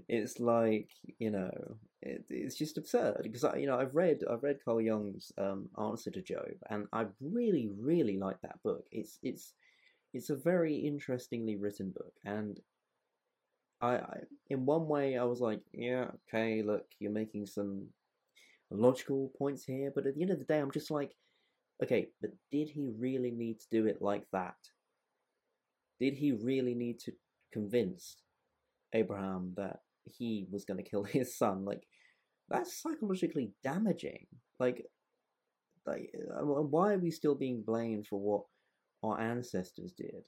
[0.09, 4.43] it's like you know, it, it's just absurd because I, you know I've read I've
[4.43, 8.84] read Carl Jung's um, answer to Job, and I really really like that book.
[8.90, 9.55] It's it's
[10.14, 12.59] it's a very interestingly written book, and
[13.80, 14.18] I, I
[14.48, 17.86] in one way I was like, yeah, okay, look, you're making some
[18.70, 21.12] logical points here, but at the end of the day, I'm just like,
[21.82, 24.56] Okay, but did he really need to do it like that?
[26.01, 27.12] Did he really need to
[27.52, 28.16] convince
[28.93, 31.65] Abraham that he was going to kill his son?
[31.65, 31.83] Like,
[32.49, 34.27] that's psychologically damaging.
[34.59, 34.87] Like,
[35.87, 38.43] like, uh, why are we still being blamed for what
[39.03, 40.25] our ancestors did?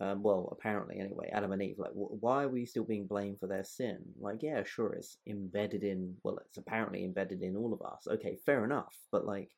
[0.00, 1.78] Um, well, apparently, anyway, Adam and Eve.
[1.78, 3.98] Like, why are we still being blamed for their sin?
[4.20, 6.14] Like, yeah, sure, it's embedded in.
[6.22, 8.06] Well, it's apparently embedded in all of us.
[8.08, 8.96] Okay, fair enough.
[9.10, 9.50] But like,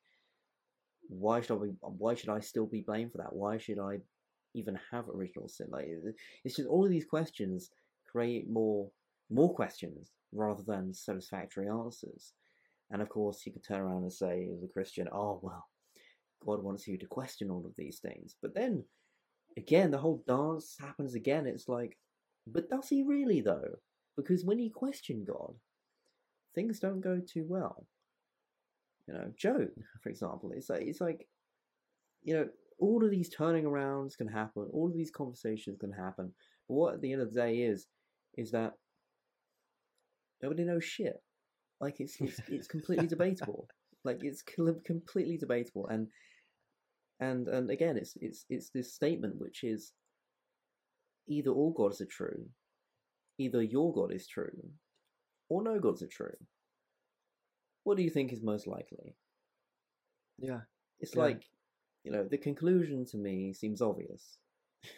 [1.11, 3.33] why should I be, why should I still be blamed for that?
[3.33, 3.99] Why should I
[4.55, 5.67] even have original sin?
[5.69, 5.87] Like
[6.43, 7.69] it's just all of these questions
[8.11, 8.89] create more
[9.29, 12.33] more questions rather than satisfactory answers.
[12.91, 15.65] And of course, you could turn around and say, as a Christian, oh well,
[16.45, 18.35] God wants you to question all of these things.
[18.41, 18.83] But then
[19.57, 21.47] again, the whole dance happens again.
[21.47, 21.97] It's like,
[22.45, 23.75] but does he really though?
[24.17, 25.53] Because when you question God,
[26.53, 27.87] things don't go too well.
[29.07, 29.69] You know, Job,
[30.01, 31.27] for example, it's like it's like,
[32.23, 36.33] you know, all of these turning arounds can happen, all of these conversations can happen.
[36.67, 37.87] But what at the end of the day is,
[38.37, 38.73] is that
[40.41, 41.21] nobody knows shit.
[41.79, 43.67] Like it's it's, it's completely debatable.
[44.03, 46.07] Like it's completely debatable, and
[47.19, 49.91] and and again, it's it's it's this statement which is
[51.29, 52.47] either all gods are true,
[53.37, 54.71] either your God is true,
[55.49, 56.33] or no gods are true
[57.83, 59.15] what do you think is most likely?
[60.37, 60.61] Yeah.
[60.99, 61.21] It's yeah.
[61.21, 61.43] like,
[62.03, 64.37] you know, the conclusion to me seems obvious.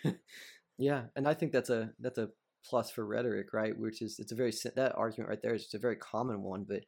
[0.77, 2.29] yeah, and I think that's a that's a
[2.65, 3.77] plus for rhetoric, right?
[3.77, 6.65] Which is it's a very that argument right there is just a very common one,
[6.67, 6.85] but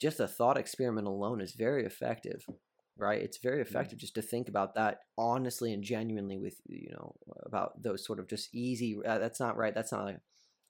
[0.00, 2.44] just a thought experiment alone is very effective,
[2.96, 3.22] right?
[3.22, 7.14] It's very effective just to think about that honestly and genuinely with you know
[7.46, 8.96] about those sort of just easy.
[9.06, 9.74] Uh, that's not right.
[9.74, 10.18] That's not like,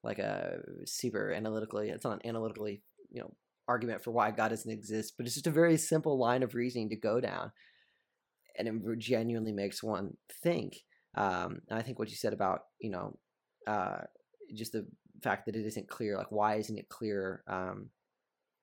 [0.04, 1.88] like a super analytically.
[1.88, 3.34] It's not an analytically you know
[3.66, 6.90] argument for why God doesn't exist, but it's just a very simple line of reasoning
[6.90, 7.52] to go down,
[8.58, 10.84] and it genuinely makes one think.
[11.14, 13.18] Um, and I think what you said about you know
[13.66, 14.02] uh,
[14.54, 14.86] just the
[15.22, 17.90] fact that it isn't clear, like why isn't it clear, um,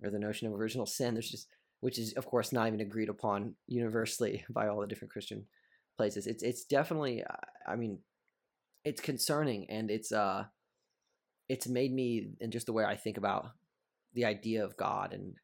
[0.04, 1.14] or the notion of original sin.
[1.14, 1.48] There's just
[1.82, 5.46] which is of course not even agreed upon universally by all the different Christian
[5.98, 6.28] places.
[6.28, 7.24] It's it's definitely
[7.68, 8.00] I mean
[8.86, 10.46] it's concerning and it's uh
[11.48, 13.48] it's made me and just the way I think about
[14.14, 15.36] the idea of God, and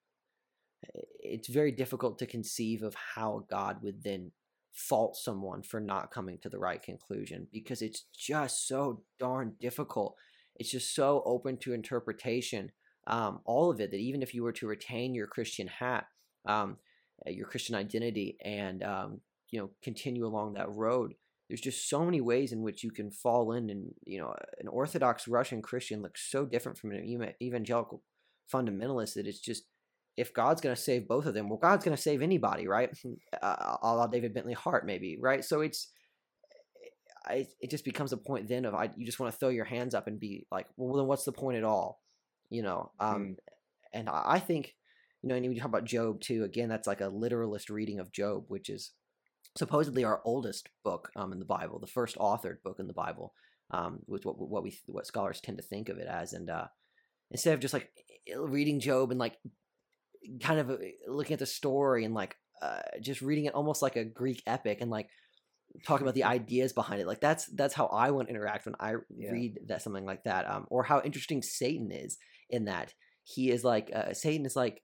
[1.19, 4.32] it's very difficult to conceive of how God would then
[4.76, 10.15] fault someone for not coming to the right conclusion because it's just so darn difficult.
[10.57, 12.72] It's just so open to interpretation.
[13.07, 16.06] Um, all of it that even if you were to retain your Christian hat,
[16.45, 16.77] um,
[17.26, 21.14] uh, your Christian identity, and um, you know continue along that road,
[21.47, 23.69] there's just so many ways in which you can fall in.
[23.69, 28.03] And you know, an Orthodox Russian Christian looks so different from an evangelical
[28.52, 29.64] fundamentalist that it's just
[30.18, 32.90] if God's going to save both of them, well, God's going to save anybody, right?
[33.42, 35.44] Uh, a la David Bentley Hart, maybe, right?
[35.44, 35.92] So it's
[37.28, 39.66] I, it just becomes a point then of I, you just want to throw your
[39.66, 42.02] hands up and be like, well, then what's the point at all,
[42.50, 42.92] you know?
[43.00, 43.36] Um, mm.
[43.94, 44.76] And I think,
[45.22, 46.44] you know, and you talk about Job too.
[46.44, 48.92] Again, that's like a literalist reading of Job, which is
[49.58, 53.34] supposedly our oldest book um, in the Bible, the first authored book in the Bible.
[53.72, 56.68] um, with what what we what scholars tend to think of it as, and uh,
[57.32, 57.90] instead of just like
[58.38, 59.38] reading Job and like
[60.41, 60.77] kind of uh,
[61.07, 64.80] looking at the story and like uh, just reading it almost like a Greek epic
[64.81, 65.10] and like
[65.85, 67.07] talking about the ideas behind it.
[67.07, 69.31] Like that's that's how I want to interact when I Yeah.
[69.31, 70.49] read that something like that.
[70.49, 72.18] Um, or how interesting Satan is
[72.49, 72.93] in that
[73.23, 74.81] he is like uh, Satan is like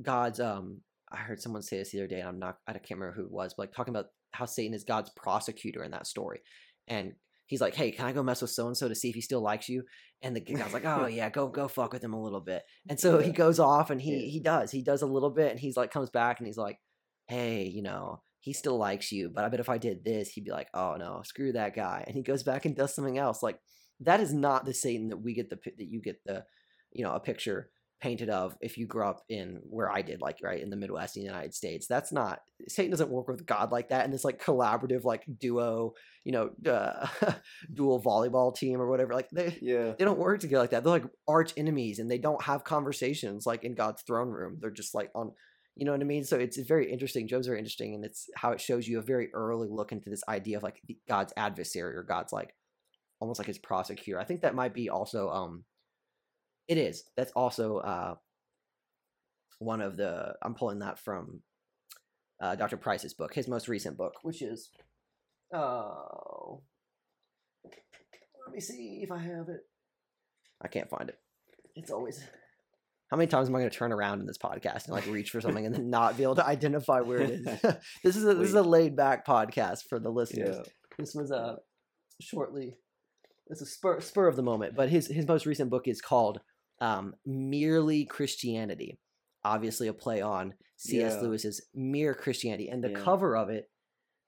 [0.00, 0.40] God's.
[0.40, 0.80] Um,
[1.10, 2.58] I heard someone say this the other day, and I'm not.
[2.66, 5.82] I can't remember who it was, but like talking about how Satan is God's prosecutor
[5.82, 6.40] in that story,
[6.86, 7.14] and
[7.46, 9.20] he's like, "Hey, can I go mess with so and so to see if he
[9.20, 9.84] still likes you?"
[10.22, 12.98] And the guy's like, "Oh yeah, go go fuck with him a little bit." And
[12.98, 14.30] so he goes off, and he Yeah.
[14.30, 16.78] he does he does a little bit, and he's like comes back, and he's like,
[17.26, 20.44] "Hey, you know." He still likes you, but I bet if I did this, he'd
[20.44, 23.42] be like, "Oh no, screw that guy," and he goes back and does something else.
[23.42, 23.58] Like
[24.00, 26.44] that is not the Satan that we get the that you get the,
[26.92, 27.70] you know, a picture
[28.00, 31.16] painted of if you grew up in where I did, like right in the Midwest
[31.16, 31.86] in the United States.
[31.86, 34.04] That's not Satan doesn't work with God like that.
[34.04, 35.94] And this like collaborative like duo,
[36.24, 37.06] you know, uh,
[37.74, 39.14] dual volleyball team or whatever.
[39.14, 39.94] Like they Yeah.
[39.98, 40.84] they don't work together like that.
[40.84, 44.58] They're like arch enemies and they don't have conversations like in God's throne room.
[44.60, 45.32] They're just like on,
[45.74, 46.24] you know what I mean?
[46.24, 47.28] So it's very interesting.
[47.28, 50.22] Job's very interesting, and it's how it shows you a very early look into this
[50.28, 52.54] idea of like God's adversary or God's like
[53.20, 54.18] almost like his prosecutor.
[54.18, 55.64] I think that might be also um,
[56.68, 57.04] it is.
[57.16, 58.14] That's also uh,
[59.58, 60.34] one of the.
[60.42, 61.42] I'm pulling that from
[62.40, 62.76] uh, Dr.
[62.76, 64.70] Price's book, his most recent book, which is
[65.54, 66.62] oh,
[67.64, 69.60] let me see if I have it.
[70.62, 71.18] I can't find it.
[71.74, 72.22] It's always.
[73.10, 75.30] How many times am I going to turn around in this podcast and like reach
[75.30, 77.46] for something and then not be able to identify where it is?
[78.04, 80.56] this is a this is a laid back podcast for the listeners.
[80.56, 80.72] Yeah.
[80.98, 81.56] This was a
[82.20, 82.74] shortly.
[83.46, 86.40] It's a spur spur of the moment, but his his most recent book is called
[86.80, 88.98] um, "Merely Christianity."
[89.44, 91.14] Obviously, a play on C.S.
[91.14, 91.20] Yeah.
[91.20, 93.00] Lewis's "Mere Christianity," and the Yeah.
[93.00, 93.70] cover of it,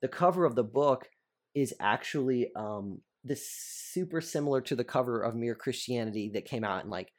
[0.03, 1.09] the cover of the book,
[1.55, 6.85] is actually um, this super similar to the cover of "Mere Christianity" that came out
[6.85, 7.13] in like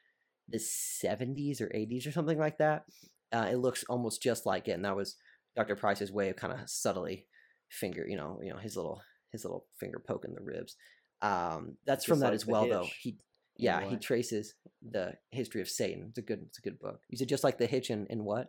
[0.48, 2.84] the seventies or eighties or something like that.
[3.32, 5.16] Uh, it looks almost just like it, and that was
[5.56, 5.76] Dr.
[5.76, 7.28] Price's way of kind of subtly
[7.70, 9.02] finger, you know, you know, his little
[9.32, 10.76] his little finger poking the ribs.
[11.22, 12.88] Um, that's from that like as well, though.
[13.02, 13.18] He,
[13.62, 16.08] yeah, he traces the history of Satan.
[16.10, 17.00] It's a good, it's a good book.
[17.10, 18.48] You said just like the Hitch in, in what?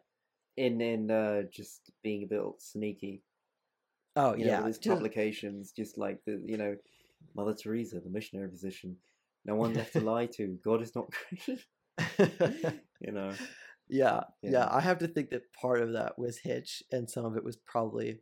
[0.57, 3.23] In in uh, just being a bit sneaky.
[4.17, 6.77] Oh You yeah, his just- publications, just like the you know,
[7.37, 8.97] Mother Teresa, the missionary position.
[9.45, 10.59] No one left to lie to.
[10.65, 11.61] God is not great.
[13.01, 13.33] you know.
[13.89, 14.69] yeah, yeah, Yeah.
[14.71, 17.57] I have to think that part of that was Hitch, and some of it was
[17.57, 18.21] probably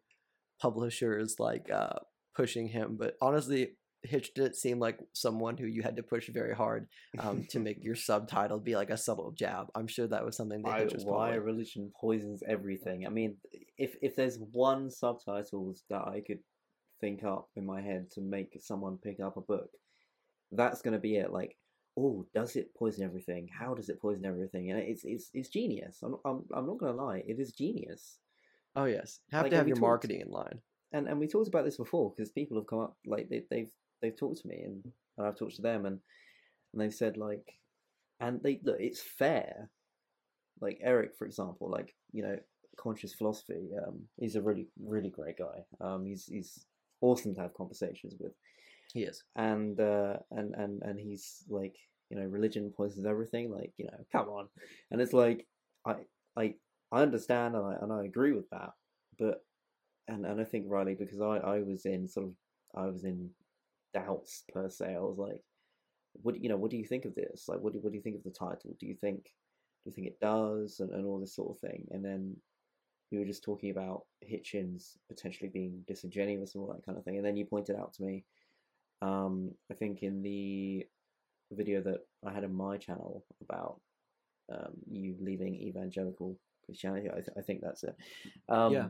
[0.61, 1.99] publishers like uh,
[2.37, 2.97] pushing him.
[2.99, 3.73] But honestly,
[4.03, 7.83] Hitch didn't seem like someone who you had to push very hard um, to make
[7.85, 9.69] your subtitle be like a subtle jab.
[9.75, 11.39] I'm sure that was something that I, Hitch was why probably.
[11.53, 13.07] religion poisons everything.
[13.07, 13.37] I mean,
[13.77, 16.39] if if there's one subtitles that I could
[17.01, 19.71] think up in my head to make someone pick up a book,
[20.53, 21.31] that's gonna be it.
[21.33, 21.57] Like,
[21.99, 23.49] oh, does it poison everything?
[23.53, 24.71] How does it poison everything?
[24.71, 25.99] And it's it's it's genius.
[26.03, 28.19] I'm I'm I'm not gonna lie, it is genius.
[28.77, 30.61] Oh yes, have Like, to have your talked- marketing in line.
[30.93, 33.71] And and we talked about this before because people have come up like they, they've
[34.01, 34.85] they've talked to me and,
[35.19, 35.99] and I've talked to them and
[36.73, 37.59] and they've said like,
[38.21, 39.71] and they look, it's fair.
[40.61, 42.37] Like Eric, for example, like you know,
[42.77, 43.71] conscious philosophy.
[43.87, 45.65] Um, he's a really really great guy.
[45.81, 46.67] Um, he's he's
[47.01, 48.33] awesome to have conversations with,
[48.93, 49.23] He is.
[49.37, 51.77] and uh, and and and he's like,
[52.11, 53.51] you know, religion poisons everything.
[53.51, 54.49] Like, you know, come on,
[54.91, 55.47] and it's like,
[55.87, 55.95] I
[56.37, 56.55] I
[56.93, 58.71] I understand and I and I agree with that,
[59.19, 59.43] but
[60.09, 62.35] and and I think Riley because I I was in sort of
[62.75, 63.31] I was in
[63.95, 64.95] doubts per se.
[64.95, 65.43] I was like,
[66.23, 67.49] what do- you know, what do you think of this?
[67.49, 68.75] Like, what do what do you think of the title?
[68.79, 69.25] Do you think
[69.85, 71.87] do you think it does and, and all this sort of thing?
[71.91, 72.37] And then
[73.11, 77.17] we were just talking about Hitchens potentially being disingenuous and all that kind of thing.
[77.17, 78.25] And then you pointed out to me,
[79.03, 80.87] um, I think in the
[81.51, 83.81] video that I had on my channel about
[84.53, 87.09] um, you leaving evangelical Christianity.
[87.09, 87.97] I, th- I think that's it.
[88.49, 88.89] Um, Yeah.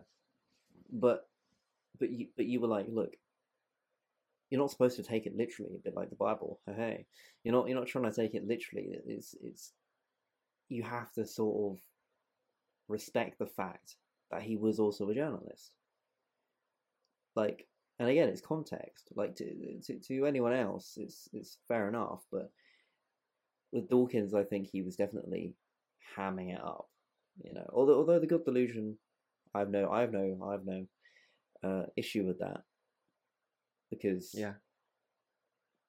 [0.92, 1.28] But
[1.98, 3.14] but you but you were like, look,
[4.50, 6.60] you're not supposed to take it literally, a bit like the Bible.
[6.66, 7.06] Hey,
[7.44, 8.96] you're not you're not trying to take it literally.
[9.06, 9.72] It's it's
[10.68, 11.80] you have to sort of
[12.88, 13.96] respect the fact
[14.30, 15.72] that he was also a journalist.
[17.36, 17.66] Like,
[18.00, 19.08] and again, it's context.
[19.14, 22.50] Like to to, to anyone else, it's it's fair enough, but
[23.72, 25.54] with Dawkins, I think he was definitely
[26.16, 26.88] hamming it up.
[27.44, 28.98] You know, although although the God Delusion,
[29.54, 30.86] I have no I have no I have no
[31.62, 32.62] uh, issue with that
[33.90, 34.54] because Yeah.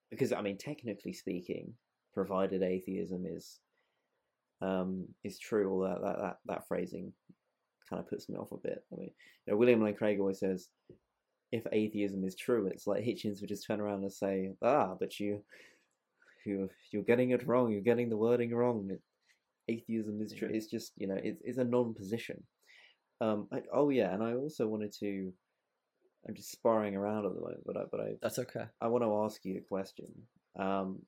[0.09, 1.73] because I mean technically speaking,
[2.13, 3.59] provided atheism is
[4.61, 7.13] um is true, all that that that, that phrasing
[7.89, 8.83] kind of puts me off a bit.
[8.91, 9.11] I mean,
[9.45, 10.69] you know, William Lane Craig always says
[11.51, 15.19] if atheism is true, it's like Hitchens would just turn around and say, "Ah, but
[15.19, 15.43] you,
[16.45, 17.71] you, you're getting it wrong.
[17.71, 18.89] You're getting the wording wrong.
[19.67, 20.49] Atheism is true.
[20.51, 22.43] It's just you know, it's it's a non-position."
[23.19, 25.33] Um, I, oh yeah, and I also wanted to.
[26.27, 28.65] I'm just sparring around a little bit, but I, but I, That's okay.
[28.79, 30.07] I want to ask you a question.
[30.57, 30.99] Um,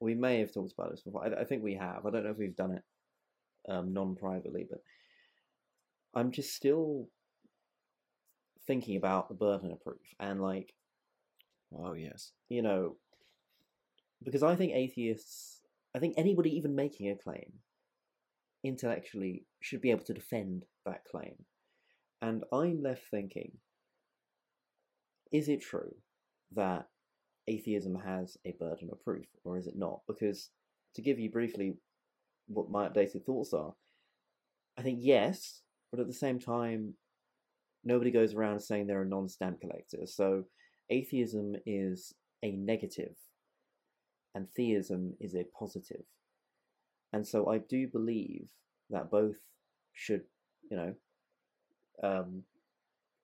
[0.00, 1.24] we may have talked about this before.
[1.24, 2.04] I, I think we have.
[2.04, 2.82] I don't know if we've done it
[3.70, 4.80] um, non-privately, but
[6.14, 7.08] I'm just still
[8.66, 10.74] thinking about the burden of proof and like
[11.72, 12.32] Oh yes.
[12.48, 12.96] you know
[14.22, 15.60] because I think atheists,
[15.94, 17.52] I think anybody even making a claim
[18.64, 21.34] intellectually should be able to defend that claim,
[22.22, 23.52] and I'm left thinking:
[25.32, 25.94] Is it true
[26.54, 26.86] that
[27.46, 30.00] atheism has a burden of proof, or is it not?
[30.06, 30.50] Because
[30.94, 31.74] to give you briefly
[32.46, 33.74] what my updated thoughts are,
[34.78, 36.94] I think yes, but at the same time,
[37.84, 40.06] nobody goes around saying they're a non-stamp collector.
[40.06, 40.44] So
[40.90, 43.16] atheism is a negative,
[44.34, 46.04] and theism is a positive.
[47.12, 48.48] And so I do believe
[48.90, 49.36] that both
[49.92, 50.22] should,
[50.70, 50.94] you know,
[52.02, 52.42] um,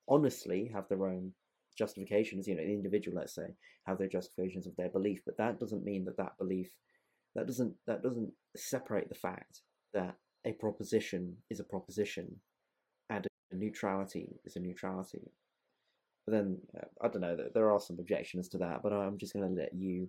[0.09, 1.33] honestly have their own
[1.77, 2.47] justifications.
[2.47, 3.55] You know, the individual, let's say,
[3.87, 6.71] have their justifications of their belief, but that doesn't mean that that belief
[7.35, 9.63] that doesn't that doesn't separate the fact
[9.95, 12.37] that a proposition is a proposition
[13.11, 15.31] and a neutrality is a neutrality.
[16.27, 17.37] But then uh, I don't know.
[17.55, 20.09] There are some objections to that, but I'm just going to let you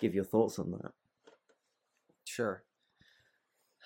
[0.00, 0.92] give your thoughts on that.
[2.24, 2.62] Sure.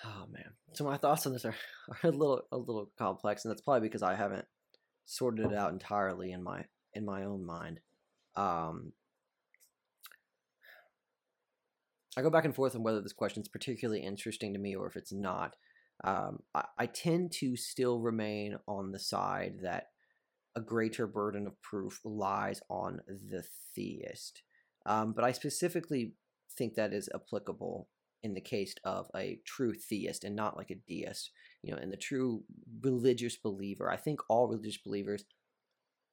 [0.04, 0.52] Oh man.
[0.74, 1.54] So my thoughts on this are,
[2.04, 4.46] are a little a little complex, and that's probably because I haven't
[5.06, 6.64] sorted it out entirely in my
[6.94, 7.80] in my own mind.
[8.36, 8.92] Um,
[12.16, 14.86] I go back and forth on whether this question is particularly interesting to me or
[14.86, 15.56] if it's not.
[16.04, 19.88] Um, I, I tend to still remain on the side that
[20.56, 23.44] a greater burden of proof lies on the
[23.74, 24.42] theist.
[24.86, 26.14] Um, but I specifically
[26.56, 27.88] think that is applicable
[28.22, 31.30] in the case of a true theist and not like a deist.
[31.62, 32.42] You know, in the true
[32.80, 35.24] religious believer, I think all religious believers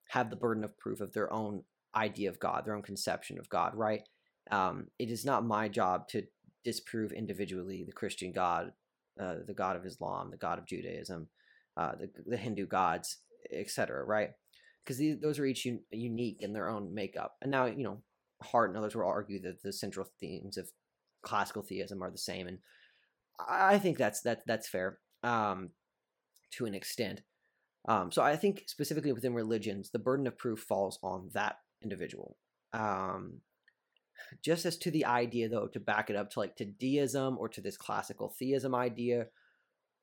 [0.09, 1.63] have the burden of proof of their own
[1.95, 4.03] idea of God, their own conception of God, right?
[4.51, 6.23] Um, it is not my job to
[6.63, 8.71] disprove individually the Christian God,
[9.19, 11.27] uh, the God of Islam, the God of Judaism,
[11.77, 13.17] uh, the, the Hindu gods,
[13.51, 14.31] etc., right?
[14.83, 17.35] Because those are each un- unique in their own makeup.
[17.41, 18.01] And now, you know,
[18.41, 20.69] Hart and others will argue that the central themes of
[21.25, 22.59] classical theism are the same, and
[23.39, 25.71] I think that's that that's fair um,
[26.53, 27.21] to an extent.
[27.87, 32.37] Um, so I think specifically within religions, the burden of proof falls on that individual.
[32.73, 33.41] Um,
[34.41, 37.49] just as to the idea, though, to back it up to like to deism or
[37.49, 39.27] to this classical theism idea,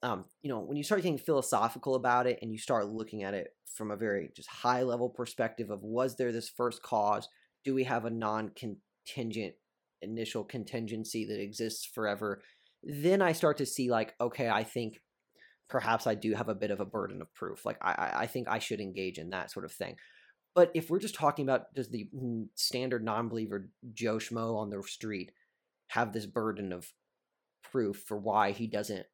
[0.03, 3.35] um, you know, when you start getting philosophical about it and you start looking at
[3.35, 7.29] it from a very just high level perspective of was there this first cause?
[7.65, 9.55] Do we have a non contingent
[10.03, 12.43] initial contingency that exists forever?
[12.83, 15.01] Then I start to see like, okay, I think
[15.69, 17.65] perhaps I do have a bit of a burden of proof.
[17.65, 19.97] Like I, I think I should engage in that sort of thing.
[20.55, 22.09] But if we're just talking about does the
[22.57, 25.33] standard non-believer Joe Schmo on the street
[25.89, 26.93] have this burden of
[27.71, 29.07] proof for why he doesn't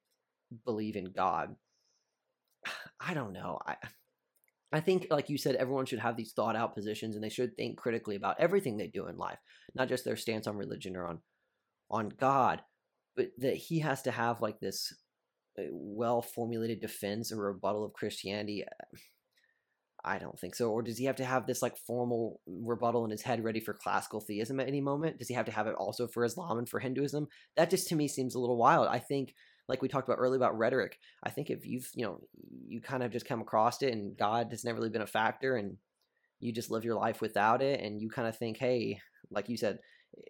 [0.64, 1.54] believe in God?
[3.00, 3.60] I don't know.
[3.64, 3.76] I
[4.72, 7.56] I think, like you said, everyone should have these thought out positions and they should
[7.56, 9.38] think critically about everything they do in life,
[9.74, 11.20] not just their stance on religion or on
[11.90, 12.60] on God,
[13.16, 14.92] but that he has to have like this
[15.58, 18.64] uh, well formulated defense or rebuttal of Christianity.
[20.04, 20.70] I don't think so.
[20.70, 23.74] Or does he have to have this like formal rebuttal in his head ready for
[23.74, 25.18] classical theism at any moment?
[25.18, 27.26] Does he have to have it also for Islam and for Hinduism?
[27.56, 28.88] That just to me seems a little wild.
[28.88, 29.34] I think,
[29.68, 32.20] like we talked about earlier about rhetoric, I think if you've, you know,
[32.66, 35.56] you kind of just come across it and God has never really been a factor
[35.56, 35.76] and
[36.40, 39.00] you just live your life without it and you kind of think, hey,
[39.30, 39.78] like you said,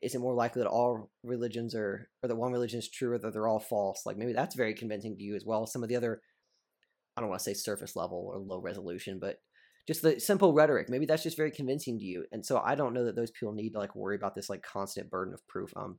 [0.02, 3.19] is it more likely that all religions are, or that one religion is true or
[3.19, 4.05] that they're all false?
[4.05, 5.66] Like maybe that's very convincing to you as well.
[5.66, 6.20] Some of the other,
[7.16, 9.39] I don't want to say surface level or low resolution, but
[9.86, 12.93] just the simple rhetoric maybe that's just very convincing to you and so i don't
[12.93, 15.73] know that those people need to like worry about this like constant burden of proof
[15.77, 15.98] um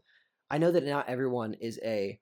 [0.51, 2.19] i know that not everyone is a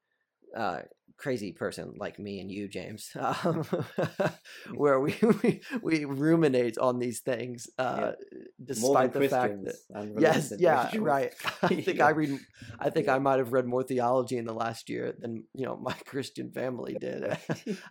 [0.55, 0.81] uh,
[1.17, 3.65] crazy person like me and you, James, um,
[4.75, 8.39] where we, we we ruminate on these things, uh, yeah.
[8.63, 11.33] despite the fact that yes, yeah, right.
[11.61, 12.07] I think yeah.
[12.07, 12.39] I read,
[12.79, 13.15] I think yeah.
[13.15, 16.51] I might have read more theology in the last year than you know my Christian
[16.51, 17.37] family did.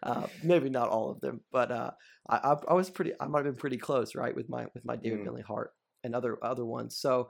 [0.03, 1.91] uh, maybe not all of them, but uh,
[2.29, 4.97] I, I was pretty, I might have been pretty close, right, with my with my
[4.97, 5.25] dear mm.
[5.25, 5.73] Bentley Hart
[6.05, 6.97] and other other ones.
[6.97, 7.29] So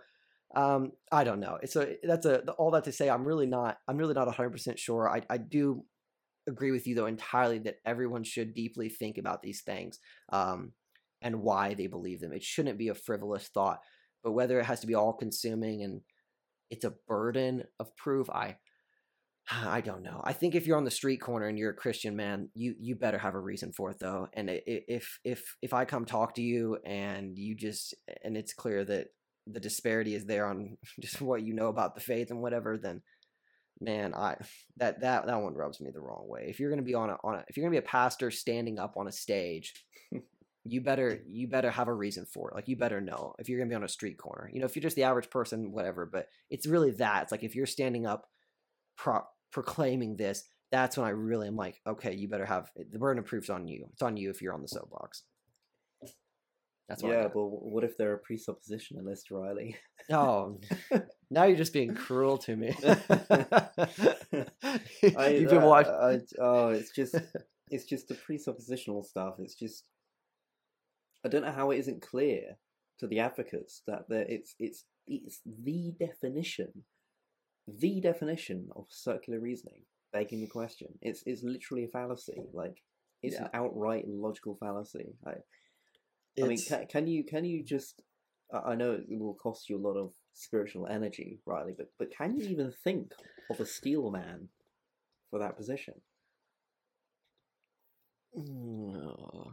[0.56, 1.58] um, I don't know.
[1.66, 3.08] So that's a all that to say.
[3.08, 3.78] I'm really not.
[3.86, 5.08] I'm really not 100 percent sure.
[5.08, 5.84] I I do
[6.48, 9.98] agree with you though entirely that everyone should deeply think about these things.
[10.32, 10.72] Um,
[11.22, 12.32] and why they believe them.
[12.32, 13.80] It shouldn't be a frivolous thought,
[14.22, 16.02] but whether it has to be all consuming and
[16.70, 18.56] it's a burden of proof, I
[19.50, 20.20] I don't know.
[20.24, 22.96] I think if you're on the street corner and you're a Christian man, you you
[22.96, 24.28] better have a reason for it though.
[24.32, 28.84] And if if if I come talk to you and you just and it's clear
[28.84, 29.08] that
[29.46, 33.02] the disparity is there on just what you know about the faith and whatever, then
[33.80, 34.36] man, I
[34.78, 36.46] that that that one rubs me the wrong way.
[36.48, 38.78] If you're gonna be on a on a if you're gonna be a pastor standing
[38.78, 39.74] up on a stage,
[40.64, 42.54] you better you better have a reason for it.
[42.54, 44.50] Like you better know if you're gonna be on a street corner.
[44.52, 46.06] You know, if you're just the average person, whatever.
[46.06, 47.24] But it's really that.
[47.24, 48.26] It's like if you're standing up,
[48.96, 53.20] pro- proclaiming this, that's when I really am like, okay, you better have the burden
[53.20, 53.86] of proof's on you.
[53.92, 55.22] It's on you if you're on the soapbox.
[56.88, 59.76] That's yeah, but what if they're a presuppositionalist, Riley?
[60.10, 60.60] Oh,
[61.30, 62.76] now you're just being cruel to me.
[65.16, 65.92] I, You've been uh, watching.
[65.92, 67.16] I, oh, it's just
[67.70, 69.34] it's just the presuppositional stuff.
[69.40, 69.84] It's just
[71.24, 72.56] I don't know how it isn't clear
[73.00, 76.84] to the advocates that it's it's it's the definition
[77.66, 79.82] the definition of circular reasoning,
[80.12, 80.88] begging the question.
[81.02, 82.44] It's it's literally a fallacy.
[82.52, 82.82] Like
[83.22, 83.44] it's yeah.
[83.44, 85.14] an outright logical fallacy.
[85.26, 85.32] I,
[86.42, 88.02] I mean, can, can, you can you just?
[88.52, 92.36] I know it will cost you a lot of spiritual energy, Riley, but but can
[92.36, 93.12] you even think
[93.50, 94.48] of a steel man
[95.30, 95.94] for that position?
[98.34, 99.52] No.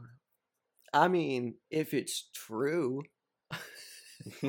[0.94, 3.02] I mean, if it's true,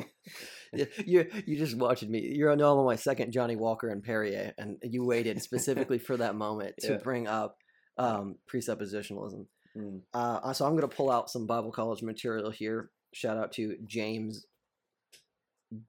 [0.72, 2.20] you you just watching me.
[2.34, 6.34] You're on on my second Johnnie Walker and Perrier, and you waited specifically for that
[6.34, 6.98] moment to yeah.
[6.98, 7.56] bring up
[7.96, 9.46] um, presuppositionalism.
[9.76, 10.00] Mm.
[10.12, 12.90] Uh, so I'm going to pull out some Bible college material here.
[13.12, 14.46] Shout out to James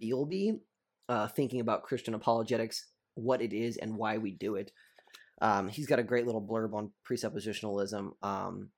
[0.01, 0.59] Beilby,
[1.09, 4.71] uh, thinking about Christian apologetics, what it is and why we do it.
[5.41, 8.11] Um, he's got a great little blurb on presuppositionalism.
[8.21, 8.69] Um,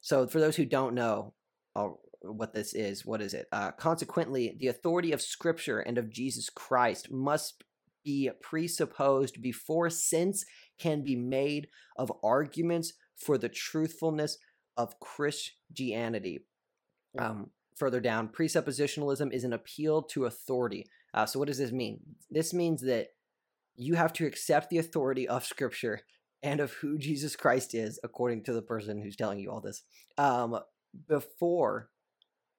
[0.00, 1.34] so for those who don't know,
[1.76, 3.06] I'll what this is.
[3.06, 3.46] What is it?
[3.52, 7.64] Uh, consequently, the authority of Scripture and of Jesus Christ must
[8.04, 10.44] be presupposed before sense
[10.78, 14.38] can be made of arguments for the truthfulness
[14.76, 16.40] of Christianity.
[17.18, 20.86] Um, further down, presuppositionalism is an appeal to authority.
[21.12, 22.00] Uh, so, what does this mean?
[22.30, 23.08] This means that
[23.76, 26.00] you have to accept the authority of Scripture
[26.42, 29.82] and of who Jesus Christ is, according to the person who's telling you all this,
[30.16, 30.58] um,
[31.08, 31.90] before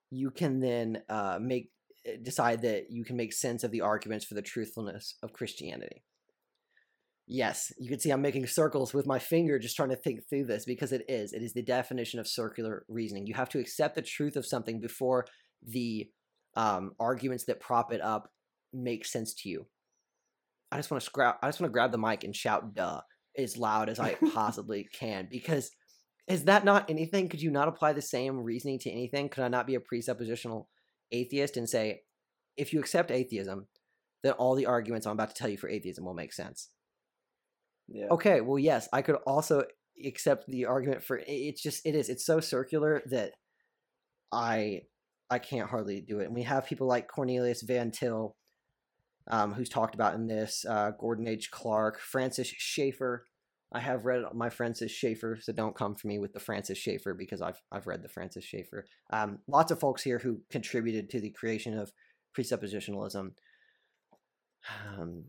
[0.10, 1.72] you can then uh, make
[2.06, 6.04] eh, decide that you can make sense of the arguments for the truthfulness of Christianity.
[7.28, 10.46] Yes, you can see I'm making circles with my finger just trying to think through
[10.46, 11.34] this because it is.
[11.34, 13.26] It is the definition of circular reasoning.
[13.26, 15.26] You have to accept the truth of something before
[15.66, 16.10] the
[16.56, 18.32] um, arguments that prop it up
[18.74, 19.66] make sense to you.
[20.72, 21.36] I just want to grab.
[21.42, 23.02] I just want to grab the mic and shout "duh"
[23.38, 25.72] as loud as I possibly can because
[26.28, 27.28] is that not anything?
[27.30, 29.30] Could you not apply the same reasoning to anything?
[29.30, 30.66] Could I not be a presuppositional
[31.12, 32.02] atheist and say,
[32.56, 33.68] if you accept atheism,
[34.24, 36.70] then all the arguments I'm about to tell you for atheism will make sense?
[37.94, 38.08] Yeah.
[38.12, 39.64] Okay, well, yes, I could also
[40.04, 43.34] accept the argument for it's just it is it's so circular that
[44.32, 44.82] I
[45.30, 46.26] I can't hardly do it.
[46.26, 48.36] And we have people like Cornelius Van Til,
[49.30, 51.52] um, who's talked about in this, uh, Gordon H.
[51.52, 53.26] Clark, Francis Schaeffer,
[53.74, 57.14] I have read my Francis Schaeffer, so don't come for me with the Francis Schaeffer
[57.14, 58.86] because I've I've read the Francis Schaeffer.
[59.12, 61.92] Um, lots of folks here who contributed to the creation of
[62.38, 63.32] presuppositionalism.
[64.98, 65.24] Um,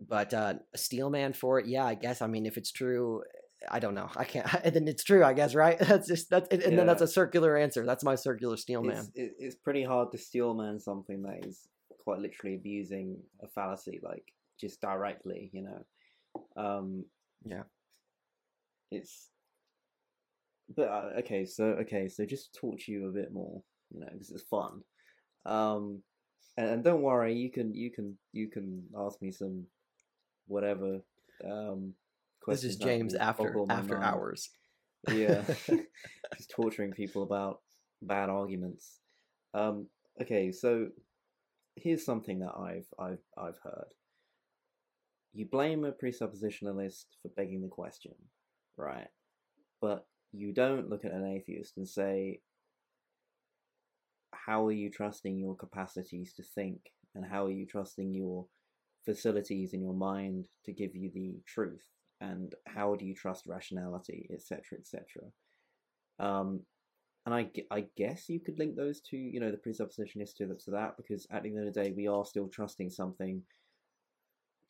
[0.00, 2.22] but uh, a steel man for it, yeah, I guess.
[2.22, 3.22] I mean, if it's true,
[3.70, 4.10] I don't know.
[4.16, 4.52] I can't.
[4.64, 5.78] And then it's true, I guess, right?
[5.80, 6.70] That's just that's and yeah.
[6.70, 7.84] then that's a circular answer.
[7.86, 9.06] That's my circular steel man.
[9.14, 11.68] It's, it's pretty hard to steel man something that is
[12.02, 14.24] quite literally abusing a fallacy, like
[14.60, 15.84] just directly, you know.
[16.56, 17.04] Um,
[17.44, 17.62] yeah
[18.90, 19.28] it's
[20.74, 24.08] but uh, okay so okay so just talk to you a bit more you know
[24.12, 24.80] because it's fun
[25.46, 26.02] um
[26.56, 29.64] and, and, don't worry you can you can you can ask me some
[30.46, 31.00] whatever
[31.44, 31.94] um
[32.46, 34.04] this is james after after mind.
[34.04, 34.50] hours
[35.12, 35.42] yeah
[36.36, 37.60] just torturing people about
[38.02, 39.00] bad arguments
[39.54, 39.86] um
[40.20, 40.88] okay so
[41.76, 43.88] here's something that i've i've i've heard
[45.32, 48.14] you blame a presuppositionalist for begging the question
[48.76, 49.08] right?
[49.80, 52.40] But you don't look at an atheist and say,
[54.32, 56.80] how are you trusting your capacities to think?
[57.14, 58.46] And how are you trusting your
[59.04, 61.86] facilities in your mind to give you the truth?
[62.20, 65.04] And how do you trust rationality, etc., etc.?
[66.18, 66.60] Um,
[67.26, 70.70] and I, I guess you could link those to, you know, the presuppositionist to, to
[70.72, 73.42] that, because at the end of the day, we are still trusting something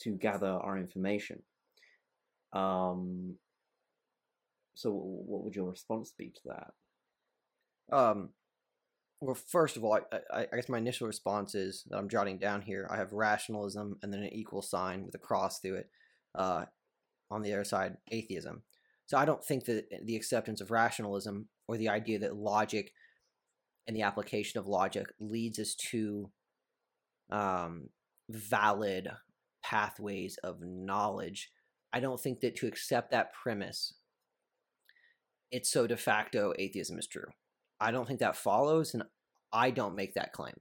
[0.00, 1.42] to gather our information.
[2.52, 3.34] Um,
[4.74, 7.96] so, what would your response be to that?
[7.96, 8.30] Um,
[9.20, 12.38] well, first of all, I, I, I guess my initial response is that I'm jotting
[12.38, 12.88] down here.
[12.90, 15.90] I have rationalism and then an equal sign with a cross through it.
[16.34, 16.64] Uh,
[17.30, 18.62] on the other side, atheism.
[19.06, 22.92] So I don't think that the acceptance of rationalism or the idea that logic
[23.86, 26.30] and the application of logic leads us to
[27.30, 27.90] um,
[28.30, 29.08] valid
[29.62, 31.50] pathways of knowledge.
[31.92, 33.94] I don't think that to accept that premise,
[35.50, 37.28] it's so de facto atheism is true.
[37.84, 39.02] I don't think that follows, and
[39.52, 40.54] I don't make that claim.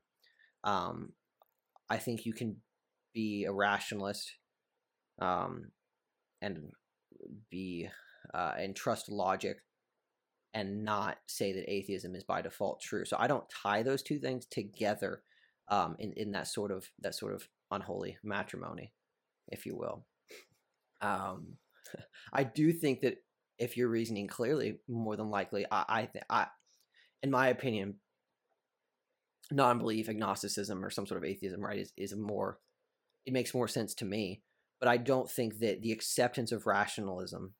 [0.65, 1.13] Um,
[1.89, 2.57] I think you can
[3.13, 4.29] be a rationalist
[5.21, 5.71] um,
[6.41, 6.71] and
[7.49, 7.89] be
[8.33, 9.57] uh, and trust logic
[10.53, 13.05] and not say that atheism is by default true.
[13.05, 15.23] So I don't tie those two things together
[15.69, 18.91] um, in in that sort of that sort of unholy matrimony,
[19.47, 20.05] if you will.
[21.01, 21.57] Um,
[22.33, 23.15] I do think that
[23.57, 26.47] if you're reasoning clearly, more than likely, I, I, I
[27.23, 27.95] in my opinion,
[29.49, 32.59] non-belief, agnosticism, or some sort of atheism, right, is is more.
[33.25, 34.41] It makes more sense to me,
[34.79, 37.53] but I don't think that the acceptance of rationalism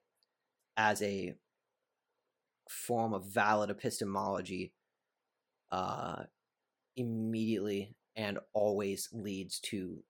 [0.76, 1.36] as a
[2.70, 4.74] form of valid epistemology
[5.72, 6.24] uh,
[6.98, 10.04] immediately and always leads to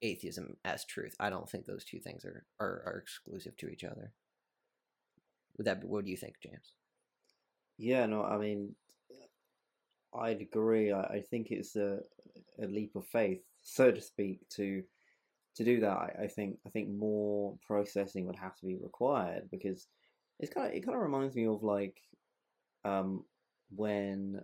[0.00, 1.14] atheism as truth.
[1.20, 4.12] I don't think those two things are are, are exclusive to each other.
[5.58, 5.82] Would that?
[5.82, 6.72] Be, what do you think, James?
[7.78, 8.74] Yeah, no, I mean,
[10.14, 10.92] I'd agree.
[10.92, 12.00] I, I think it's a,
[12.60, 14.82] a leap of faith, so to speak, to
[15.56, 15.90] to do that.
[15.96, 19.86] I, I think I think more processing would have to be required because
[20.40, 21.96] it's kind of it kind of reminds me of like
[22.84, 23.24] um
[23.74, 24.40] when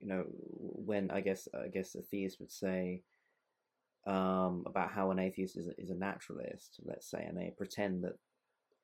[0.00, 3.02] you know when I guess I guess a theist would say
[4.06, 8.04] um about how an atheist is a, is a naturalist, let's say, and they pretend
[8.04, 8.14] that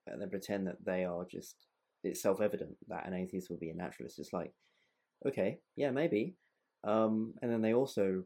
[0.06, 1.56] and they pretend that they are just
[2.05, 4.18] it's self evident that an atheist would be a naturalist.
[4.18, 4.52] It's like,
[5.26, 6.36] okay, yeah, maybe.
[6.85, 8.24] Um, and then they also,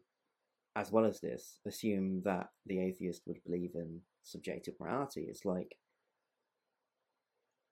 [0.77, 5.27] as well as this, assume that the atheist would believe in subjective morality.
[5.29, 5.77] It's like,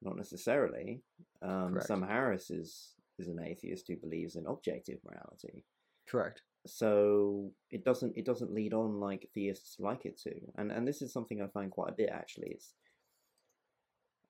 [0.03, 1.03] not necessarily.
[1.43, 5.65] Um, Sam Harris is is an atheist who believes in objective morality.
[6.09, 6.43] Correct.
[6.67, 11.03] So it doesn't it doesn't lead on like theists like it to, and and this
[11.03, 12.49] is something I find quite a bit actually.
[12.51, 12.75] It's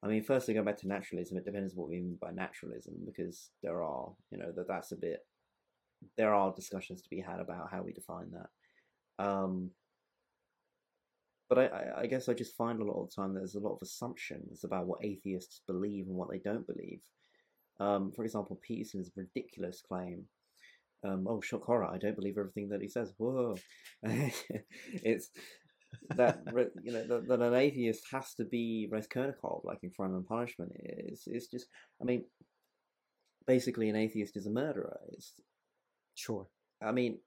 [0.02, 3.50] I mean, firstly, going back to naturalism, it depends what we mean by naturalism, because
[3.62, 5.20] there are, you know, that that's a bit.
[6.16, 9.24] There are discussions to be had about how we define that.
[9.24, 9.70] Um,
[11.48, 13.74] but I, I guess I just find a lot of the time there's a lot
[13.74, 17.00] of assumptions about what atheists believe and what they don't believe.
[17.80, 20.24] Um, for example, Peterson's ridiculous claim
[21.04, 23.56] um, oh shock horror i don't believe everything that he says whoa
[24.02, 25.30] it's
[26.16, 26.42] that
[26.82, 30.72] you know that, that, an atheist has to be Raskolnikov, like in Crime and Punishment.
[30.78, 31.66] Is it's just,
[32.00, 32.24] I mean,
[33.46, 34.98] basically, an atheist is a murderer.
[35.12, 35.32] It's
[36.14, 36.46] sure.
[36.82, 37.18] I mean,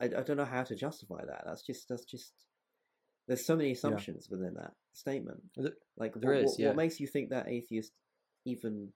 [0.00, 1.44] I, I don't know how to justify that.
[1.46, 2.32] That's just that's just.
[3.26, 4.38] There's so many assumptions yeah.
[4.38, 5.42] within that statement.
[5.98, 6.68] Like there what, is, yeah.
[6.68, 7.92] what makes you think that atheist
[8.46, 8.88] even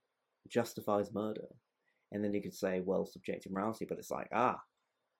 [0.48, 1.48] justifies murder?
[2.12, 4.58] And then you could say, well, subjective morality, but it's like, ah,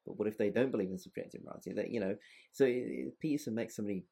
[0.06, 1.72] but what if they don't believe in subjective morality?
[1.72, 2.16] That you know,
[2.52, 2.64] so
[3.20, 4.04] Peterson makes so many,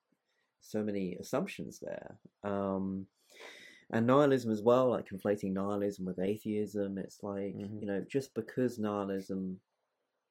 [0.60, 2.18] so many assumptions there.
[2.44, 3.06] Um,
[3.92, 6.98] and nihilism as well, like conflating nihilism with atheism.
[6.98, 7.80] It's like mm-hmm.
[7.80, 9.58] you know, just because nihilism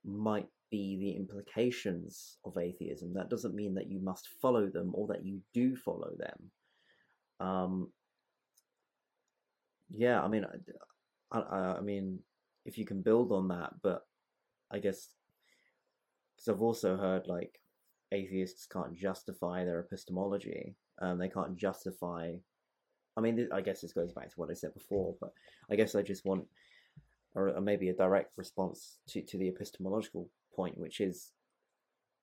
[0.06, 5.08] might be the implications of atheism, that doesn't mean that you must follow them or
[5.08, 7.48] that you do follow them.
[7.48, 7.92] Um,
[9.90, 10.46] yeah, I mean,
[11.32, 12.20] I, I, I mean,
[12.66, 14.06] if you can build on that, but
[14.72, 15.08] I guess
[16.40, 17.60] because I've also heard like
[18.12, 20.76] atheists can't justify their epistemology.
[21.02, 22.34] Um, they can't justify.
[23.18, 25.32] I mean, I guess this goes back to what I said before, but
[25.70, 26.46] I guess I just want,
[27.36, 31.32] or, maybe a direct response to to the epistemological point, which is,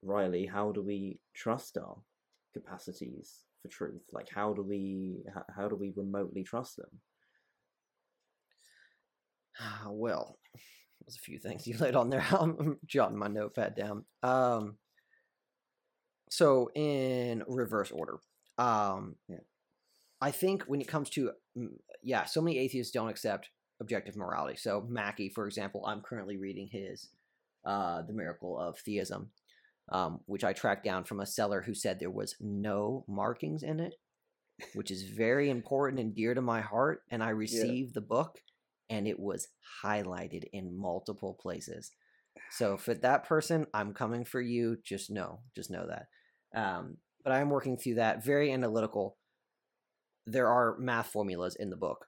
[0.03, 1.97] Riley, how do we trust our
[2.55, 4.03] capacities for truth?
[4.13, 7.01] Like, how do we how, how do we remotely trust them?
[9.91, 10.39] well,
[11.07, 12.25] there's a few things you laid on there.
[12.31, 14.05] I'm jotting my notepad down.
[14.23, 14.77] Um,
[16.29, 18.19] so in reverse order,
[18.59, 19.37] um, yeah.
[20.21, 21.69] I think when it comes to mm,
[22.03, 23.51] yeah, so many atheists don't accept
[23.81, 24.57] objective morality.
[24.57, 27.11] So Mackie, for example, I'm currently reading his
[27.65, 29.31] uh, "The Miracle of Theism,"
[29.93, 33.79] um, which I tracked down from a seller who said there was no markings in
[33.79, 33.95] it,
[34.75, 37.03] which is very important and dear to my heart.
[37.11, 37.95] And I received yeah.
[37.95, 38.41] the book
[38.89, 39.49] and it was
[39.85, 41.91] highlighted in multiple places.
[42.51, 44.79] So for that person, I'm coming for you.
[44.85, 46.07] Just know, just know that.
[46.55, 49.17] Um, but I'm working through that very analytical.
[50.27, 52.07] There are math formulas in the book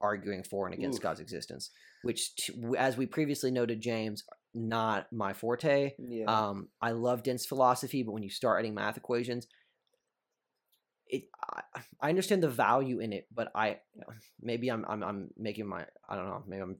[0.00, 1.02] arguing for and against Oof.
[1.02, 1.70] God's existence,
[2.02, 4.24] which, as we previously noted, James,
[4.54, 5.92] not my forte.
[5.98, 6.24] Yeah.
[6.24, 9.46] Um, I love dense philosophy, but when you start adding math equations,
[11.10, 13.78] it I, I understand the value in it, but I
[14.40, 16.76] maybe I'm I'm I'm making my I don't know maybe I'm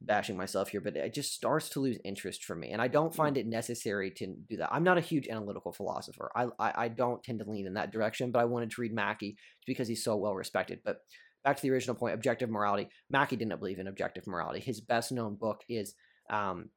[0.00, 3.14] bashing myself here, but it just starts to lose interest for me, and I don't
[3.14, 4.72] find it necessary to do that.
[4.72, 6.30] I'm not a huge analytical philosopher.
[6.34, 8.94] I I, I don't tend to lean in that direction, but I wanted to read
[8.94, 9.36] Mackie
[9.66, 10.80] because he's so well respected.
[10.84, 11.00] But
[11.44, 12.88] back to the original point, objective morality.
[13.10, 14.60] Mackie didn't believe in objective morality.
[14.60, 15.94] His best known book is
[16.28, 16.70] um,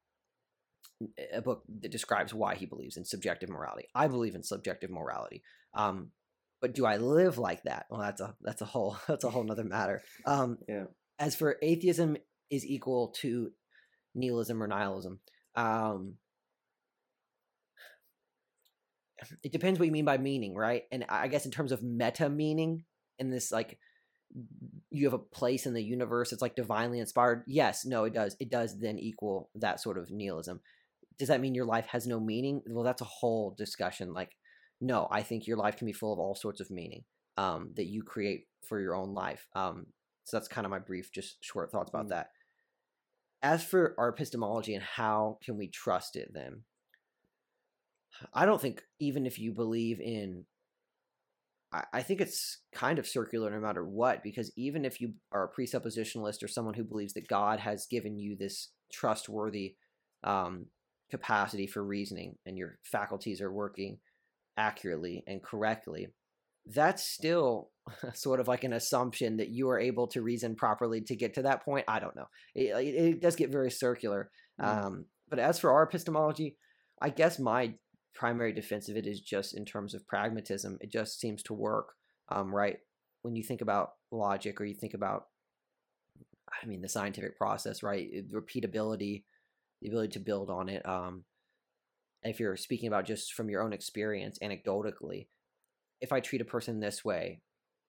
[1.34, 3.88] a book that describes why he believes in subjective morality.
[3.96, 5.44] I believe in subjective morality.
[5.74, 6.12] Um,
[6.62, 7.86] but do I live like that?
[7.90, 10.02] Well, that's a that's a whole that's a whole nother matter.
[10.26, 10.86] Um, yeah.
[11.18, 12.18] as for atheism
[12.50, 13.52] is equal to
[14.16, 15.20] nihilism or nihilism.
[15.56, 16.16] Um,
[19.44, 20.84] it depends what you mean by meaning, right?
[20.92, 22.86] And I guess in terms of meta meaning,
[23.18, 23.78] in this like
[24.92, 27.44] you have a place in the universe, it's like divinely inspired.
[27.48, 28.36] Yes, no, it does.
[28.40, 30.62] It does then equal that sort of nihilism.
[31.18, 32.62] Does that mean your life has no meaning?
[32.68, 34.14] Well, that's a whole discussion.
[34.14, 34.32] Like,
[34.82, 37.04] no, I think your life can be full of all sorts of meaning
[37.38, 39.48] um, that you create for your own life.
[39.56, 39.88] Um,
[40.26, 42.10] so that's kind of my brief, just short thoughts about Mm.
[42.10, 42.32] that.
[43.42, 46.64] As for our epistemology and how can we trust it, then
[48.34, 50.46] I don't think even if you believe in,
[51.72, 55.46] I, I think it's kind of circular no matter what, because even if you are
[55.46, 59.76] a presuppositionalist or someone who believes that God has given you this trustworthy
[60.24, 60.66] um,
[61.10, 64.00] capacity for reasoning and your faculties are working
[64.60, 66.10] accurately and correctly,
[66.68, 67.70] that's still
[68.14, 71.44] sort of like an assumption that you are able to reason properly to get to
[71.44, 71.86] that point.
[71.88, 72.28] I don't know.
[72.54, 74.30] It, it, does get very circular.
[74.62, 74.86] Mm.
[74.86, 76.58] Um, but as for our epistemology,
[77.02, 77.74] I guess my
[78.14, 80.78] primary defense of it is just in terms of pragmatism.
[80.82, 81.94] It just seems to work,
[82.30, 82.78] um, right?
[83.22, 85.28] When you think about logic or you think about,
[86.52, 88.08] I mean, the scientific process, right?
[88.12, 89.24] It- Repeatability,
[89.82, 90.86] the ability to build on it.
[90.86, 91.24] Um,
[92.24, 95.28] if you're speaking about just from your own experience, anecdotally,
[96.02, 97.42] if I treat a person this way,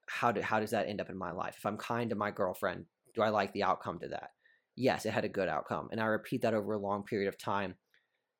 [0.08, 1.56] how do, how does that end up in my life?
[1.58, 4.30] If I'm kind to my girlfriend, do I like the outcome to that?
[4.76, 7.38] Yes, it had a good outcome, and I repeat that over a long period of
[7.38, 7.74] time.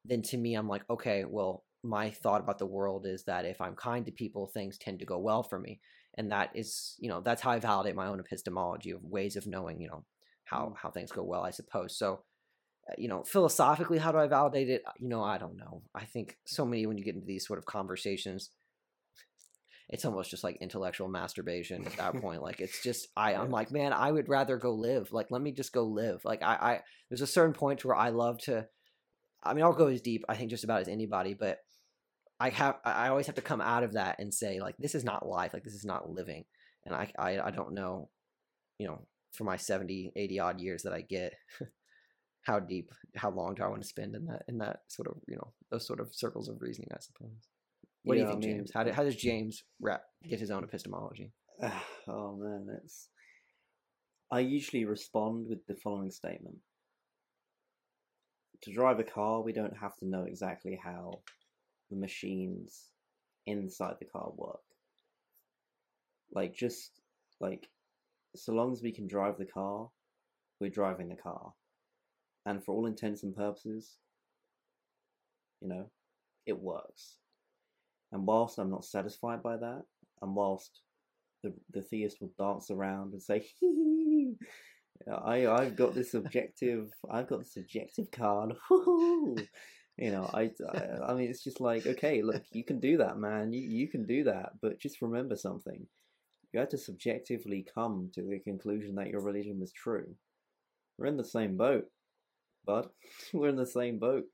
[0.04, 3.60] Then to me, I'm like, okay, well, my thought about the world is that if
[3.60, 5.80] I'm kind to people, things tend to go well for me,
[6.16, 9.46] and that is, you know, that's how I validate my own epistemology of ways of
[9.46, 10.04] knowing, you know,
[10.44, 10.76] how Mm.
[10.76, 11.96] how things go well, I suppose.
[11.96, 12.24] So,
[12.90, 14.82] Uh, you know, philosophically, how do I validate it?
[14.86, 15.82] Uh, you know, I don't know.
[15.94, 18.50] I think so many when you get into these sort of conversations,
[19.88, 22.42] it's almost just like intellectual masturbation at that point.
[22.42, 25.12] Like it's just I I'm like, man, I would rather go live.
[25.12, 26.24] Like let me just go live.
[26.24, 28.66] Like I I there's a certain point to where I love to
[29.42, 31.58] I mean, I'll go as deep, I think just about as anybody, but
[32.38, 34.94] I have I I always have to come out of that and say like this
[34.94, 36.44] is not life, like this is not living.
[36.86, 38.10] And I I, I don't know,
[38.78, 41.34] you know, for my 70, 80 odd years that I get
[42.42, 45.16] how deep, how long do I want to spend in that in that sort of,
[45.28, 47.30] you know, those sort of circles of reasoning, I suppose.
[48.04, 48.70] What do Yeah, you I think, mean, James?
[48.72, 51.32] How, do, how does James wrap, get his own epistemology?
[52.08, 53.08] oh man, it's.
[54.32, 56.56] I usually respond with the following statement.
[58.62, 61.20] To drive a car, we don't have to know exactly how
[61.90, 62.90] the machines
[63.46, 64.60] inside the car work.
[66.32, 67.00] Like, just
[67.40, 67.68] like,
[68.36, 69.88] so long as we can drive the car,
[70.60, 71.52] we're driving the car.
[72.46, 73.96] And for all intents and purposes,
[75.60, 75.90] you know,
[76.46, 77.16] it works.
[78.12, 79.82] And whilst I'm not satisfied by that,
[80.22, 80.80] and whilst
[81.42, 84.34] the the theist will dance around and say, "Hee hee,
[85.10, 89.36] I I've got this objective, I've got this objective card." woo-hoo."
[89.98, 93.18] You know, I, I I mean, it's just like, okay, look, you can do that,
[93.18, 93.52] man.
[93.52, 95.86] You you can do that, but just remember something.
[96.52, 100.14] You had to subjectively come to the conclusion that your religion was true.
[100.96, 101.84] We're in the same boat,
[102.66, 102.88] bud.
[103.32, 104.24] We're in the same boat.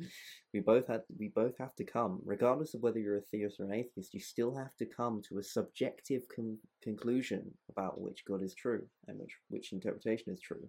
[0.53, 3.65] We both had we both have to come, regardless of whether you're a theist or
[3.65, 4.15] an atheist.
[4.15, 8.87] You still have to come to a subjective con- conclusion about which God is true
[9.09, 10.69] and which which interpretation is true,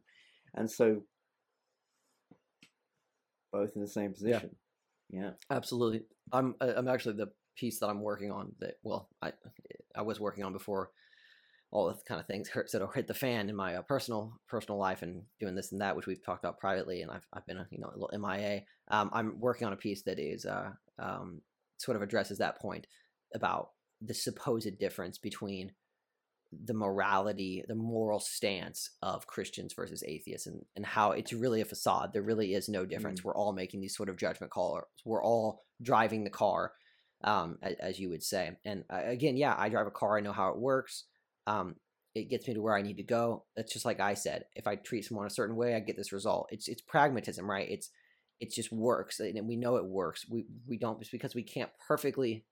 [0.55, 1.03] and so
[3.51, 4.55] both in the same position.
[5.09, 5.31] Yeah.
[5.49, 6.01] Absolutely.
[6.31, 9.31] I'm I'm actually the piece that I'm working on that well I
[9.95, 10.91] I was working on before
[11.71, 15.01] all the kind of things of hit the fan in my uh, personal personal life
[15.01, 17.67] and doing this and that which we've talked about privately and I've I've been a,
[17.71, 18.61] you know a little MIA.
[18.89, 21.41] Um, I'm working on a piece that is uh um
[21.77, 22.87] sort of addresses that point
[23.35, 23.69] about
[24.01, 25.71] the supposed difference between
[26.51, 31.65] the morality, the moral stance of Christians versus atheists, and, and how it's really a
[31.65, 32.13] facade.
[32.13, 33.23] There really is no difference.
[33.23, 34.83] We're all making these sort of judgment calls.
[35.03, 36.71] We're all driving the car,
[37.23, 38.51] um, as, as you would say.
[38.63, 40.17] And uh, again, yeah, I drive a car.
[40.17, 41.03] I know how it works.
[41.47, 41.75] Um,
[42.13, 43.45] it gets me to where I need to go.
[43.55, 44.45] That's just like I said.
[44.55, 46.49] If I treat someone a certain way, I get this result.
[46.51, 47.67] It's it's pragmatism, right?
[47.69, 47.89] It's
[48.39, 50.25] it just works, and we know it works.
[50.29, 52.45] We we don't just because we can't perfectly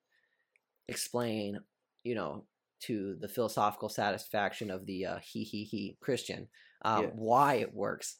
[0.88, 1.60] explain,
[2.04, 2.46] you know,
[2.82, 6.48] to the philosophical satisfaction of the uh, he he he Christian
[6.84, 7.10] um, Yeah.
[7.16, 8.18] why it works.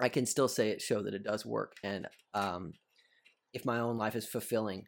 [0.00, 2.72] I can still say it show that it does work, and um,
[3.52, 4.84] if my own life is fulfilling,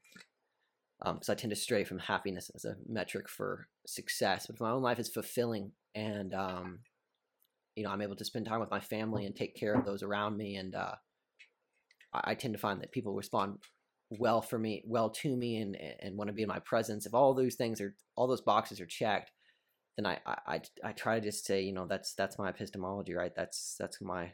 [1.03, 4.71] because I tend to stray from happiness as a metric for success, but if my
[4.71, 6.81] own life is fulfilling and um,
[7.75, 10.03] you know I'm able to spend time with my family and take care of those
[10.03, 10.95] around me, and uh,
[12.13, 13.59] I, I tend to find that people respond
[14.11, 17.07] well for me, well to me, and and want to be in my presence.
[17.07, 19.31] If all those things are all those boxes are checked,
[19.97, 23.15] then I I I, I try to just say you know that's that's my epistemology,
[23.15, 23.33] right?
[23.35, 24.33] That's that's my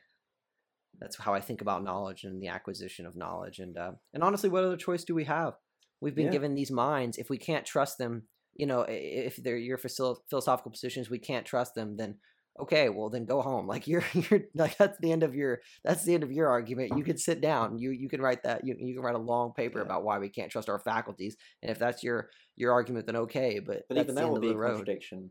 [0.98, 3.58] that's how I think about knowledge and the acquisition of knowledge.
[3.58, 5.54] And uh, and honestly, what other choice do we have?
[6.00, 6.32] We've been Yeah.
[6.32, 7.18] given these minds.
[7.18, 11.74] If we can't trust them, you know, if they're your philosophical positions, we can't trust
[11.74, 11.96] them.
[11.96, 12.18] Then
[12.58, 13.66] okay, well then go home.
[13.74, 16.92] Like you're you're like that's the end of your that's the end of your argument.
[16.96, 17.78] You could sit down.
[17.78, 18.64] You you can write that.
[18.66, 19.84] You you can write a long paper Yeah.
[19.86, 21.36] about why we can't trust our faculties.
[21.62, 23.58] And if that's your your argument, then okay.
[23.58, 25.30] But, But that's even that would be a contradiction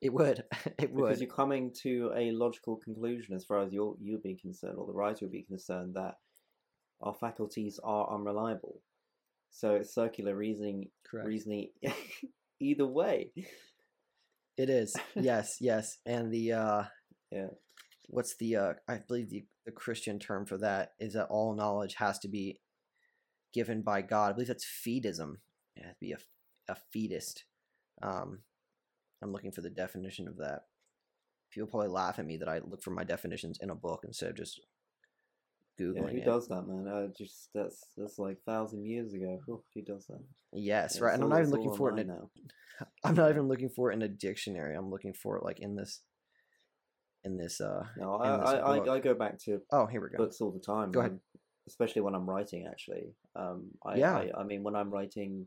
[0.00, 0.44] It would.
[0.78, 1.02] it would.
[1.02, 4.86] because you're coming to a logical conclusion as far as you're you're being concerned, or
[4.86, 6.14] the writer would be concerned that
[7.00, 8.80] our faculties are unreliable.
[9.50, 11.26] So it's circular reasoning, Correct.
[11.26, 11.70] reasoning
[12.60, 13.32] either way.
[14.56, 14.94] It is.
[15.14, 15.98] Yes, yes.
[16.06, 16.84] And the uh
[17.30, 17.48] Yeah.
[18.08, 21.94] what's the uh I believe the the Christian term for that is that all knowledge
[21.96, 22.60] has to be
[23.52, 24.30] given by God.
[24.30, 25.34] I believe that's fideism.
[25.76, 26.18] It has to be a
[26.68, 27.40] a fideist.
[28.02, 28.40] Um
[29.22, 30.62] I'm looking for the definition of that.
[31.52, 34.30] People probably laugh at me that I look for my definitions in a book instead
[34.30, 34.60] of just
[35.80, 36.24] Yeah, googling who it.
[36.24, 36.86] does that, man?
[36.86, 39.40] Uh, just that's that's like thousand years ago.
[39.46, 40.20] Who does that?
[40.52, 41.14] Yes, Yeah, right.
[41.14, 42.30] And I'm not even looking for it in a, now.
[43.04, 44.76] I'm not even looking for it in a dictionary.
[44.76, 46.00] I'm looking for it like in this
[47.24, 48.56] in this uh No, I, I.
[48.56, 50.18] I, I go back to Oh, here we go.
[50.18, 50.90] books all the time.
[50.92, 51.18] Go ahead.
[51.66, 52.66] especially when I'm writing.
[52.68, 54.16] Actually, um, I, Yeah.
[54.16, 55.46] I, I mean, when I'm writing,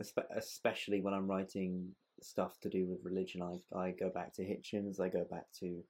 [0.00, 5.00] especially when I'm writing stuff to do with religion, I, I go back to Hitchens.
[5.00, 5.82] I go back to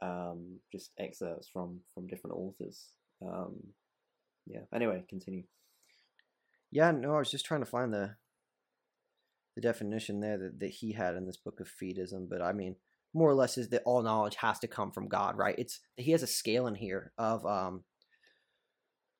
[0.00, 2.86] um, just excerpts from from different authors.
[3.22, 3.56] Um,
[4.46, 4.60] yeah.
[4.74, 5.44] Anyway, continue.
[6.70, 8.16] Yeah, no, I was just trying to find the
[9.54, 12.76] the definition there that, that he had in this book of fideism, but I mean,
[13.14, 15.54] more or less is that all knowledge has to come from God, right?
[15.56, 17.84] It's he has a scale in here of um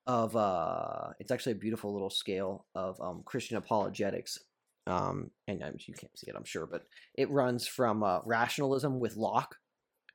[0.06, 4.38] of uh it's actually a beautiful little scale of um Christian apologetics.
[4.86, 6.82] Um and um, you can't see it, I'm sure, but
[7.14, 9.56] it runs from uh, rationalism with Locke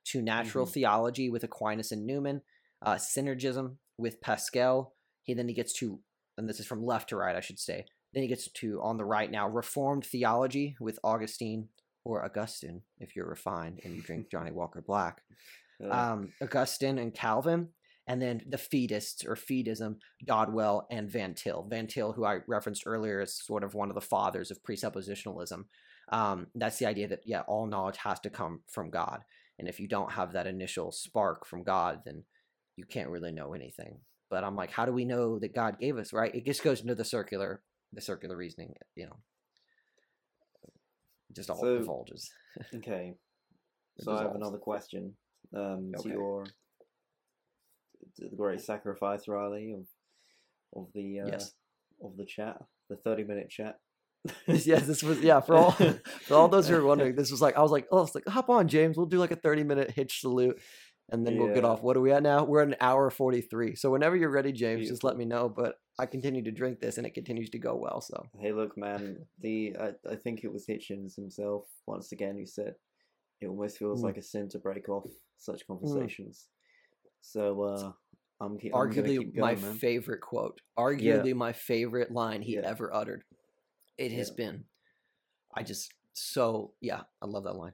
[0.05, 0.73] to natural Mhm.
[0.73, 2.41] theology with Aquinas and Newman,
[2.81, 4.95] uh, synergism with Pascal.
[5.23, 6.01] He then he gets to,
[6.38, 7.85] and this is from left to right, I should say.
[8.13, 11.69] Then he gets to on the right now, Reformed theology with Augustine
[12.03, 15.23] or Augustine, if you're refined and you drink Johnnie Walker Black.
[15.81, 17.73] Um, Augustine and Calvin,
[18.05, 21.63] and then the Fideists or Fideism, Dodwell and Van Til.
[21.69, 25.63] Van Til, who I referenced earlier, is sort of one of the fathers of presuppositionalism.
[26.11, 29.23] Um, that's the idea that yeah, all knowledge has to come from God,
[29.60, 32.23] and if you don't have that initial spark from God, then
[32.77, 33.99] you can't really know anything.
[34.30, 36.34] But I'm like, how do we know that God gave us right?
[36.34, 37.61] It just goes into the circular,
[37.91, 39.18] the circular reasoning, you know.
[41.36, 42.31] Just all So- divulges.
[42.76, 43.14] okay.
[43.99, 45.14] So I have another question
[45.53, 46.45] um, to your
[48.18, 49.86] the great sacrifice, Riley, of
[50.73, 51.52] of the uh, Yes.
[52.02, 53.77] of the chat, the thirty minute chat.
[54.47, 55.71] yes, this was yeah for all
[56.27, 57.15] for all those who are wondering.
[57.15, 58.97] This was like I was like, oh, it's like hop on, James.
[58.97, 60.59] We'll do like a thirty minute hitch salute,
[61.09, 61.81] and then we'll get off.
[61.81, 62.43] What are we at now?
[62.43, 63.75] We're at an hour forty three.
[63.75, 65.47] So whenever you're ready, James, just let me know.
[65.47, 68.01] But I continue to drink this, and it continues to go well.
[68.01, 69.25] So Hey, look, man.
[69.39, 72.75] The I, I think it was Hitchens himself once again who said
[73.41, 74.05] it almost feels Mm.
[74.05, 76.47] like a sin to break off such conversations.
[77.21, 77.91] So uh,
[78.41, 79.75] I'm, I'm arguably keep my man.
[79.75, 82.61] favorite quote, arguably my favorite line he Yeah.
[82.65, 83.23] ever uttered.
[83.99, 84.35] It has Yeah.
[84.38, 84.65] been.
[85.53, 87.73] I just so yeah, I love that line.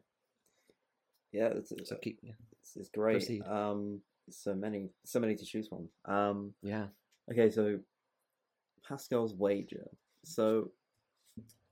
[1.31, 2.33] yeah, it's, it's, So keep yeah.
[2.59, 3.13] it's, it's great.
[3.19, 3.41] proceed.
[3.43, 5.87] Um, so many, so many to choose from.
[6.05, 6.87] Um, yeah.
[7.31, 7.79] Okay, so
[8.87, 9.87] Pascal's wager.
[10.23, 10.71] So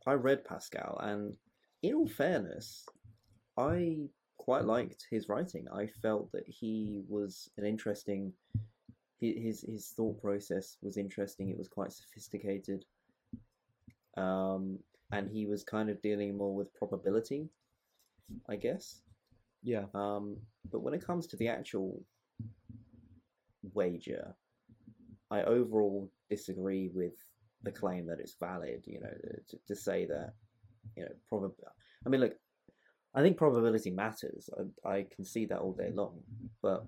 [0.05, 1.33] I read Pascal, and
[1.81, 2.85] in all fairness,
[3.57, 5.65] I quite liked his writing.
[5.73, 8.33] I felt that he was an interesting.
[9.19, 11.49] His his thought process was interesting.
[11.49, 12.83] It was quite sophisticated.
[14.17, 14.79] Um,
[15.11, 17.49] and he was kind of dealing more with probability,
[18.49, 19.01] I guess.
[19.63, 19.85] Yeah.
[19.93, 20.37] Um,
[20.71, 22.03] but when it comes to the actual
[23.73, 24.35] wager,
[25.31, 27.13] I overall disagree with
[27.63, 28.83] the claim that it's valid.
[28.85, 29.13] You know,
[29.49, 30.33] to, to say that,
[30.95, 31.65] you know, probably.
[32.05, 32.33] I mean, look,
[33.15, 34.49] I think probability matters.
[34.85, 36.21] I, I can see that all day long,
[36.61, 36.85] but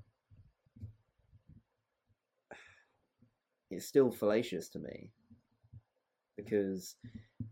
[3.71, 5.11] it's still fallacious to me
[6.37, 6.95] because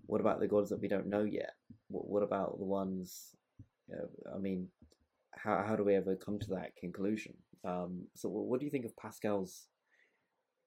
[0.05, 1.53] what about the gods that we don't know yet?
[1.89, 3.35] What, what about the ones?
[3.87, 4.67] You know, I mean,
[5.31, 7.33] how how do we ever come to that conclusion?
[7.65, 9.67] Um, so, what do you think of Pascal's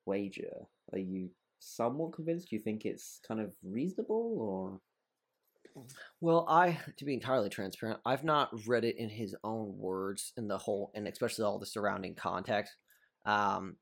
[0.07, 0.67] wager?
[0.93, 2.51] Are you somewhat convinced?
[2.51, 4.81] Do you think it's kind of reasonable, or
[6.21, 10.49] Well, I, to be entirely transparent, I've not read it in his own words in
[10.49, 12.75] the whole, and especially all the surrounding context.
[13.25, 13.77] Um,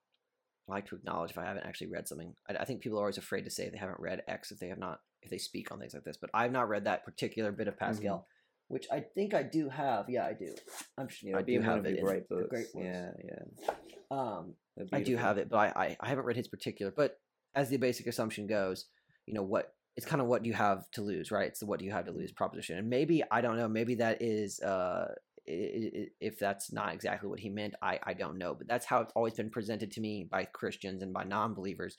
[0.69, 2.35] I like to acknowledge if I haven't actually read something.
[2.49, 4.69] I, I think people are always afraid to say they haven't read X if they
[4.69, 6.16] have not, if they speak on things like this.
[6.16, 8.27] But I've not read that particular bit of Pascal,
[8.69, 10.09] which I think I do have.
[10.09, 10.55] Yeah, I do.
[10.97, 12.01] I'm sure you know, I do have it.
[12.03, 12.49] great books?
[12.49, 12.86] great ones.
[12.86, 13.74] yeah, yeah.
[14.11, 14.55] Um,
[14.93, 16.93] I do have it, but I, I, I haven't read his particular.
[16.95, 17.19] But
[17.55, 18.86] as the basic assumption goes,
[19.27, 21.47] you know what it's kind of what you have to lose, right?
[21.47, 23.69] It's the what do you have to lose proposition, and maybe I don't know.
[23.69, 25.15] Maybe that is uh,
[25.47, 28.55] if that's not exactly what he meant, I I don't know.
[28.55, 31.97] But that's how it's always been presented to me by Christians and by non-believers.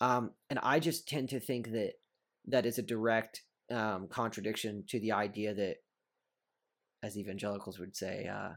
[0.00, 1.92] Um, and I just tend to think that
[2.48, 5.76] that is a direct um, contradiction to the idea that,
[7.02, 8.54] as evangelicals would say, uh,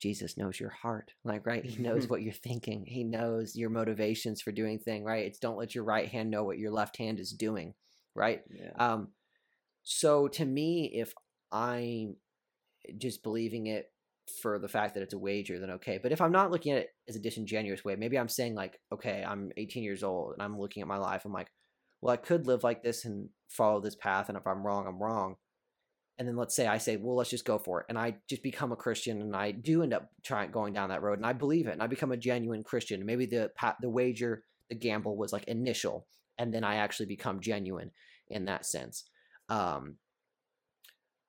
[0.00, 1.12] Jesus knows your heart.
[1.24, 1.64] Like, right?
[1.64, 2.84] He knows what you're thinking.
[2.86, 5.26] He knows your motivations for doing thing, right?
[5.26, 7.74] It's don't let your right hand know what your left hand is doing,
[8.14, 8.42] right?
[8.50, 8.70] Yeah.
[8.78, 9.08] Um,
[9.82, 11.12] so to me, if
[11.50, 12.16] I'm
[12.98, 13.86] just believing it
[14.42, 15.98] for the fact that it's a wager, then okay.
[16.02, 18.78] But if I'm not looking at it as a disingenuous way, maybe I'm saying like,
[18.92, 21.24] okay, I'm 18 years old and I'm looking at my life.
[21.24, 21.48] I'm like,
[22.00, 25.02] well, I could live like this and follow this path, and if I'm wrong, I'm
[25.02, 25.36] wrong.
[26.18, 28.42] And then let's say I say, well, let's just go for it, and I just
[28.42, 31.32] become a Christian, and I do end up trying going down that road, and I
[31.32, 33.04] believe it, and I become a genuine Christian.
[33.04, 33.50] Maybe the
[33.80, 36.06] the wager, the gamble was like initial,
[36.38, 37.90] and then I actually become genuine
[38.28, 39.04] in that sense.
[39.48, 39.96] Um,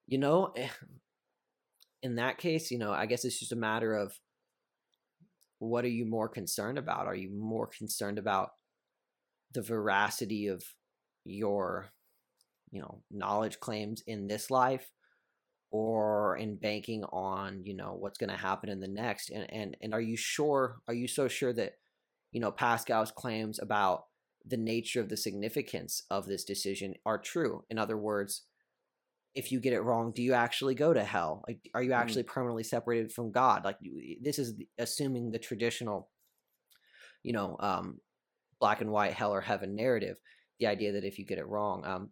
[0.08, 0.70] you know, eh,
[2.02, 4.18] in that case, you know, I guess it's just a matter of
[5.60, 7.06] what are you more concerned about?
[7.06, 8.52] Are you more concerned about
[9.54, 10.64] the veracity of
[11.26, 11.92] your,
[12.72, 14.90] you know, knowledge claims in this life
[15.72, 19.30] or in banking on, you know, what's going to happen in the next?
[19.30, 21.74] And, and, and are you sure, are you so sure that,
[22.32, 24.06] you know, Pascal's claims about
[24.46, 27.66] the nature of the significance of this decision are true?
[27.70, 28.44] In other words,
[29.36, 31.44] if you get it wrong, do you actually go to hell?
[31.48, 31.96] Like, are you Mm.
[31.96, 33.64] actually permanently separated from God?
[33.64, 33.78] Like,
[34.22, 36.10] this is assuming the traditional,
[37.24, 38.02] you know, um,
[38.60, 40.18] black and white hell or heaven narrative.
[40.60, 42.12] The idea that if you get it wrong, um,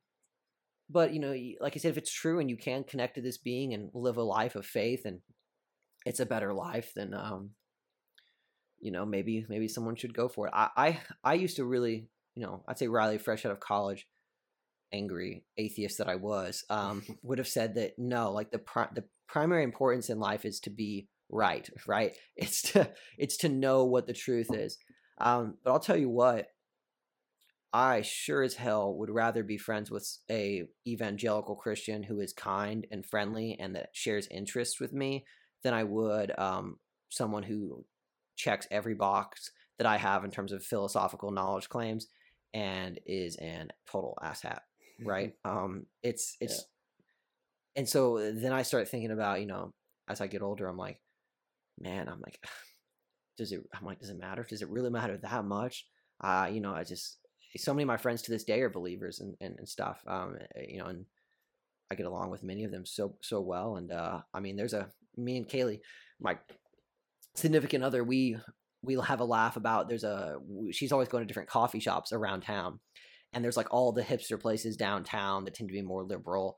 [0.90, 3.38] but you know, like I said, if it's true and you can connect to this
[3.38, 5.20] being and live a life of faith, and
[6.06, 7.52] it's a better life, then um,
[8.80, 10.54] you know, maybe maybe someone should go for it.
[10.56, 14.08] I I, I used to really, you know, I'd say Riley, fresh out of college,
[14.94, 19.04] angry atheist that I was, um, would have said that no, like the pri- the
[19.28, 22.16] primary importance in life is to be right, right?
[22.36, 24.78] It's to it's to know what the truth is.
[25.20, 26.48] Um, but I'll tell you what,
[27.74, 32.88] I sure as hell would rather be friends with a evangelical Christian who is kind
[32.92, 35.26] and friendly and that shares interests with me
[35.64, 36.78] than I would um,
[37.10, 37.86] someone who
[38.36, 42.08] checks every box that I have in terms of philosophical knowledge claims
[42.54, 44.60] and is an total asshat.
[45.04, 45.34] Right?
[45.46, 46.66] um, it's it's,
[47.76, 49.74] and so then I start thinking about you know
[50.08, 51.00] as I get older, I'm like,
[51.80, 52.40] man, I'm like,
[53.38, 53.62] does it?
[53.74, 54.46] I'm like, does it matter?
[54.48, 55.86] Does it really matter that much?
[56.22, 57.20] Uh, you know, I just
[57.56, 60.02] so many of my friends to this day are believers and, and, and stuff.
[60.08, 61.06] Um, eh, you know, and
[61.90, 63.78] I get along with many of them so so well.
[63.78, 65.80] And uh, I mean, there's a me and Kaylee,
[66.20, 66.38] my
[67.36, 68.04] significant other.
[68.04, 68.38] We
[68.82, 69.88] we'll have a laugh about.
[69.88, 70.40] There's a
[70.72, 72.80] she's always going to different coffee shops around town,
[73.38, 76.58] and there's like all the hipster places downtown that tend to be more liberal.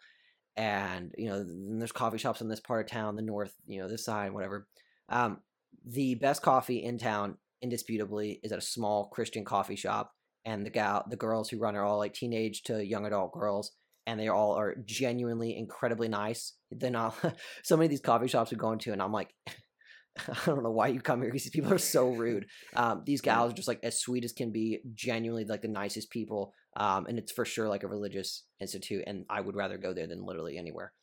[0.56, 3.82] And you know, then there's coffee shops in this part of town, the north, you
[3.82, 4.66] know, this side, whatever.
[5.10, 5.40] Um,
[5.86, 10.14] the best coffee in town, indisputably, is at a small Christian coffee shop
[10.46, 13.74] and the gal the girls who run are all like teenage to young adult girls
[14.08, 17.14] and they all are genuinely incredibly nice they're not
[17.64, 20.72] so many of these coffee shops we go into and i'm like i don't know
[20.72, 22.46] why you come here because these people are so rude
[22.78, 26.10] um, these gals are just like as sweet as can be genuinely like the nicest
[26.10, 29.94] people um, and it's for sure like a religious institute and i would rather go
[29.94, 30.94] there than literally anywhere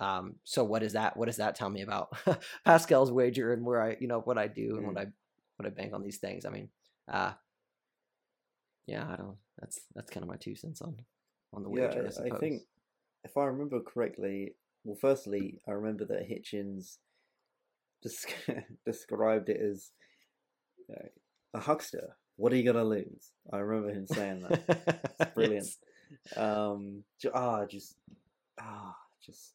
[0.00, 2.16] um, so what is that what does that tell me about
[2.64, 5.06] pascal's wager and where i you know what i do and what i
[5.56, 6.68] what i bank on these things i mean
[7.12, 7.32] uh
[8.90, 9.36] yeah, I don't.
[9.60, 10.96] That's that's kind of my two cents on
[11.54, 12.10] on the yeah, wager.
[12.18, 12.62] I, I, I think
[13.22, 16.96] if I remember correctly, well, firstly, I remember that Hitchens
[18.04, 19.92] desc- described it as
[20.90, 21.08] uh,
[21.54, 22.16] a huckster.
[22.40, 23.32] What are you gonna lose?
[23.52, 25.04] I remember him saying that.
[25.20, 25.66] It's brilliant.
[25.66, 26.36] Yes.
[26.38, 27.04] Um,
[27.34, 27.96] ah, just
[28.58, 29.52] ah, just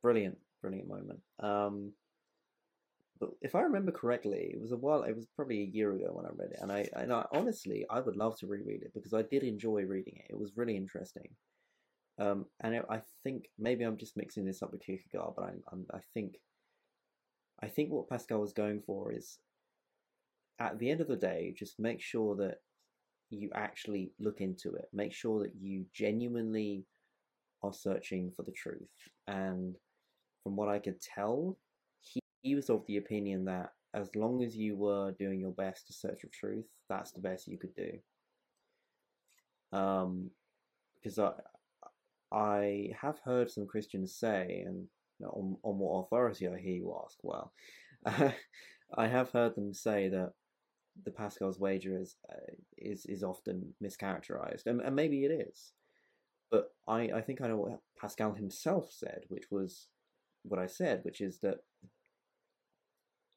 [0.00, 1.20] brilliant, brilliant moment.
[1.40, 1.92] Um,
[3.18, 5.02] but if I remember correctly, it was a while.
[5.02, 7.84] It was probably a year ago when I read it, and I, and I honestly,
[7.90, 10.26] I would love to reread it because I did enjoy reading it.
[10.30, 11.30] It was really interesting.
[12.18, 15.62] Um, and it, I think maybe I'm just mixing this up with Kierkegaard, but I'm,
[15.72, 16.36] I'm, I think,
[17.60, 19.38] I think what Pascal was going for is,
[20.58, 22.58] at the end of the day, just make sure that
[23.30, 24.88] you actually look into it.
[24.92, 26.84] Make sure that you genuinely
[27.62, 28.90] are searching for the truth.
[29.26, 29.74] And
[30.42, 31.58] from what I could tell,
[32.00, 35.86] he, he was of the opinion that as long as you were doing your best
[35.86, 37.92] to search for truth, that's the best you could do.
[39.76, 40.30] Um,
[41.02, 41.32] because I,
[42.32, 44.86] I have heard some Christians say, and
[45.22, 47.52] on, on what authority I hear you ask, well,
[48.06, 50.32] I have heard them say that
[51.04, 55.72] the Pascal's wager is uh, is is often mischaracterized, and, and maybe it is.
[56.50, 59.88] But I, I think I know what Pascal himself said, which was
[60.42, 61.58] what I said, which is that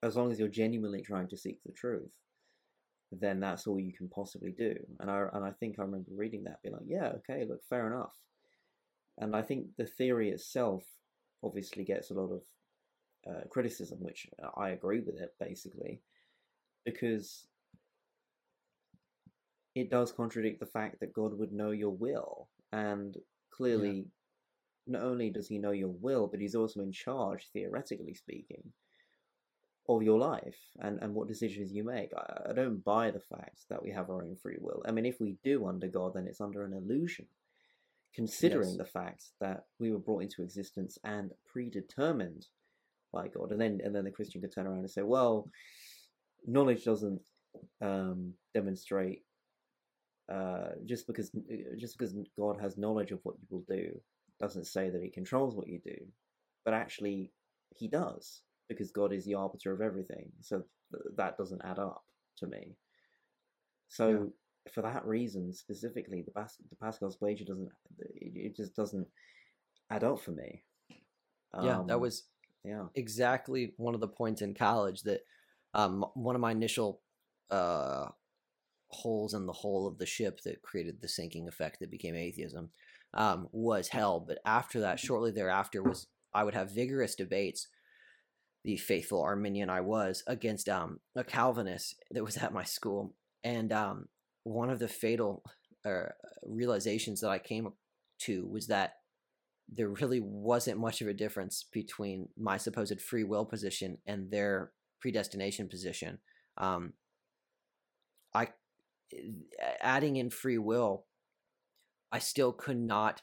[0.04, 2.14] as long as you're genuinely trying to seek the truth,
[3.12, 4.76] then that's all you can possibly do.
[5.00, 7.88] And I and I think I remember reading that, being like, yeah, okay, look, fair
[7.88, 8.16] enough.
[9.18, 10.84] And I think the theory itself
[11.44, 12.42] obviously gets a lot of
[13.30, 16.02] uh, criticism, which I agree with it basically,
[16.86, 17.48] because
[19.80, 22.50] it does contradict the fact that God would know your will.
[22.72, 23.16] And
[23.52, 24.06] clearly,
[24.86, 25.00] yeah.
[25.00, 28.64] not only does he know your will, but he's also in charge, theoretically speaking,
[29.88, 32.12] of your life and, and what decisions you make.
[32.16, 34.84] I, I don't buy the fact that we have our own free will.
[34.88, 37.26] I mean, if we do under God, then it's under an illusion
[38.16, 38.78] considering yes.
[38.78, 42.46] the fact that we were brought into existence and predetermined
[43.14, 43.52] by God.
[43.52, 45.50] And then and then the Christian could turn around and say, well,
[46.46, 47.22] knowledge doesn't
[47.82, 49.24] um, demonstrate
[50.32, 51.32] uh, just because
[51.78, 54.00] just because God has knowledge of what you will do
[54.40, 55.98] doesn't say that He controls what you do,
[56.66, 57.32] but actually
[57.76, 60.32] He does because God is the arbiter of everything.
[60.42, 62.04] So th- that doesn't add up
[62.38, 62.76] to me.
[63.88, 64.26] So yeah
[64.74, 67.70] for that reason specifically, the, Bas- the Pascal's wager doesn't
[68.00, 69.08] it, it, just doesn't
[69.90, 70.64] add up for me.
[71.54, 72.24] Um, yeah, that um, was
[72.64, 75.22] yeah exactly one of the points in college that
[75.74, 77.02] um, one of my initial
[77.50, 78.08] uh,
[78.90, 82.70] holes in the hull of the ship that created the sinking effect that became atheism
[83.14, 84.20] um, was hell.
[84.20, 87.68] But after that, shortly thereafter, was I would have vigorous debates.
[88.66, 93.72] The faithful Arminian I was against um, a Calvinist that was at my school, and
[93.72, 94.08] um,
[94.44, 95.44] one of the fatal
[95.86, 96.10] uh,
[96.44, 97.70] realizations that I came
[98.24, 98.96] to was that
[99.72, 104.72] there really wasn't much of a difference between my supposed free will position and their
[105.00, 106.20] predestination position.
[106.58, 106.94] Um,
[108.34, 108.50] I
[109.82, 111.06] adding in free will,
[112.12, 113.22] I still could not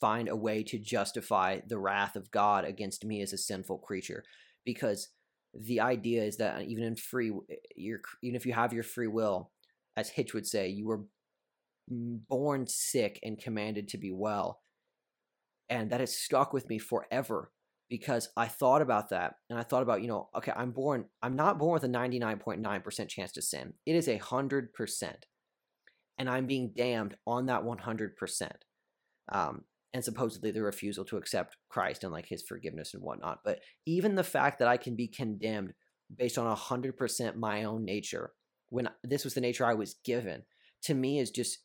[0.00, 4.24] find a way to justify the wrath of God against me as a sinful creature,
[4.64, 5.08] because
[5.54, 7.32] the idea is that even in free,
[7.74, 9.50] you're even if you have your free will,
[9.96, 11.04] as Hitch would say, you were
[11.88, 14.60] born sick and commanded to be well.
[15.68, 17.50] And that has stuck with me forever
[17.88, 21.36] because I thought about that and I thought about, you know, okay, I'm born, I'm
[21.36, 23.74] not born with a 99.9% chance to sin.
[23.84, 24.68] It is a 100%.
[26.18, 28.50] And I'm being damned on that 100%.
[29.30, 33.40] Um, and supposedly the refusal to accept Christ and like his forgiveness and whatnot.
[33.44, 35.72] But even the fact that I can be condemned
[36.14, 38.32] based on a 100% my own nature
[38.68, 40.42] when this was the nature I was given,
[40.82, 41.58] to me is just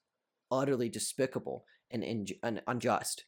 [0.51, 3.25] utterly despicable and, and, and unjust.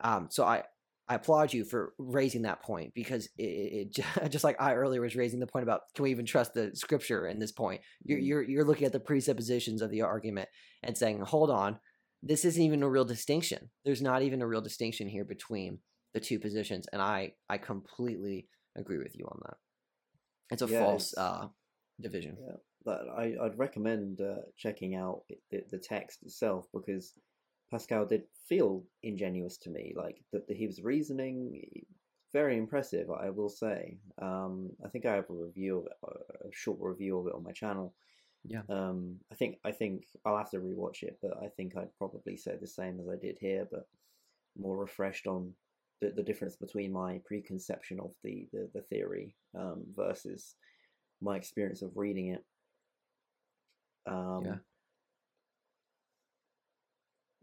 [0.00, 0.64] Um, so I,
[1.08, 5.16] I applaud you for raising that point because it, it, just like I earlier was
[5.16, 7.82] raising the point about can we even trust the scripture in this point?
[8.04, 8.26] You're, mm-hmm.
[8.26, 10.48] you're you're looking at the presuppositions of the argument
[10.82, 11.78] and saying, hold on,
[12.22, 13.70] this isn't even a real distinction.
[13.84, 15.78] There's not even a real distinction here between
[16.14, 19.56] the two positions, and I I completely agree with you on that.
[20.50, 21.48] It's a yeah, false it's, uh,
[22.00, 22.36] division.
[22.40, 27.12] Yeah that I, I'd recommend uh, checking out the, the text itself because
[27.74, 29.92] Pascal did feel ingenuous to me.
[29.96, 31.60] Like that, he was reasoning,
[32.32, 33.10] very impressive.
[33.10, 33.98] I will say.
[34.22, 37.42] Um, I think I have a review of it, a short review of it on
[37.42, 37.92] my channel.
[38.44, 38.62] Yeah.
[38.68, 42.36] Um, I think I think I'll have to rewatch it, but I think I'd probably
[42.36, 43.88] say the same as I did here, but
[44.56, 45.52] more refreshed on
[46.00, 50.54] the, the difference between my preconception of the the, the theory um, versus
[51.20, 52.44] my experience of reading it.
[54.06, 54.56] Um, yeah.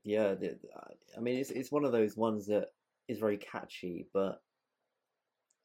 [0.03, 0.35] Yeah,
[1.17, 2.67] I mean, it's it's one of those ones that
[3.07, 4.41] is very catchy, but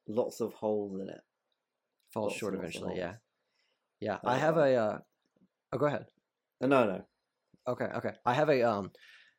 [0.07, 1.21] lots of holes in it.
[2.13, 2.97] Falls lots short eventually.
[2.99, 3.15] Yeah.
[4.01, 4.75] Yeah, I have a.
[4.75, 4.99] Uh...
[5.73, 6.07] Oh, go ahead.
[6.61, 7.05] Uh, no, no.
[7.67, 8.13] Okay, okay.
[8.25, 8.91] I have a um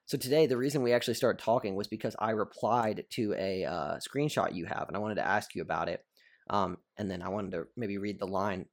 [0.08, 3.98] So today, the reason we actually started talking was because I replied to a uh,
[3.98, 6.02] screenshot you have, and I wanted to ask you about it.
[6.50, 8.68] Um, and then I wanted to maybe read the line.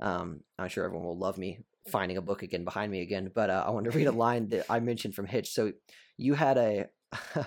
[0.00, 1.60] Um, I'm sure everyone will love me
[1.90, 4.48] finding a book again behind me again, but uh, I want to read a line
[4.50, 5.50] that I mentioned from Hitch.
[5.50, 5.72] So
[6.16, 6.86] you had a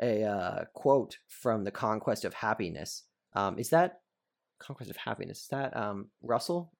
[0.00, 3.04] a uh, quote from the Conquest of Happiness.
[3.34, 4.00] Um, is that
[4.58, 5.42] Conquest of Happiness?
[5.42, 6.72] Is that um, Russell?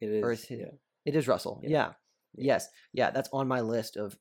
[0.00, 0.24] It is.
[0.40, 0.66] Is it- yeah.
[1.04, 1.60] It is Russell.
[1.62, 1.70] Yeah.
[1.70, 1.92] Yeah.
[2.36, 2.68] Yes.
[2.92, 3.10] Yeah.
[3.10, 4.16] That's on my list of,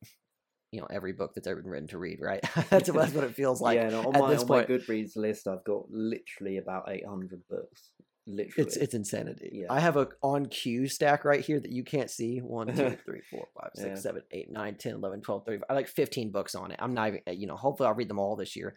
[0.71, 2.19] you know, every book that's ever been written to read.
[2.19, 2.41] Right.
[2.69, 3.75] that's, that's what it feels like.
[3.77, 7.05] yeah, no, on at my this on my Goodreads list, I've got literally about eight
[7.05, 7.91] hundred books.
[8.35, 9.49] Literally, It's it's insanity.
[9.53, 9.67] Yeah.
[9.69, 12.39] I have a on cue stack right here that you can't see.
[12.39, 13.95] One, two, three, four, five, six, Yeah.
[13.95, 15.61] seven, eight, nine, 10, 11, 12, 13.
[15.69, 16.79] I like 15 books on it.
[16.81, 18.75] I'm not even, you know, hopefully I'll read them all this year,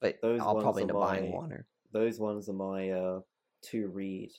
[0.00, 1.66] but Those I'll probably end up buying one or.
[1.92, 3.20] those ones are my uh
[3.70, 4.30] to read.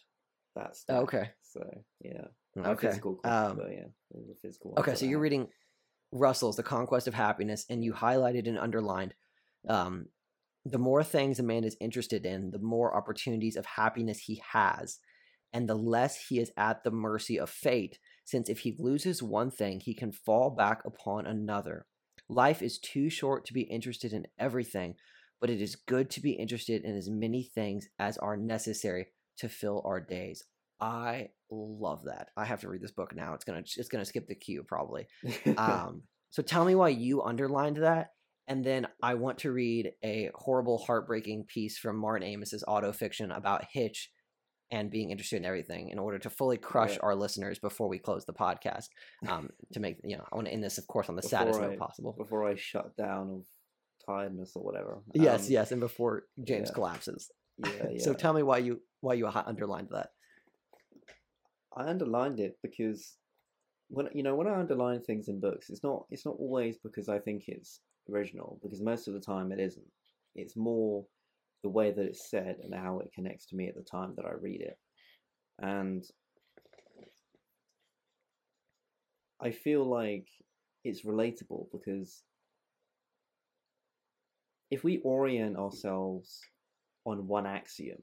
[0.55, 1.29] That's Oh, okay.
[1.41, 1.61] So
[2.01, 2.25] yeah,
[2.57, 2.87] Okay.
[2.87, 3.85] physical copy, Um, but yeah,
[4.41, 4.73] physical.
[4.77, 5.47] Okay, so you're reading
[6.11, 9.13] Russell's The Conquest of Happiness, and you highlighted and underlined
[9.67, 10.07] um,
[10.65, 14.99] the more things a man is interested in, the more opportunities of happiness he has,
[15.53, 19.49] and the less he is at the mercy of fate, since if he loses one
[19.49, 21.85] thing, he can fall back upon another.
[22.27, 24.95] Life is too short to be interested in everything,
[25.41, 29.07] but it is good to be interested in as many things as are necessary
[29.37, 30.43] to fill our days.
[30.79, 32.27] I love that.
[32.37, 33.33] I have to read this book now.
[33.33, 35.07] It's gonna it's gonna skip the queue probably.
[35.57, 38.11] Um, so tell me why you underlined that,
[38.49, 43.31] and then I want to read a horrible, heartbreaking piece from Martin Amis's auto fiction
[43.31, 44.11] about Hitch
[44.71, 46.99] and being interested in everything in order to fully crush Yeah.
[47.03, 48.89] our listeners before we close the podcast.
[49.27, 51.59] Um, to make you know, I want to end this, of course, on the saddest
[51.59, 52.13] Before note possible.
[52.17, 53.45] before I shut down of
[54.05, 55.01] tiredness or whatever.
[55.13, 56.73] yes, Um, yes, and before James yeah.
[56.75, 57.31] collapses.
[57.57, 57.99] Yeah, yeah.
[58.03, 60.09] So tell me why you why you underlined that.
[61.75, 63.15] I underlined it because
[63.89, 67.09] when you know when I underline things in books, it's not it's not always because
[67.09, 67.79] I think it's
[68.11, 69.85] original because most of the time it isn't.
[70.35, 71.05] It's more
[71.63, 74.25] the way that it's said and how it connects to me at the time that
[74.25, 74.77] I read it,
[75.59, 76.03] and
[79.41, 80.27] I feel like
[80.83, 82.23] it's relatable because
[84.71, 86.39] if we orient ourselves
[87.05, 87.97] on one axiom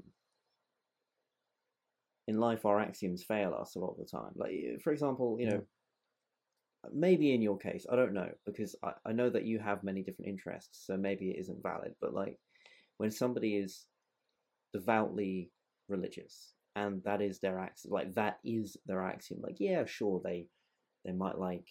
[2.26, 4.32] in life our axioms fail us a lot of the time.
[4.34, 5.64] Like for example you know mm.
[6.92, 10.02] Maybe in your case i don't know because I, I know that you have many
[10.02, 12.38] different interests so maybe it isn't valid but like
[12.98, 13.86] when somebody is
[14.72, 15.50] devoutly
[15.88, 20.46] religious and that is their axiom like that is their axiom like yeah sure they
[21.04, 21.66] they might like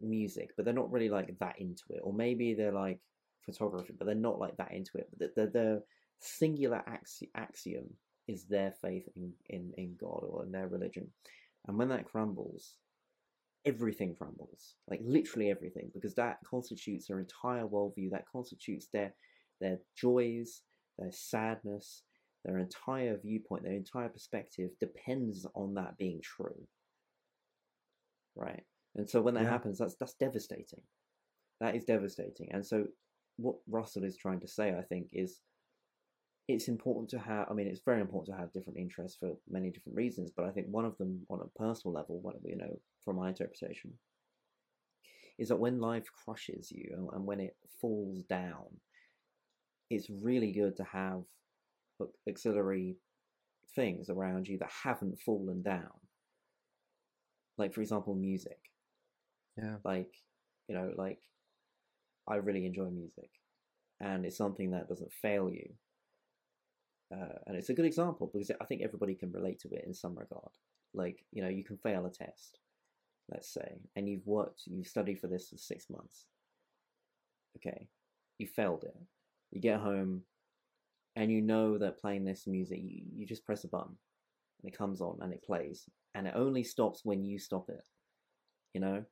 [0.00, 2.98] music but they're not really like that into it or maybe they're like
[3.44, 5.82] photography but they're not like that into it but the, the, the
[6.20, 7.84] singular axi- axiom
[8.28, 11.08] is their faith in, in, in God or in their religion.
[11.66, 12.76] And when that crumbles,
[13.66, 14.76] everything crumbles.
[14.88, 19.14] Like literally everything, because that constitutes their entire worldview, that constitutes their
[19.60, 20.62] their joys,
[20.98, 22.02] their sadness,
[22.44, 26.66] their entire viewpoint, their entire perspective depends on that being true.
[28.34, 28.64] Right?
[28.96, 29.50] And so when that Yeah.
[29.50, 30.82] happens, that's that's devastating.
[31.60, 32.50] That is devastating.
[32.52, 32.86] And so
[33.36, 35.40] what Russell is trying to say, I think, is
[36.48, 39.70] it's important to have i mean it's very important to have different interests for many
[39.70, 42.56] different reasons but i think one of them on a personal level one of you
[42.56, 43.92] know from my interpretation
[45.38, 48.80] is that when life crushes you and- when it falls down
[49.90, 51.24] it's really good to have
[52.28, 52.96] auxiliary
[53.74, 55.92] things around you that haven't fallen down
[57.56, 58.58] like for example music
[59.56, 59.76] Yeah.
[59.84, 60.12] like
[60.68, 61.20] you know like
[62.28, 63.30] i really enjoy music
[64.00, 65.74] and it's something that doesn't fail you
[67.12, 69.94] uh, and it's a good example because I think everybody can relate to it in
[69.94, 70.50] some regard.
[70.94, 72.58] Like, you know, you can fail a test,
[73.30, 76.26] let's say, and you've worked, you've studied for this for six months.
[77.58, 77.88] Okay,
[78.38, 78.96] you failed it.
[79.50, 80.22] You get home,
[81.16, 83.96] and you know that playing this music, you, you just press a button,
[84.62, 87.84] and it comes on and it plays, and it only stops when you stop it.
[88.74, 89.04] You know,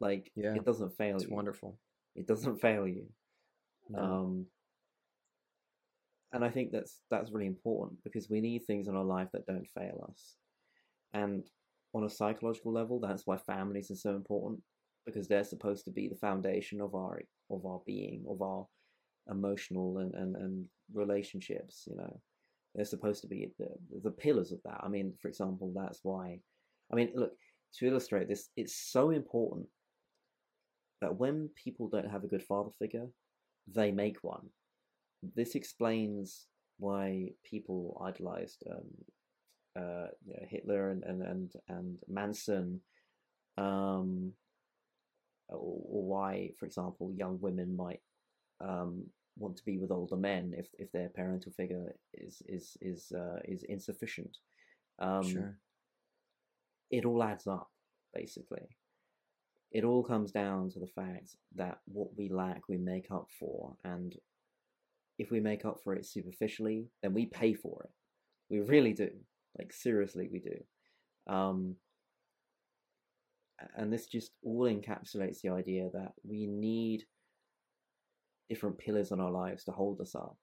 [0.00, 1.34] like Yeah, it doesn't fail It's you.
[1.34, 1.78] wonderful.
[2.14, 3.06] It doesn't fail you.
[3.88, 3.98] No.
[3.98, 4.46] Um,
[6.32, 9.46] and I think that's that's really important because we need things in our life that
[9.46, 10.36] don't fail us.
[11.14, 11.48] And
[11.96, 14.60] on a psychological level, that's why families are so important
[15.06, 18.66] because they're supposed to be the foundation of our of our being, of our
[19.30, 22.20] emotional and, and, and relationships, you know.
[22.74, 23.68] They're supposed to be the
[24.02, 24.80] the pillars of that.
[24.82, 26.40] I mean, for example, that's why
[26.92, 27.32] I mean, look,
[27.78, 29.66] to illustrate this, it's so important
[31.00, 33.06] that when people don't have a good father figure,
[33.66, 34.48] they make one.
[35.34, 36.46] This explains
[36.78, 38.86] why people idolized um,
[39.76, 42.80] uh, you know, Hitler and and and, and Manson,
[43.58, 44.32] um,
[45.48, 48.00] or, or why, for example, young women might
[48.60, 49.04] um,
[49.38, 53.38] want to be with older men if if their parental figure is is is uh,
[53.44, 54.36] is insufficient.
[54.98, 55.58] Um, sure.
[56.90, 57.68] It all adds up,
[58.14, 58.68] basically.
[59.72, 63.76] It all comes down to the fact that what we lack, we make up for,
[63.84, 64.16] and
[65.18, 67.90] if we make up for it superficially, then we pay for it.
[68.48, 69.10] We really do.
[69.58, 71.32] Like seriously, we do.
[71.32, 71.76] Um,
[73.76, 77.04] and this just all encapsulates the idea that we need
[78.48, 80.36] different pillars in our lives to hold us up.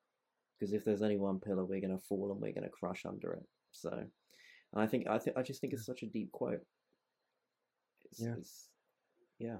[0.60, 3.06] Because if there's only one pillar, we're going to fall and we're going to crush
[3.06, 3.44] under it.
[3.72, 6.62] So, and I think I think I just think it's such a deep quote.
[8.06, 8.34] It's, Yeah.
[8.38, 8.70] It's,
[9.40, 9.58] yeah.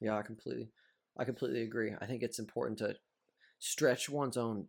[0.00, 0.70] Yeah, I completely,
[1.18, 1.92] I completely agree.
[2.00, 2.94] I think it's important to
[3.58, 4.66] stretch one's own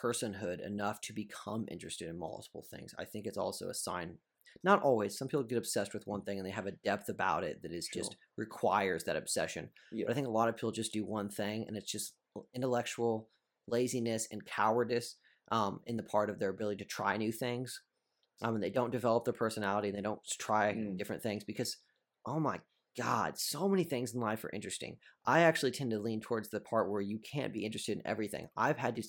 [0.00, 2.94] personhood enough to become interested in multiple things.
[2.98, 4.18] I think it's also a sign.
[4.62, 5.16] Not always.
[5.16, 7.72] Some people get obsessed with one thing and they have a depth about it that
[7.72, 9.70] is just requires that obsession.
[9.90, 10.04] Yeah.
[10.06, 12.14] But I think a lot of people just do one thing and it's just
[12.54, 13.28] intellectual
[13.66, 15.16] laziness and cowardice
[15.50, 17.80] um, in the part of their ability to try new things.
[18.42, 19.88] Um, and they don't develop their personality.
[19.88, 20.98] And they don't try Mm.
[20.98, 21.76] different things because,
[22.26, 22.60] oh my
[22.96, 24.96] God, so many things in life are interesting.
[25.24, 28.48] I actually tend to lean towards the part where you can't be interested in everything.
[28.56, 29.02] I've had to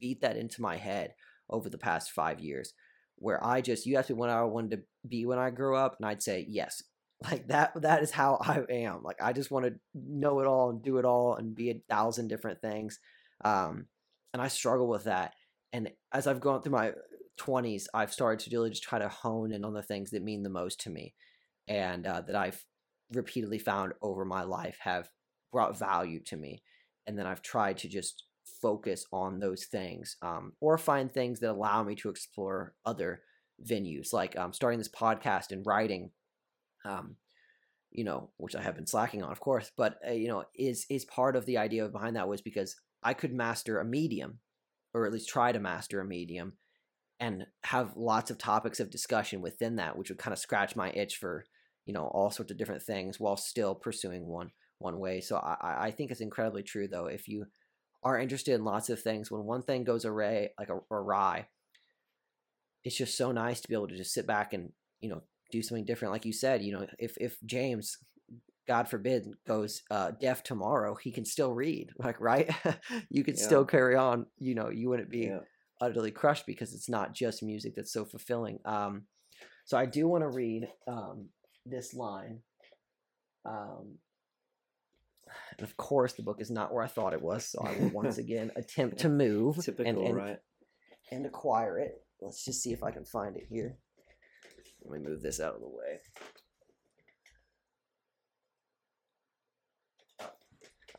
[0.00, 1.14] beat that into my head
[1.48, 2.72] over the past five years,
[3.16, 5.96] where I just you asked me what I wanted to be when I grew up,
[5.98, 6.82] and I'd say yes.
[7.20, 7.72] Like that.
[7.82, 9.02] That is how I am.
[9.02, 11.82] Like I just want to know it all and do it all and be a
[11.90, 13.00] thousand different things.
[13.44, 13.86] Um,
[14.32, 15.34] and I struggle with that.
[15.72, 16.92] And as I've gone through my
[17.40, 20.44] 20s, I've started to really just try to hone in on the things that mean
[20.44, 21.14] the most to me
[21.66, 22.64] and uh, that I've
[23.12, 25.08] repeatedly found over my life have
[25.52, 26.62] brought value to me.
[27.06, 28.24] And then I've tried to just
[28.60, 33.22] focus on those things um, or find things that allow me to explore other
[33.66, 36.10] venues, like um, starting this podcast and writing.
[36.84, 37.16] Um,
[37.90, 40.84] you know, which I have been slacking on, of course, but uh, you know, is
[40.90, 44.40] is part of the idea behind that was because I could master a medium,
[44.92, 46.54] or at least try to master a medium,
[47.18, 50.90] and have lots of topics of discussion within that, which would kind of scratch my
[50.90, 51.46] itch for
[51.88, 55.20] you know all sorts of different things while still pursuing one one way.
[55.20, 57.06] So I I- think it's incredibly true though.
[57.06, 57.46] If you
[58.04, 61.48] are interested in lots of things, when one thing goes array like a, awry,
[62.84, 64.70] it's just so nice to be able to just sit back and
[65.00, 66.12] you know do something different.
[66.12, 67.96] Like you said, you know, if if James,
[68.68, 71.90] God forbid, goes uh, deaf tomorrow, he can still read.
[71.98, 72.54] Like right,
[73.10, 73.44] you could Yeah.
[73.46, 74.26] still carry on.
[74.38, 75.40] You know, you wouldn't be Yeah.
[75.80, 78.58] utterly crushed because it's not just music that's so fulfilling.
[78.66, 79.06] Um,
[79.64, 81.28] so I do want to read um,
[81.66, 82.40] this line.
[83.44, 83.98] Um,
[85.58, 87.90] and of course, the book is not where I thought it was, so I will
[87.90, 90.38] once again attempt to move Typical, and, and, right?
[91.10, 92.02] and acquire it.
[92.20, 93.76] Let's just see if I can find it here.
[94.84, 96.00] Let me move this out of the way.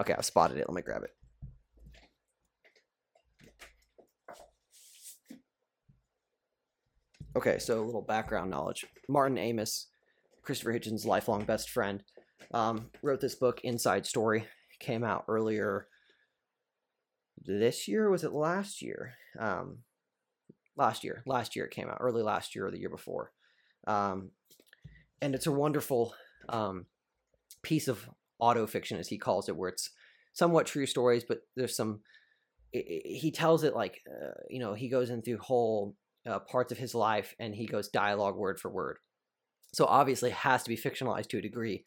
[0.01, 0.65] Okay, I've spotted it.
[0.67, 1.11] Let me grab it.
[7.35, 8.85] Okay, so a little background knowledge.
[9.07, 9.87] Martin Amis,
[10.43, 12.03] Christopher Hitchens' lifelong best friend,
[12.53, 14.45] um, wrote this book, Inside Story.
[14.79, 15.87] Came out earlier
[17.37, 18.09] this year.
[18.09, 19.15] Was it last year?
[19.37, 19.79] Um,
[20.77, 21.21] last year.
[21.25, 21.97] Last year it came out.
[21.99, 23.31] Early last year or the year before.
[23.87, 24.31] Um,
[25.21, 26.13] and it's a wonderful
[26.47, 26.85] um,
[27.61, 28.09] piece of
[28.39, 29.89] auto fiction, as he calls it, where it's
[30.33, 31.99] somewhat true stories, but there's some.
[32.71, 35.95] he tells it like uh, you know he goes in through whole
[36.27, 38.97] uh, parts of his life and he goes dialogue word for word.
[39.73, 41.85] So obviously it has to be fictionalized to a degree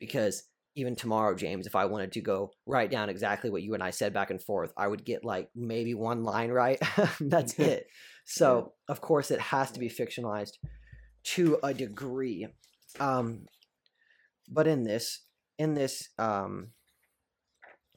[0.00, 0.44] because
[0.76, 3.90] even tomorrow, James, if I wanted to go write down exactly what you and I
[3.90, 6.80] said back and forth, I would get like maybe one line right.
[7.20, 7.86] That's it.
[8.24, 10.54] So of course it has to be fictionalized
[11.24, 12.48] to a degree.
[12.98, 13.46] Um,
[14.48, 15.20] but in this,
[15.58, 16.68] in this, um,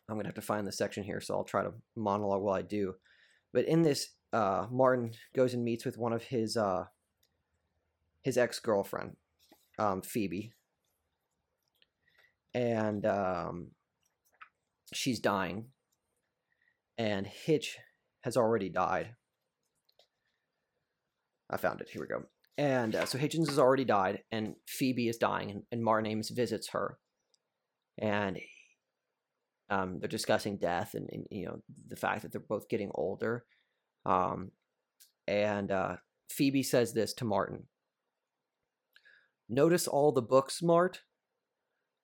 [0.09, 2.61] I'm gonna have to find the section here, so I'll try to monologue while I
[2.61, 2.95] do.
[3.53, 6.85] But in this, uh, Martin goes and meets with one of his uh,
[8.27, 9.15] his ex girlfriend,
[9.79, 10.51] um, Phoebe,
[12.53, 13.71] and um,
[14.93, 15.67] she's dying,
[16.97, 17.77] and Hitch
[18.25, 19.15] has already died.
[21.49, 21.87] I found it.
[21.89, 22.23] Here we go.
[22.57, 26.29] And uh, so Hitchens has already died, and Phoebe is dying, and, and Martin Amis
[26.29, 26.97] visits her,
[27.97, 28.37] and
[29.69, 33.45] um, they're discussing death and, and you know the fact that they're both getting older.
[34.05, 34.51] Um,
[35.29, 35.95] and uh,
[36.29, 37.67] Phoebe says this to Martin.
[39.49, 41.01] Notice all the books, Mart.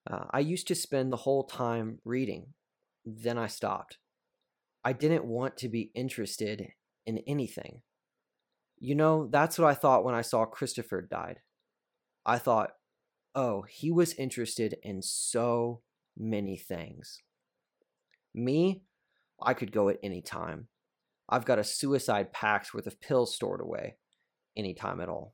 [0.09, 2.47] Uh, I used to spend the whole time reading.
[3.05, 3.97] Then I stopped.
[4.83, 6.67] I didn't want to be interested
[7.05, 7.81] in anything.
[8.79, 11.39] You know, that's what I thought when I saw Christopher died.
[12.25, 12.71] I thought,
[13.35, 15.81] oh, he was interested in so
[16.17, 17.21] many things.
[18.33, 18.83] Me,
[19.41, 20.67] I could go at any time.
[21.29, 23.95] I've got a suicide pack's worth of pills stored away
[24.57, 25.33] any time at all.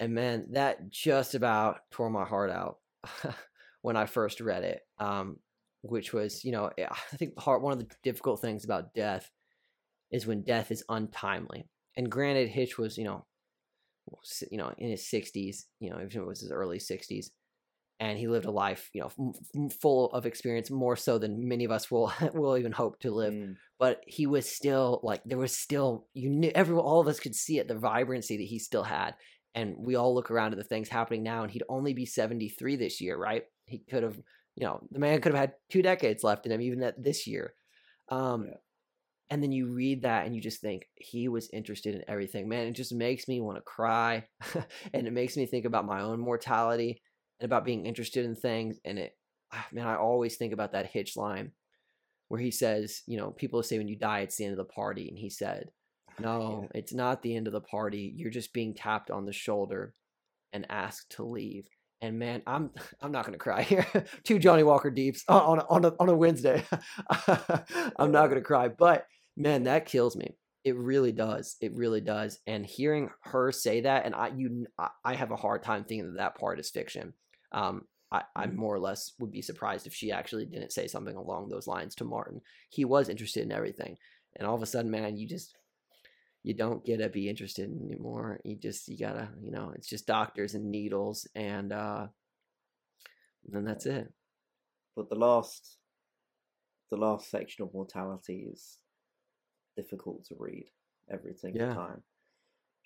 [0.00, 2.78] And man, that just about tore my heart out
[3.82, 4.80] when I first read it.
[4.98, 5.38] Um,
[5.82, 9.30] which was, you know, I think hard, one of the difficult things about death
[10.10, 11.66] is when death is untimely.
[11.96, 13.24] And granted, Hitch was, you know,
[14.50, 17.26] you know, in his 60s, you know, even it was his early 60s,
[18.00, 21.64] and he lived a life, you know, f- full of experience, more so than many
[21.64, 23.34] of us will will even hope to live.
[23.34, 23.56] Mm.
[23.78, 27.34] But he was still like there was still you knew everyone, all of us could
[27.34, 29.14] see it, the vibrancy that he still had,
[29.58, 32.76] and we all look around at the things happening now, and he'd only be 73
[32.76, 33.44] this year, right?
[33.66, 34.16] He could have,
[34.56, 37.26] you know, the man could have had two decades left in him, even at this
[37.26, 37.54] year.
[38.10, 38.54] Um, yeah
[39.30, 42.66] and then you read that and you just think he was interested in everything man
[42.66, 44.24] it just makes me want to cry
[44.94, 47.00] and it makes me think about my own mortality
[47.40, 49.16] and about being interested in things and it
[49.52, 51.52] ah, man i always think about that hitch line
[52.28, 54.72] where he says you know people say when you die it's the end of the
[54.72, 55.70] party and he said
[56.20, 59.94] no it's not the end of the party you're just being tapped on the shoulder
[60.52, 61.68] and asked to leave
[62.00, 62.70] and man, I'm
[63.02, 63.86] I'm not gonna cry here.
[64.24, 66.64] Two Johnnie Walker Deeps on a, on a, on a Wednesday.
[67.96, 70.36] I'm not gonna cry, but man, that kills me.
[70.64, 71.56] It really does.
[71.60, 72.40] It really does.
[72.46, 74.66] And hearing her say that, and I you
[75.04, 77.14] I have a hard time thinking that that part is fiction.
[77.52, 78.54] Um, I, I mm.
[78.54, 81.94] more or less would be surprised if she actually didn't say something along those lines
[81.96, 82.40] to Martin.
[82.70, 83.96] He was interested in everything,
[84.36, 85.56] and all of a sudden, man, you just
[86.48, 88.40] you don't get to be interested anymore.
[88.42, 92.06] You just you gotta you know it's just doctors and needles, and uh,
[93.46, 94.10] then that's it.
[94.96, 95.76] But the last
[96.90, 98.78] the last section of mortality is
[99.76, 100.70] difficult to read
[101.12, 101.74] every single yeah.
[101.74, 102.02] time.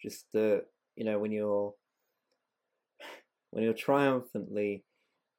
[0.03, 0.65] Just the
[0.97, 1.73] you know when you're
[3.53, 4.85] when you're triumphantly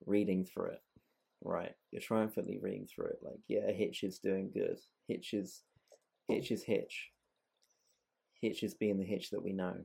[0.05, 0.81] reading through it,
[1.43, 1.73] right?
[1.91, 3.19] You're triumphantly reading through it.
[3.21, 4.77] Like yeah, Hitch is doing good.
[5.09, 5.63] Hitch is
[6.29, 7.09] Hitch is Hitch.
[8.43, 9.75] Hitch is being the Hitch that we know,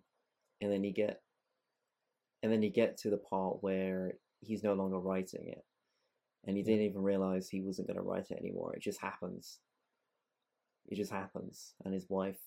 [0.61, 1.23] and then you get
[2.43, 5.65] and then you get to the part where he's no longer writing it.
[6.47, 8.75] And he didn't even realize he wasn't going to write it anymore.
[8.75, 9.59] It just happens.
[10.89, 11.75] It just happens.
[11.85, 12.39] And his wife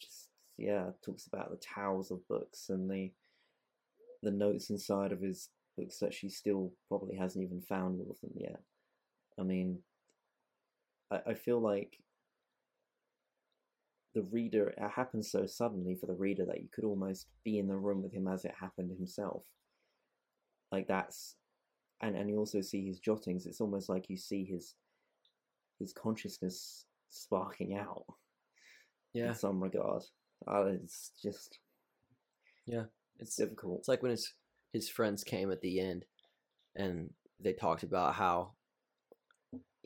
[0.00, 0.28] just
[0.58, 3.10] yeah talks about the towers of books and the
[4.22, 8.20] the notes inside of his books that she still probably hasn't even found all of
[8.20, 8.60] them yet.
[9.38, 9.80] I mean,
[11.10, 11.98] I, I feel like
[14.16, 17.68] the reader it happens so suddenly for the reader that you could almost be in
[17.68, 19.44] the room with him as it happened himself.
[20.72, 21.36] Like that's
[22.00, 23.44] and and you also see his jottings.
[23.44, 24.74] It's almost like you see his
[25.78, 28.04] his consciousness sparking out.
[29.12, 29.28] Yeah.
[29.28, 30.02] In some regard,
[30.48, 31.58] uh, it's just
[32.64, 32.84] yeah,
[33.18, 33.80] it's difficult.
[33.80, 34.32] It's like when his
[34.72, 36.06] his friends came at the end,
[36.74, 38.52] and they talked about how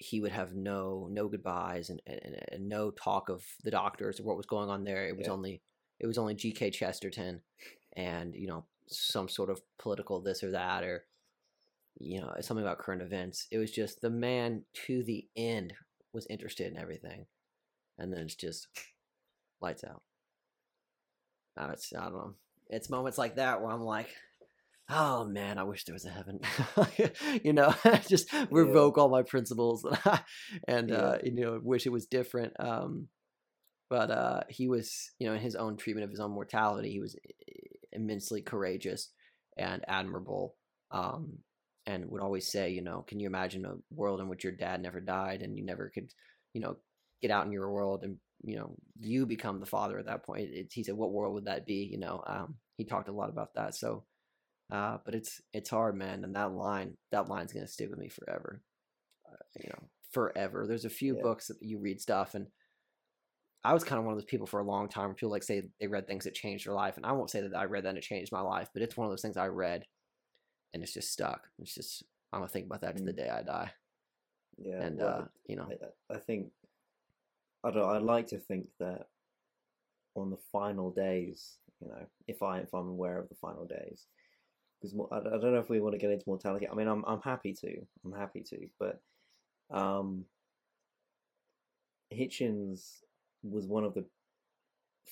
[0.01, 4.25] he would have no no goodbyes and, and, and no talk of the doctors or
[4.25, 5.07] what was going on there.
[5.07, 5.33] It was yeah.
[5.33, 5.63] only
[5.99, 6.71] it was only G.K.
[6.71, 7.43] Chesterton,
[7.95, 11.05] and you know some sort of political this or that or
[11.99, 13.47] you know something about current events.
[13.51, 15.75] It was just the man to the end
[16.13, 17.27] was interested in everything
[18.01, 18.67] and then it's just
[19.61, 20.03] lights out.
[21.57, 22.35] Uh, it's I don't know.
[22.71, 24.09] It's moments like that where I'm like,
[24.91, 26.41] oh man, I wish there was a heaven.
[27.45, 27.75] you know,
[28.09, 29.03] just revoke yeah.
[29.03, 29.87] all my principles
[30.69, 32.53] and, uh, you know, wish it was different.
[32.59, 33.09] Um,
[33.89, 37.01] but uh, he was, you know, in his own treatment of his own mortality, he
[37.01, 37.17] was
[37.93, 39.11] immensely courageous
[39.57, 40.55] and admirable.
[40.91, 41.39] Um,
[41.87, 44.83] and would always say, you know, can you imagine a world in which your dad
[44.83, 46.13] never died and you never could,
[46.53, 46.77] you know,
[47.23, 50.49] get out in your world and you know you become the father at that point
[50.53, 53.29] it, he said what world would that be you know um, he talked a lot
[53.29, 54.05] about that so
[54.73, 58.09] uh, but it's it's hard man and that line that line's gonna stick with me
[58.09, 58.63] forever
[59.29, 61.23] uh, you know forever there's a few yeah.
[61.23, 62.47] books that you read stuff and
[63.63, 65.15] I was kind of one of those people for a long time.
[65.15, 67.55] People like say they read things that changed their life, and I won't say that
[67.55, 69.49] I read that and it changed my life, but it's one of those things I
[69.49, 69.85] read,
[70.73, 71.47] and it's just stuck.
[71.59, 72.03] It's just
[72.33, 73.17] I'm gonna think about that to the mm.
[73.17, 73.71] day I die.
[74.57, 75.69] Yeah, and well, uh, you know,
[76.11, 76.49] I, I think
[77.63, 77.89] I don't.
[77.89, 79.09] I like to think that
[80.15, 84.07] on the final days, you know, if I if I'm aware of the final days,
[84.81, 86.69] because I, don't know if we want to get into mortality.
[86.69, 87.77] I mean, I'm I'm happy to.
[88.05, 89.01] I'm happy to, but
[89.71, 90.25] um,
[92.13, 93.03] Hitchens
[93.43, 94.05] was one of the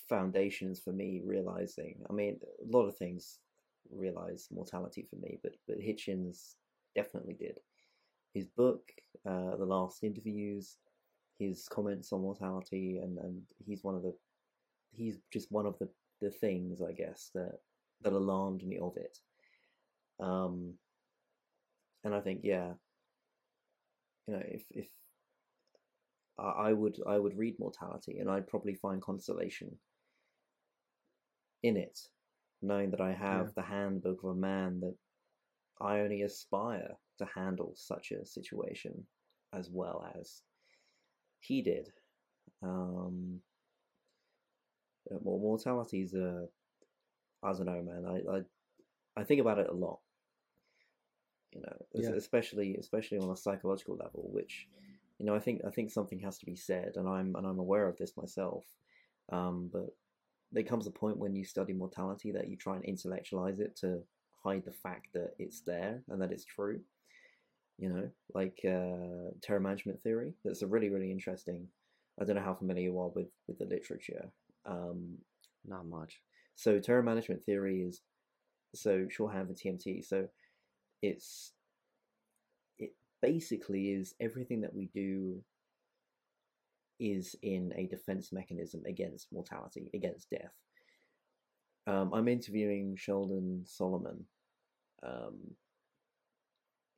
[0.09, 1.97] foundations for me realizing.
[2.09, 3.39] I mean, a lot of things
[3.90, 6.55] realize mortality for me, but but Hitchens
[6.95, 7.59] definitely did.
[8.35, 8.82] His book,
[9.27, 10.77] uh, The Last Interviews,
[11.39, 14.15] his comments on mortality, and, and he's one of the
[14.90, 15.89] he's just one of the,
[16.20, 17.61] the things I guess that
[18.03, 19.19] that alarmed me of it.
[20.20, 20.74] Um,
[22.05, 22.73] and I think yeah,
[24.27, 24.89] you know, if if
[26.39, 29.78] I would I would read mortality, and I'd probably find consolation
[31.62, 31.99] in it,
[32.62, 33.53] knowing that I have Yeah.
[33.57, 34.95] the handbook of a man that
[35.81, 39.07] I only aspire to handle such a situation
[39.53, 40.43] as well as
[41.40, 41.89] he did.
[42.62, 43.40] Um,
[45.23, 46.47] mortality is a,
[47.43, 48.05] I don't know, man.
[48.07, 48.43] I, I,
[49.20, 50.01] I think about it a lot.
[51.53, 52.11] You know, Yeah.
[52.11, 54.69] especially especially on a psychological level, which,
[55.19, 57.59] you know, I think I think something has to be said, and I'm and I'm
[57.59, 58.65] aware of this myself.
[59.31, 59.95] Um, but
[60.53, 64.03] there comes a point when you study mortality that you try and intellectualize it to
[64.43, 66.81] hide the fact that it's there and that it's true.
[67.79, 70.35] You know, like uh, terror management theory.
[70.45, 71.69] That's a really really interesting.
[72.20, 74.29] I don't know how familiar you are with with the literature.
[74.66, 75.19] Um,
[75.65, 76.20] Not much.
[76.57, 78.03] so terror management theory is
[78.75, 80.05] so shorthand for TMT.
[80.05, 80.29] So
[81.03, 81.53] it's
[82.79, 82.91] it
[83.23, 85.43] basically is everything that we do
[87.01, 90.53] is in a defense mechanism against mortality, against death.
[91.87, 94.25] Um, I'm interviewing Sheldon Solomon
[95.03, 95.37] um,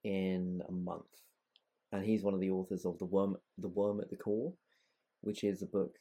[0.03, 1.05] in a month,
[1.93, 4.53] and he's one of the authors of the worm, the worm at the core,
[5.21, 5.97] which is a book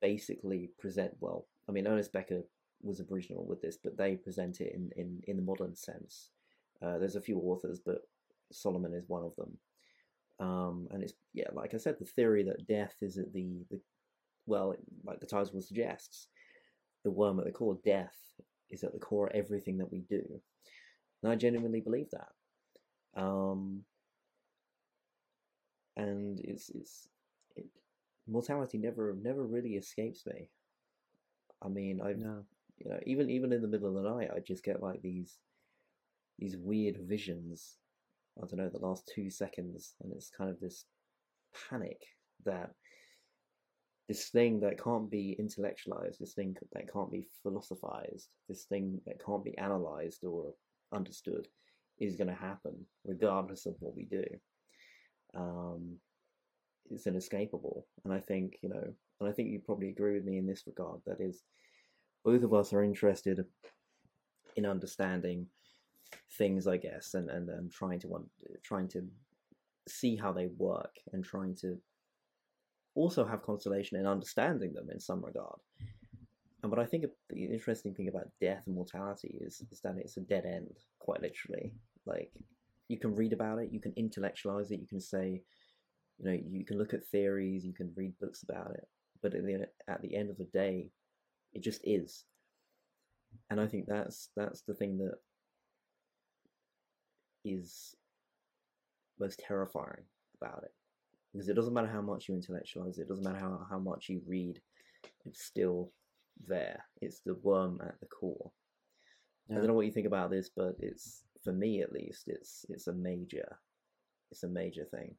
[0.00, 1.46] basically present well.
[1.68, 2.42] I mean, Ernest Becker
[2.82, 6.30] was original with this, but they present it in in, in the modern sense.
[6.84, 8.02] Uh, there's a few authors, but
[8.52, 9.58] Solomon is one of them.
[10.40, 13.80] Um, and it's yeah, like I said, the theory that death is at the the
[14.46, 14.74] well,
[15.04, 16.28] like the title suggests,
[17.04, 18.16] the worm at the core, death
[18.70, 20.22] is at the core of everything that we do,
[21.22, 23.22] and I genuinely believe that.
[23.22, 23.84] Um,
[25.96, 27.08] and it's it's
[27.56, 27.66] it,
[28.26, 30.50] mortality never never really escapes me.
[31.62, 32.44] I mean, I No.
[32.78, 35.38] you know even even in the middle of the night, I just get like these
[36.38, 37.76] these weird visions.
[38.38, 40.84] I don't know the last two seconds, and it's kind of this
[41.68, 42.00] panic
[42.44, 42.70] that
[44.08, 49.24] this thing that can't be intellectualized, this thing that can't be philosophized, this thing that
[49.24, 50.52] can't be analyzed or
[50.92, 51.48] understood
[51.98, 52.74] is going to happen
[53.04, 54.24] regardless of what we do.
[55.34, 55.96] Um,
[56.90, 60.38] it's inescapable, and I think you know, and I think you probably agree with me
[60.38, 61.00] in this regard.
[61.06, 61.42] That is,
[62.24, 63.44] both of us are interested
[64.56, 65.46] in understanding
[66.38, 68.30] things, I guess, and and, and trying to un-
[68.62, 69.06] trying to
[69.88, 71.78] see how they work and trying to
[72.94, 75.58] also have consolation in understanding them in some regard.
[76.62, 80.16] And what I think the interesting thing about death and mortality is is that it's
[80.16, 81.74] a dead end, quite literally.
[82.06, 82.32] Like
[82.88, 85.42] you can read about it, you can intellectualize it, you can say,
[86.18, 88.88] you know, you can look at theories, you can read books about it,
[89.22, 90.90] but at the at the end of the day,
[91.52, 92.24] it just is.
[93.50, 95.16] And I think that's that's the thing that
[97.44, 97.94] is
[99.20, 100.04] most terrifying
[100.40, 100.72] about it
[101.32, 104.08] because it doesn't matter how much you intellectualize it, it doesn't matter how, how much
[104.08, 104.60] you read,
[105.24, 105.90] it's still
[106.46, 106.84] there.
[107.00, 108.50] It's the worm at the core.
[109.50, 112.64] I don't know what you think about this, but it's for me at least, it's
[112.70, 113.58] it's a major,
[114.30, 115.14] it's a major thing.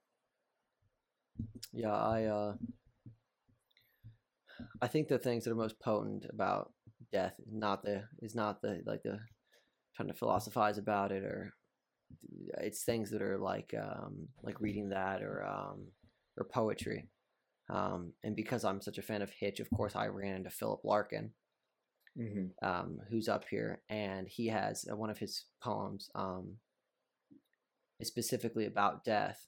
[1.72, 2.54] Yeah, I uh
[4.82, 6.72] I think the things that are most potent about
[7.12, 9.20] death is not the is not the like the
[9.96, 11.54] trying to philosophize about it or
[12.58, 15.88] it's things that are like um like reading that or um
[16.38, 17.08] or poetry.
[17.70, 20.82] Um and because I'm such a fan of Hitch, of course I ran into Philip
[20.84, 21.32] Larkin,
[22.18, 22.66] Mm-hmm.
[22.66, 26.54] um, who's up here, and he has uh, one of his poems um,
[28.00, 29.46] is specifically about death.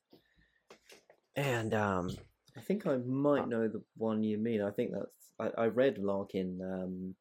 [1.37, 2.09] And um,
[2.57, 4.61] I think I might know the one you mean.
[4.61, 6.59] I think that's I, I read Larkin.
[6.61, 7.15] Um,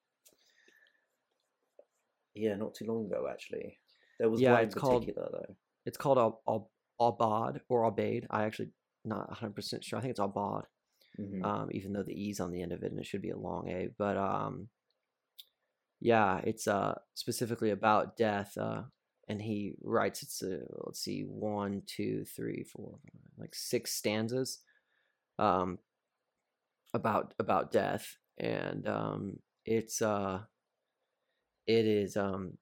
[2.35, 3.79] yeah, not too long ago actually.
[4.19, 5.57] There was Yeah, one it's called- though.
[5.85, 6.71] it's called Al- Al-
[7.01, 8.27] Albad or Aubade.
[8.31, 8.73] I actually
[9.05, 9.99] not 100% sure.
[9.99, 10.65] I think it's Albad,
[11.19, 11.45] Mhm.
[11.45, 13.37] um, even though the E's on the end of it and it should be a
[13.39, 13.89] long A.
[13.89, 14.71] But um,
[16.01, 18.57] yeah, it's uh, specifically about death.
[18.57, 18.85] Uh,
[19.29, 24.63] and he writes, it's, uh, let's see, one, two, three, four, five, like six stanzas
[25.39, 25.79] um,
[26.95, 28.17] about about death.
[28.39, 30.45] And um, it's, uh,
[31.67, 32.59] it is, um,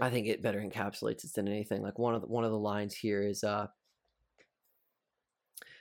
[0.00, 1.82] I think it better encapsulates it than anything.
[1.82, 3.66] Like one of the, one of the lines here is, uh,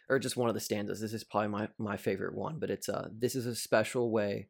[0.09, 0.99] or just one of the stanzas.
[0.99, 4.49] This is probably my my favorite one, but it's uh, this is a special way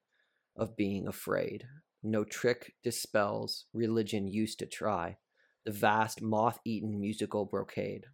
[0.55, 1.65] of being afraid.
[2.01, 5.17] No trick dispels religion used to try
[5.65, 8.05] the vast moth-eaten musical brocade.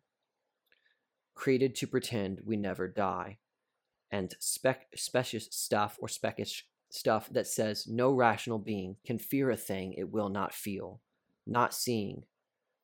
[1.36, 3.38] Created to pretend we never die,
[4.12, 9.58] and spec specious stuff or speckish stuff that says no rational being can fear a
[9.58, 11.02] thing it will not feel,
[11.46, 12.24] not seeing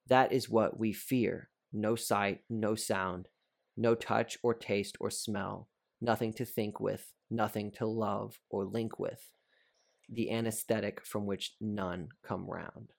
[0.08, 3.30] That is what we fear no sight, no sound,
[3.78, 5.70] no touch or taste or smell,
[6.02, 9.32] nothing to think with, nothing to love or link with,
[10.10, 12.92] the anesthetic from which none come round.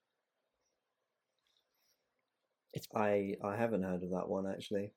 [2.72, 4.92] It's I I haven't heard of that one actually.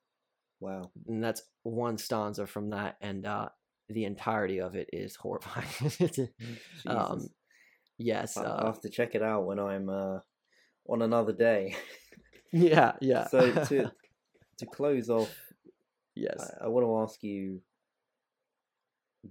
[0.60, 0.90] Wow.
[1.06, 3.50] And that's one stanza from that, and uh,
[3.90, 5.92] the entirety of it is horrifying.
[6.86, 7.28] um,
[7.98, 8.36] yes.
[8.38, 10.20] I- I'll Uh, have to check it out when I'm uh,
[10.88, 11.76] on another day.
[12.52, 12.92] yeah.
[13.00, 13.26] Yeah.
[13.26, 13.90] so to
[14.58, 15.34] to close off,
[16.14, 16.50] yes.
[16.60, 17.60] I, I want to ask you,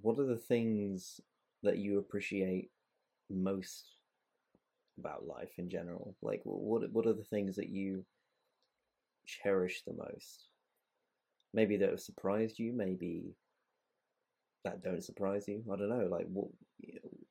[0.01, 1.19] what are the things
[1.63, 2.69] that you appreciate
[3.29, 3.85] most
[4.99, 6.15] about life in general?
[6.21, 8.05] Like, what what are the things that you
[9.25, 10.49] cherish the most?
[11.53, 12.73] Maybe that have surprised you.
[12.73, 13.35] Maybe
[14.65, 15.63] that don't surprise you.
[15.71, 16.07] I don't know.
[16.09, 16.47] Like, what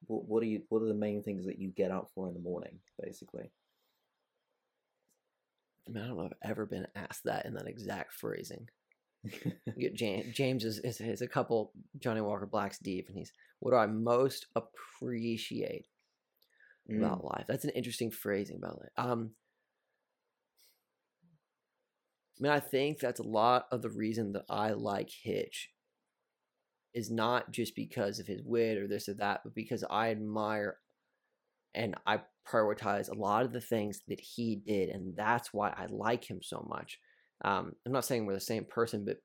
[0.07, 0.63] what what are you?
[0.69, 3.51] What are the main things that you get up for in the morning, basically?
[5.87, 8.69] I, mean, I don't know if I've ever been asked that in that exact phrasing.
[9.95, 13.77] James, James is, is, is a couple Johnnie Walker Blacks deep, and he's what do
[13.77, 15.87] I most appreciate
[16.91, 17.45] Mm, about life?
[17.49, 18.91] That's an interesting phrasing about life.
[18.97, 19.31] Um,
[22.39, 25.71] I mean, I think that's a lot of the reason that I like Hitch
[26.93, 30.79] is not just because of his wit or this or that, but because I admire
[31.75, 35.87] and I prioritize a lot of the things that he did, and that's why I
[35.89, 36.99] like him so much.
[37.45, 39.19] Um, I'm not saying we're the same person, but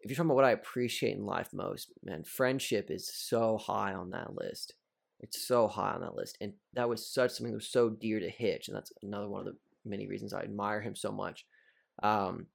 [0.00, 3.94] if you're talking about what I appreciate in life most, man, friendship is so high
[3.94, 4.74] on that list.
[5.20, 8.20] It's so high on that list, and that was such something that was so dear
[8.20, 11.46] to Hitch, and that's another one of the many reasons I admire him so much.
[12.02, 12.46] Um,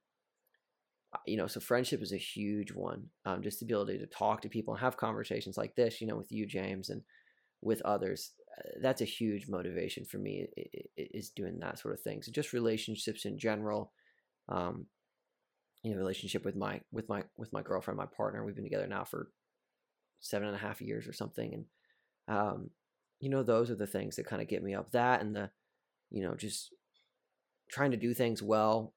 [1.26, 3.08] you know, so friendship is a huge one.
[3.26, 6.16] Um, just the ability to talk to people and have conversations like this, you know,
[6.16, 7.02] with you, James, and
[7.62, 8.32] with others.
[8.82, 10.48] That's a huge motivation for me.
[10.98, 12.22] Is doing that sort of thing.
[12.22, 13.92] So just relationships in general.
[14.50, 14.88] Um,
[15.84, 18.46] you know, relationship with my with my with my girlfriend, my partner.
[18.46, 19.32] We've been together now for
[20.20, 22.70] seven and a half years or something, and um,
[23.20, 24.92] you know, those are the things that kind of get me up.
[24.92, 25.50] That and the,
[26.10, 26.74] you know, just
[27.70, 28.94] trying to do things well,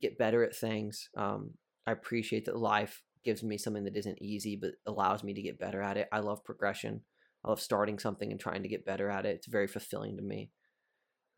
[0.00, 1.08] get better at things.
[1.16, 1.52] Um,
[1.86, 5.58] I appreciate that life gives me something that isn't easy, but allows me to get
[5.58, 6.08] better at it.
[6.12, 7.02] I love progression.
[7.44, 9.36] I love starting something and trying to get better at it.
[9.36, 10.50] It's very fulfilling to me.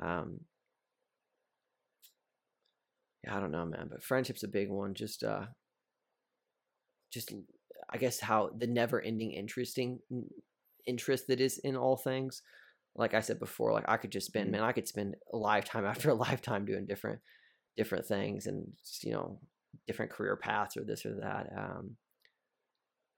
[0.03, 0.41] Um,
[3.23, 4.95] yeah, I don't know, man, but friendship's a big one.
[4.95, 5.47] Just, uh,
[7.11, 7.33] just,
[7.91, 10.01] I guess how the never-ending interesting
[10.87, 12.43] interest that is in all things.
[12.97, 14.53] Like I said before, like I could just spend, Mhm.
[14.53, 17.21] man, I could spend a lifetime after a lifetime doing different,
[17.77, 19.41] different things, and just, you know,
[19.87, 21.49] different career paths or this or that.
[21.57, 21.97] Um,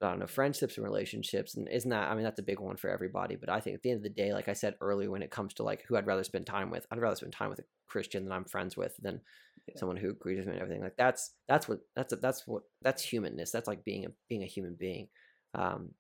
[0.03, 2.11] I don't know, friendships and relationships, and isn't that?
[2.11, 3.37] I mean, that's a big one for everybody.
[3.37, 5.31] But I think at the end of the day, like I said earlier, when it
[5.31, 7.65] comes to like who I'd rather spend time with, I'd rather spend time with a
[7.89, 9.21] Christian that I'm friends with than
[9.69, 9.79] Yeah.
[9.79, 10.83] someone who agrees with me and everything.
[10.83, 13.51] Like that's that's what that's that's what that's humanness.
[13.51, 15.09] That's like being a being a human being.
[15.55, 15.91] Um,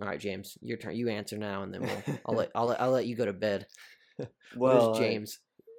[0.00, 0.96] all right, James, your turn.
[0.96, 3.66] You answer now, and then we'll, I'll let I'll I'll let you go to bed.
[4.18, 5.38] what well, does I- James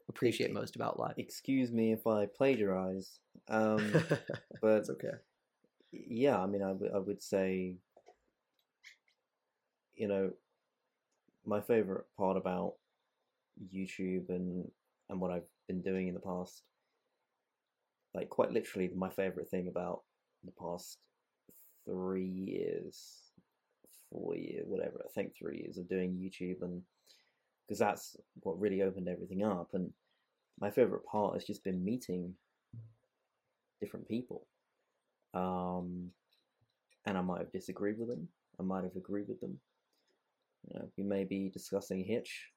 [0.10, 1.16] appreciate most about life?
[1.18, 3.20] excuse me if I plagiarize,
[3.50, 3.92] um,
[4.62, 5.14] but That's okay.
[6.08, 7.76] Yeah, I mean, I would I would say,
[9.96, 10.32] you know,
[11.46, 12.74] my favorite part about
[13.74, 14.70] YouTube and
[15.10, 16.64] and what I've been doing in the past,
[18.14, 20.02] like quite literally, my favorite thing about
[20.44, 20.98] the past
[21.86, 23.32] three years,
[24.12, 26.82] four years, whatever, I think three years of doing YouTube, and
[27.68, 29.92] because that's what really opened everything up, and
[30.60, 32.34] my favorite part has just been meeting
[33.82, 34.48] different people.
[35.36, 36.12] Um,
[37.06, 38.28] and I might have disagreed with them.
[38.60, 39.60] I might have agreed with them.
[40.68, 42.50] You know, we may be discussing Hitch,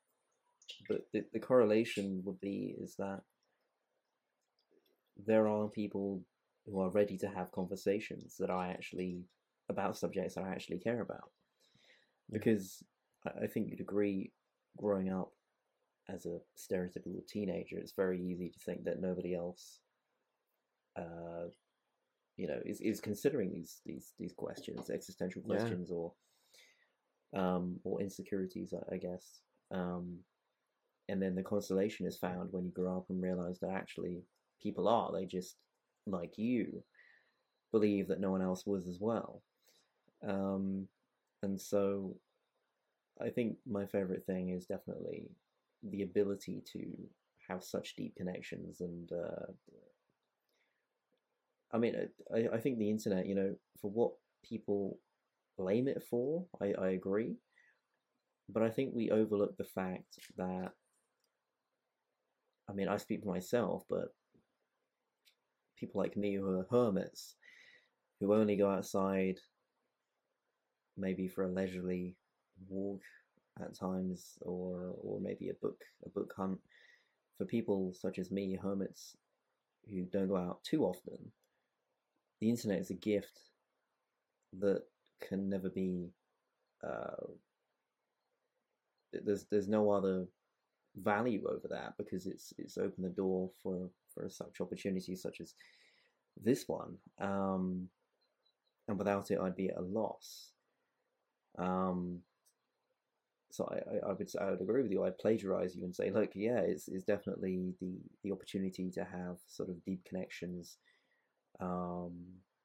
[0.89, 3.21] but the, the correlation would be is that
[5.27, 6.23] there are people
[6.65, 9.25] who are ready to have conversations that I actually
[9.69, 11.31] about subjects that I actually care about.
[12.31, 12.83] Because
[13.27, 14.33] I, I think you'd agree,
[14.79, 15.33] growing up
[16.09, 19.81] as a stereotypical teenager, it's very easy to think that nobody else
[20.97, 21.49] uh,
[22.39, 25.57] you know is, is considering these these these questions existential Yeah.
[25.59, 26.13] questions or
[27.37, 30.19] um or insecurities I, I guess um
[31.11, 34.23] and then the consolation is found when you grow up and realize that actually
[34.63, 35.57] people are they just
[36.07, 36.83] like you
[37.73, 39.43] believe that no one else was as well
[40.27, 40.87] um
[41.43, 42.17] and so
[43.21, 45.29] i think my favorite thing is definitely
[45.83, 46.87] the ability to
[47.49, 49.53] have such deep connections and uh,
[51.73, 51.95] I mean,
[52.35, 54.13] I, I think the internet, you know, for what
[54.45, 54.99] people
[55.57, 57.37] blame it for, I, I agree.
[58.49, 60.73] But I think we overlook the fact that
[62.69, 64.09] I mean, I speak for myself, but
[65.79, 67.37] people like me who are hermits,
[68.21, 69.37] who only go outside
[70.97, 72.17] maybe for a leisurely
[72.69, 73.01] walk
[73.61, 76.59] at times, or or maybe a book a book hunt.
[77.39, 79.17] For people such as me, hermits
[79.89, 81.31] who don't go out too often,
[82.41, 83.41] the internet is a gift
[84.59, 84.83] that
[85.27, 86.09] can never be.
[86.87, 87.27] Uh,
[89.13, 90.27] there's there's no other
[90.97, 95.55] value over that because it's it's opened the door for for such opportunities such as
[96.43, 96.97] this one.
[97.21, 97.89] Um,
[98.87, 100.53] and without it, I'd be at a loss.
[101.59, 102.21] Um,
[103.51, 105.05] so I, I, would I would agree with you.
[105.05, 109.39] I'd plagiarize you and say, look, yeah, it's, it's definitely the the opportunity to have
[109.47, 110.79] sort of deep connections,
[111.61, 112.13] um,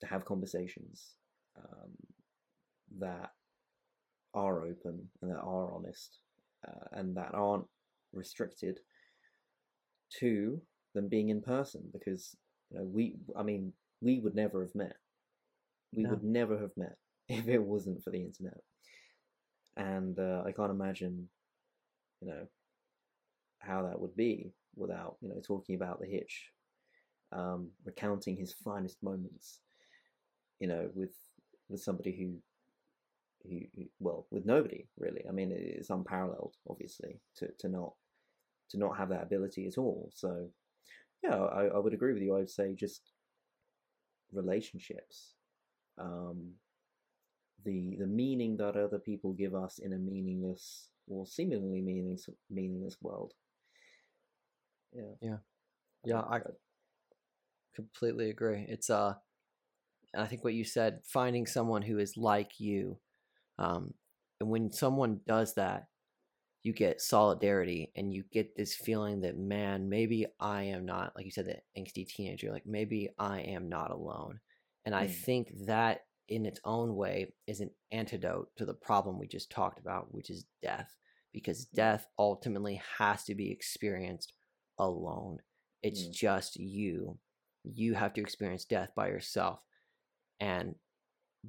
[0.01, 1.15] to have conversations
[1.57, 1.91] um,
[2.99, 3.31] that
[4.33, 6.19] are open and that are honest
[6.67, 7.65] uh, and that aren't
[8.13, 8.79] restricted
[10.19, 10.61] to
[10.93, 12.35] them being in person because
[12.71, 14.95] you know we I mean we would never have met
[15.95, 16.09] we no.
[16.11, 16.95] would never have met
[17.29, 18.59] if it wasn't for the internet
[19.77, 21.29] and uh, I can't imagine
[22.21, 22.47] you know
[23.59, 26.52] how that would be without you know talking about the hitch
[27.33, 29.59] um, recounting his finest moments
[30.59, 31.13] you know with
[31.69, 32.39] with somebody who
[33.49, 35.23] who, well with nobody really.
[35.27, 37.93] I mean it's unparalleled obviously to to not
[38.69, 40.09] to not have that ability at all.
[40.13, 40.49] So
[41.23, 42.37] yeah i, I would agree with you.
[42.37, 43.11] I'd say just
[44.31, 45.35] relationships
[45.97, 46.53] um
[47.65, 52.97] the the meaning that other people give us in a meaningless or seemingly meaningless meaningless
[53.01, 53.33] world.
[54.93, 55.15] Yeah.
[55.21, 55.37] Yeah.
[56.05, 56.39] Yeah i
[57.75, 59.13] completely agree it's uh
[60.15, 62.99] I think what you said, finding someone who is like you
[63.57, 63.93] um,
[64.39, 65.87] and when someone does that,
[66.63, 71.25] you get solidarity and you get this feeling that, man, maybe I am not, like
[71.25, 74.39] you said, the angsty teenager, like maybe I am not alone.
[74.85, 74.99] And mm.
[74.99, 79.51] I think that in its own way is an antidote to the problem we just
[79.51, 80.95] talked about, which is death,
[81.33, 84.33] because death ultimately has to be experienced
[84.79, 85.39] alone.
[85.81, 86.13] It's mm.
[86.13, 87.17] just you.
[87.63, 89.59] You have to experience death by yourself.
[90.39, 90.75] And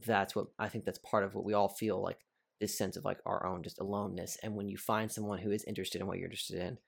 [0.07, 2.18] that's what I think that's part of what we all feel like
[2.60, 4.39] this sense of like our own just aloneness.
[4.43, 6.78] And when you find someone who is interested in what you're interested in,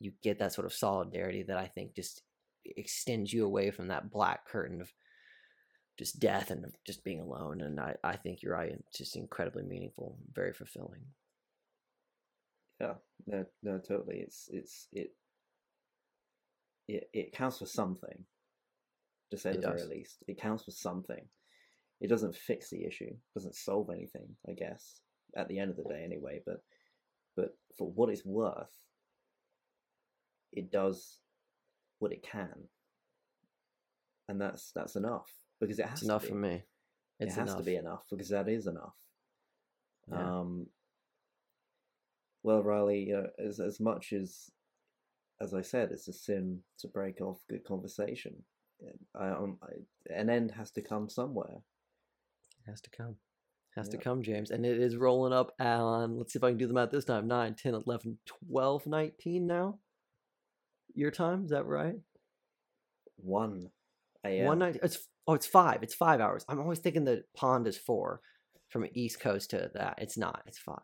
[0.00, 2.22] you get that sort of solidarity that I think just
[2.64, 4.92] extends you away from that black curtain of
[5.98, 7.60] just death and just being alone.
[7.60, 8.70] And I, I think you're right.
[8.70, 11.00] It's just incredibly meaningful, very fulfilling.
[12.80, 12.94] Yeah,
[13.26, 14.18] no, no, totally.
[14.18, 15.10] It's, it's, it,
[16.86, 18.24] it, it counts for something,
[19.30, 20.18] to say it the very least.
[20.26, 21.26] It counts for something
[22.00, 25.00] it doesn't fix the issue, doesn't solve anything, I guess,
[25.36, 26.62] at the end of the day anyway, but
[27.36, 28.76] but for what it's worth,
[30.52, 31.18] it does
[31.98, 32.68] what it can.
[34.28, 35.30] And that's that's enough.
[35.60, 36.28] Because it has it's enough be.
[36.28, 36.62] for me.
[37.18, 37.58] It's it has enough.
[37.58, 38.94] to be enough because that is enough.
[40.10, 40.38] Yeah.
[40.38, 40.66] Um
[42.44, 44.50] well, Riley, uh, as as much as
[45.40, 48.44] as I said, it's a sin to break off good conversation.
[49.18, 51.62] I, um, I, an end has to come somewhere
[52.66, 53.16] It has to come.
[53.76, 54.50] Has to come, James.
[54.50, 57.04] And it is rolling up on, let's see if I can do the math this
[57.04, 58.18] time 9, 10, 11,
[58.50, 59.78] 12, 19 now.
[60.94, 61.94] Your time, is that right?
[63.18, 63.70] 1
[64.24, 64.46] a.m.
[64.46, 64.78] 1 night.
[64.82, 65.84] It's, oh, it's 5.
[65.84, 66.44] It's 5 hours.
[66.48, 68.20] I'm always thinking the pond is 4
[68.68, 69.94] from East Coast to that.
[69.98, 70.42] It's not.
[70.46, 70.76] It's 5.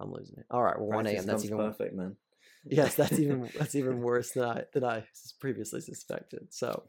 [0.00, 0.46] I'm losing it.
[0.50, 1.26] All right, well, 1 a.m.
[1.26, 2.16] That's even perfect, man.
[2.64, 5.04] yes, that's even that's even worse than I than I
[5.40, 6.48] previously suspected.
[6.50, 6.88] So,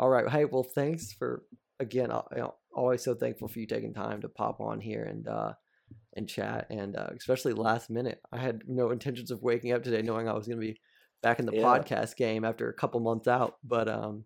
[0.00, 1.42] all right, hey, well, thanks for
[1.78, 5.28] again, I, am always so thankful for you taking time to pop on here and
[5.28, 5.52] uh,
[6.16, 8.18] and chat, and uh, especially last minute.
[8.32, 10.80] I had no intentions of waking up today, knowing I was going to be
[11.22, 11.64] back in the yeah.
[11.64, 13.56] podcast game after a couple months out.
[13.62, 14.24] But um,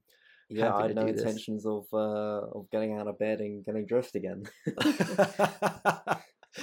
[0.49, 4.15] yeah, I had no intentions of uh, of getting out of bed and getting dressed
[4.15, 4.45] again.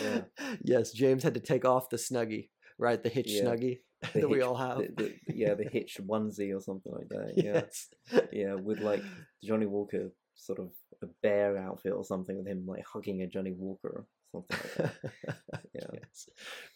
[0.01, 0.21] yeah.
[0.63, 2.47] Yes, James had to take off the snuggie,
[2.79, 3.03] right?
[3.03, 3.43] The hitch yeah.
[3.43, 3.79] snuggie
[4.13, 4.77] that hitch, we all have.
[4.77, 7.33] The, the, yeah, the hitch onesie or something like that.
[7.37, 7.61] Yeah,
[8.11, 8.29] yes.
[8.31, 9.03] yeah, with like
[9.43, 10.71] Johnnie Walker sort of
[11.03, 14.93] a bear outfit or something with him like hugging a Johnnie Walker or something like
[14.93, 15.13] that.
[15.75, 15.87] yeah.
[15.93, 16.29] Yes.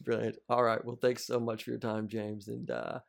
[0.04, 0.38] Brilliant.
[0.50, 0.84] All right.
[0.84, 3.00] Well, thanks so much for your time, James, and uh,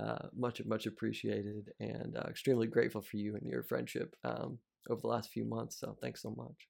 [0.00, 5.00] uh, much much appreciated, and uh, extremely grateful for you and your friendship um, over
[5.00, 5.78] the last few months.
[5.78, 6.68] So thanks so much.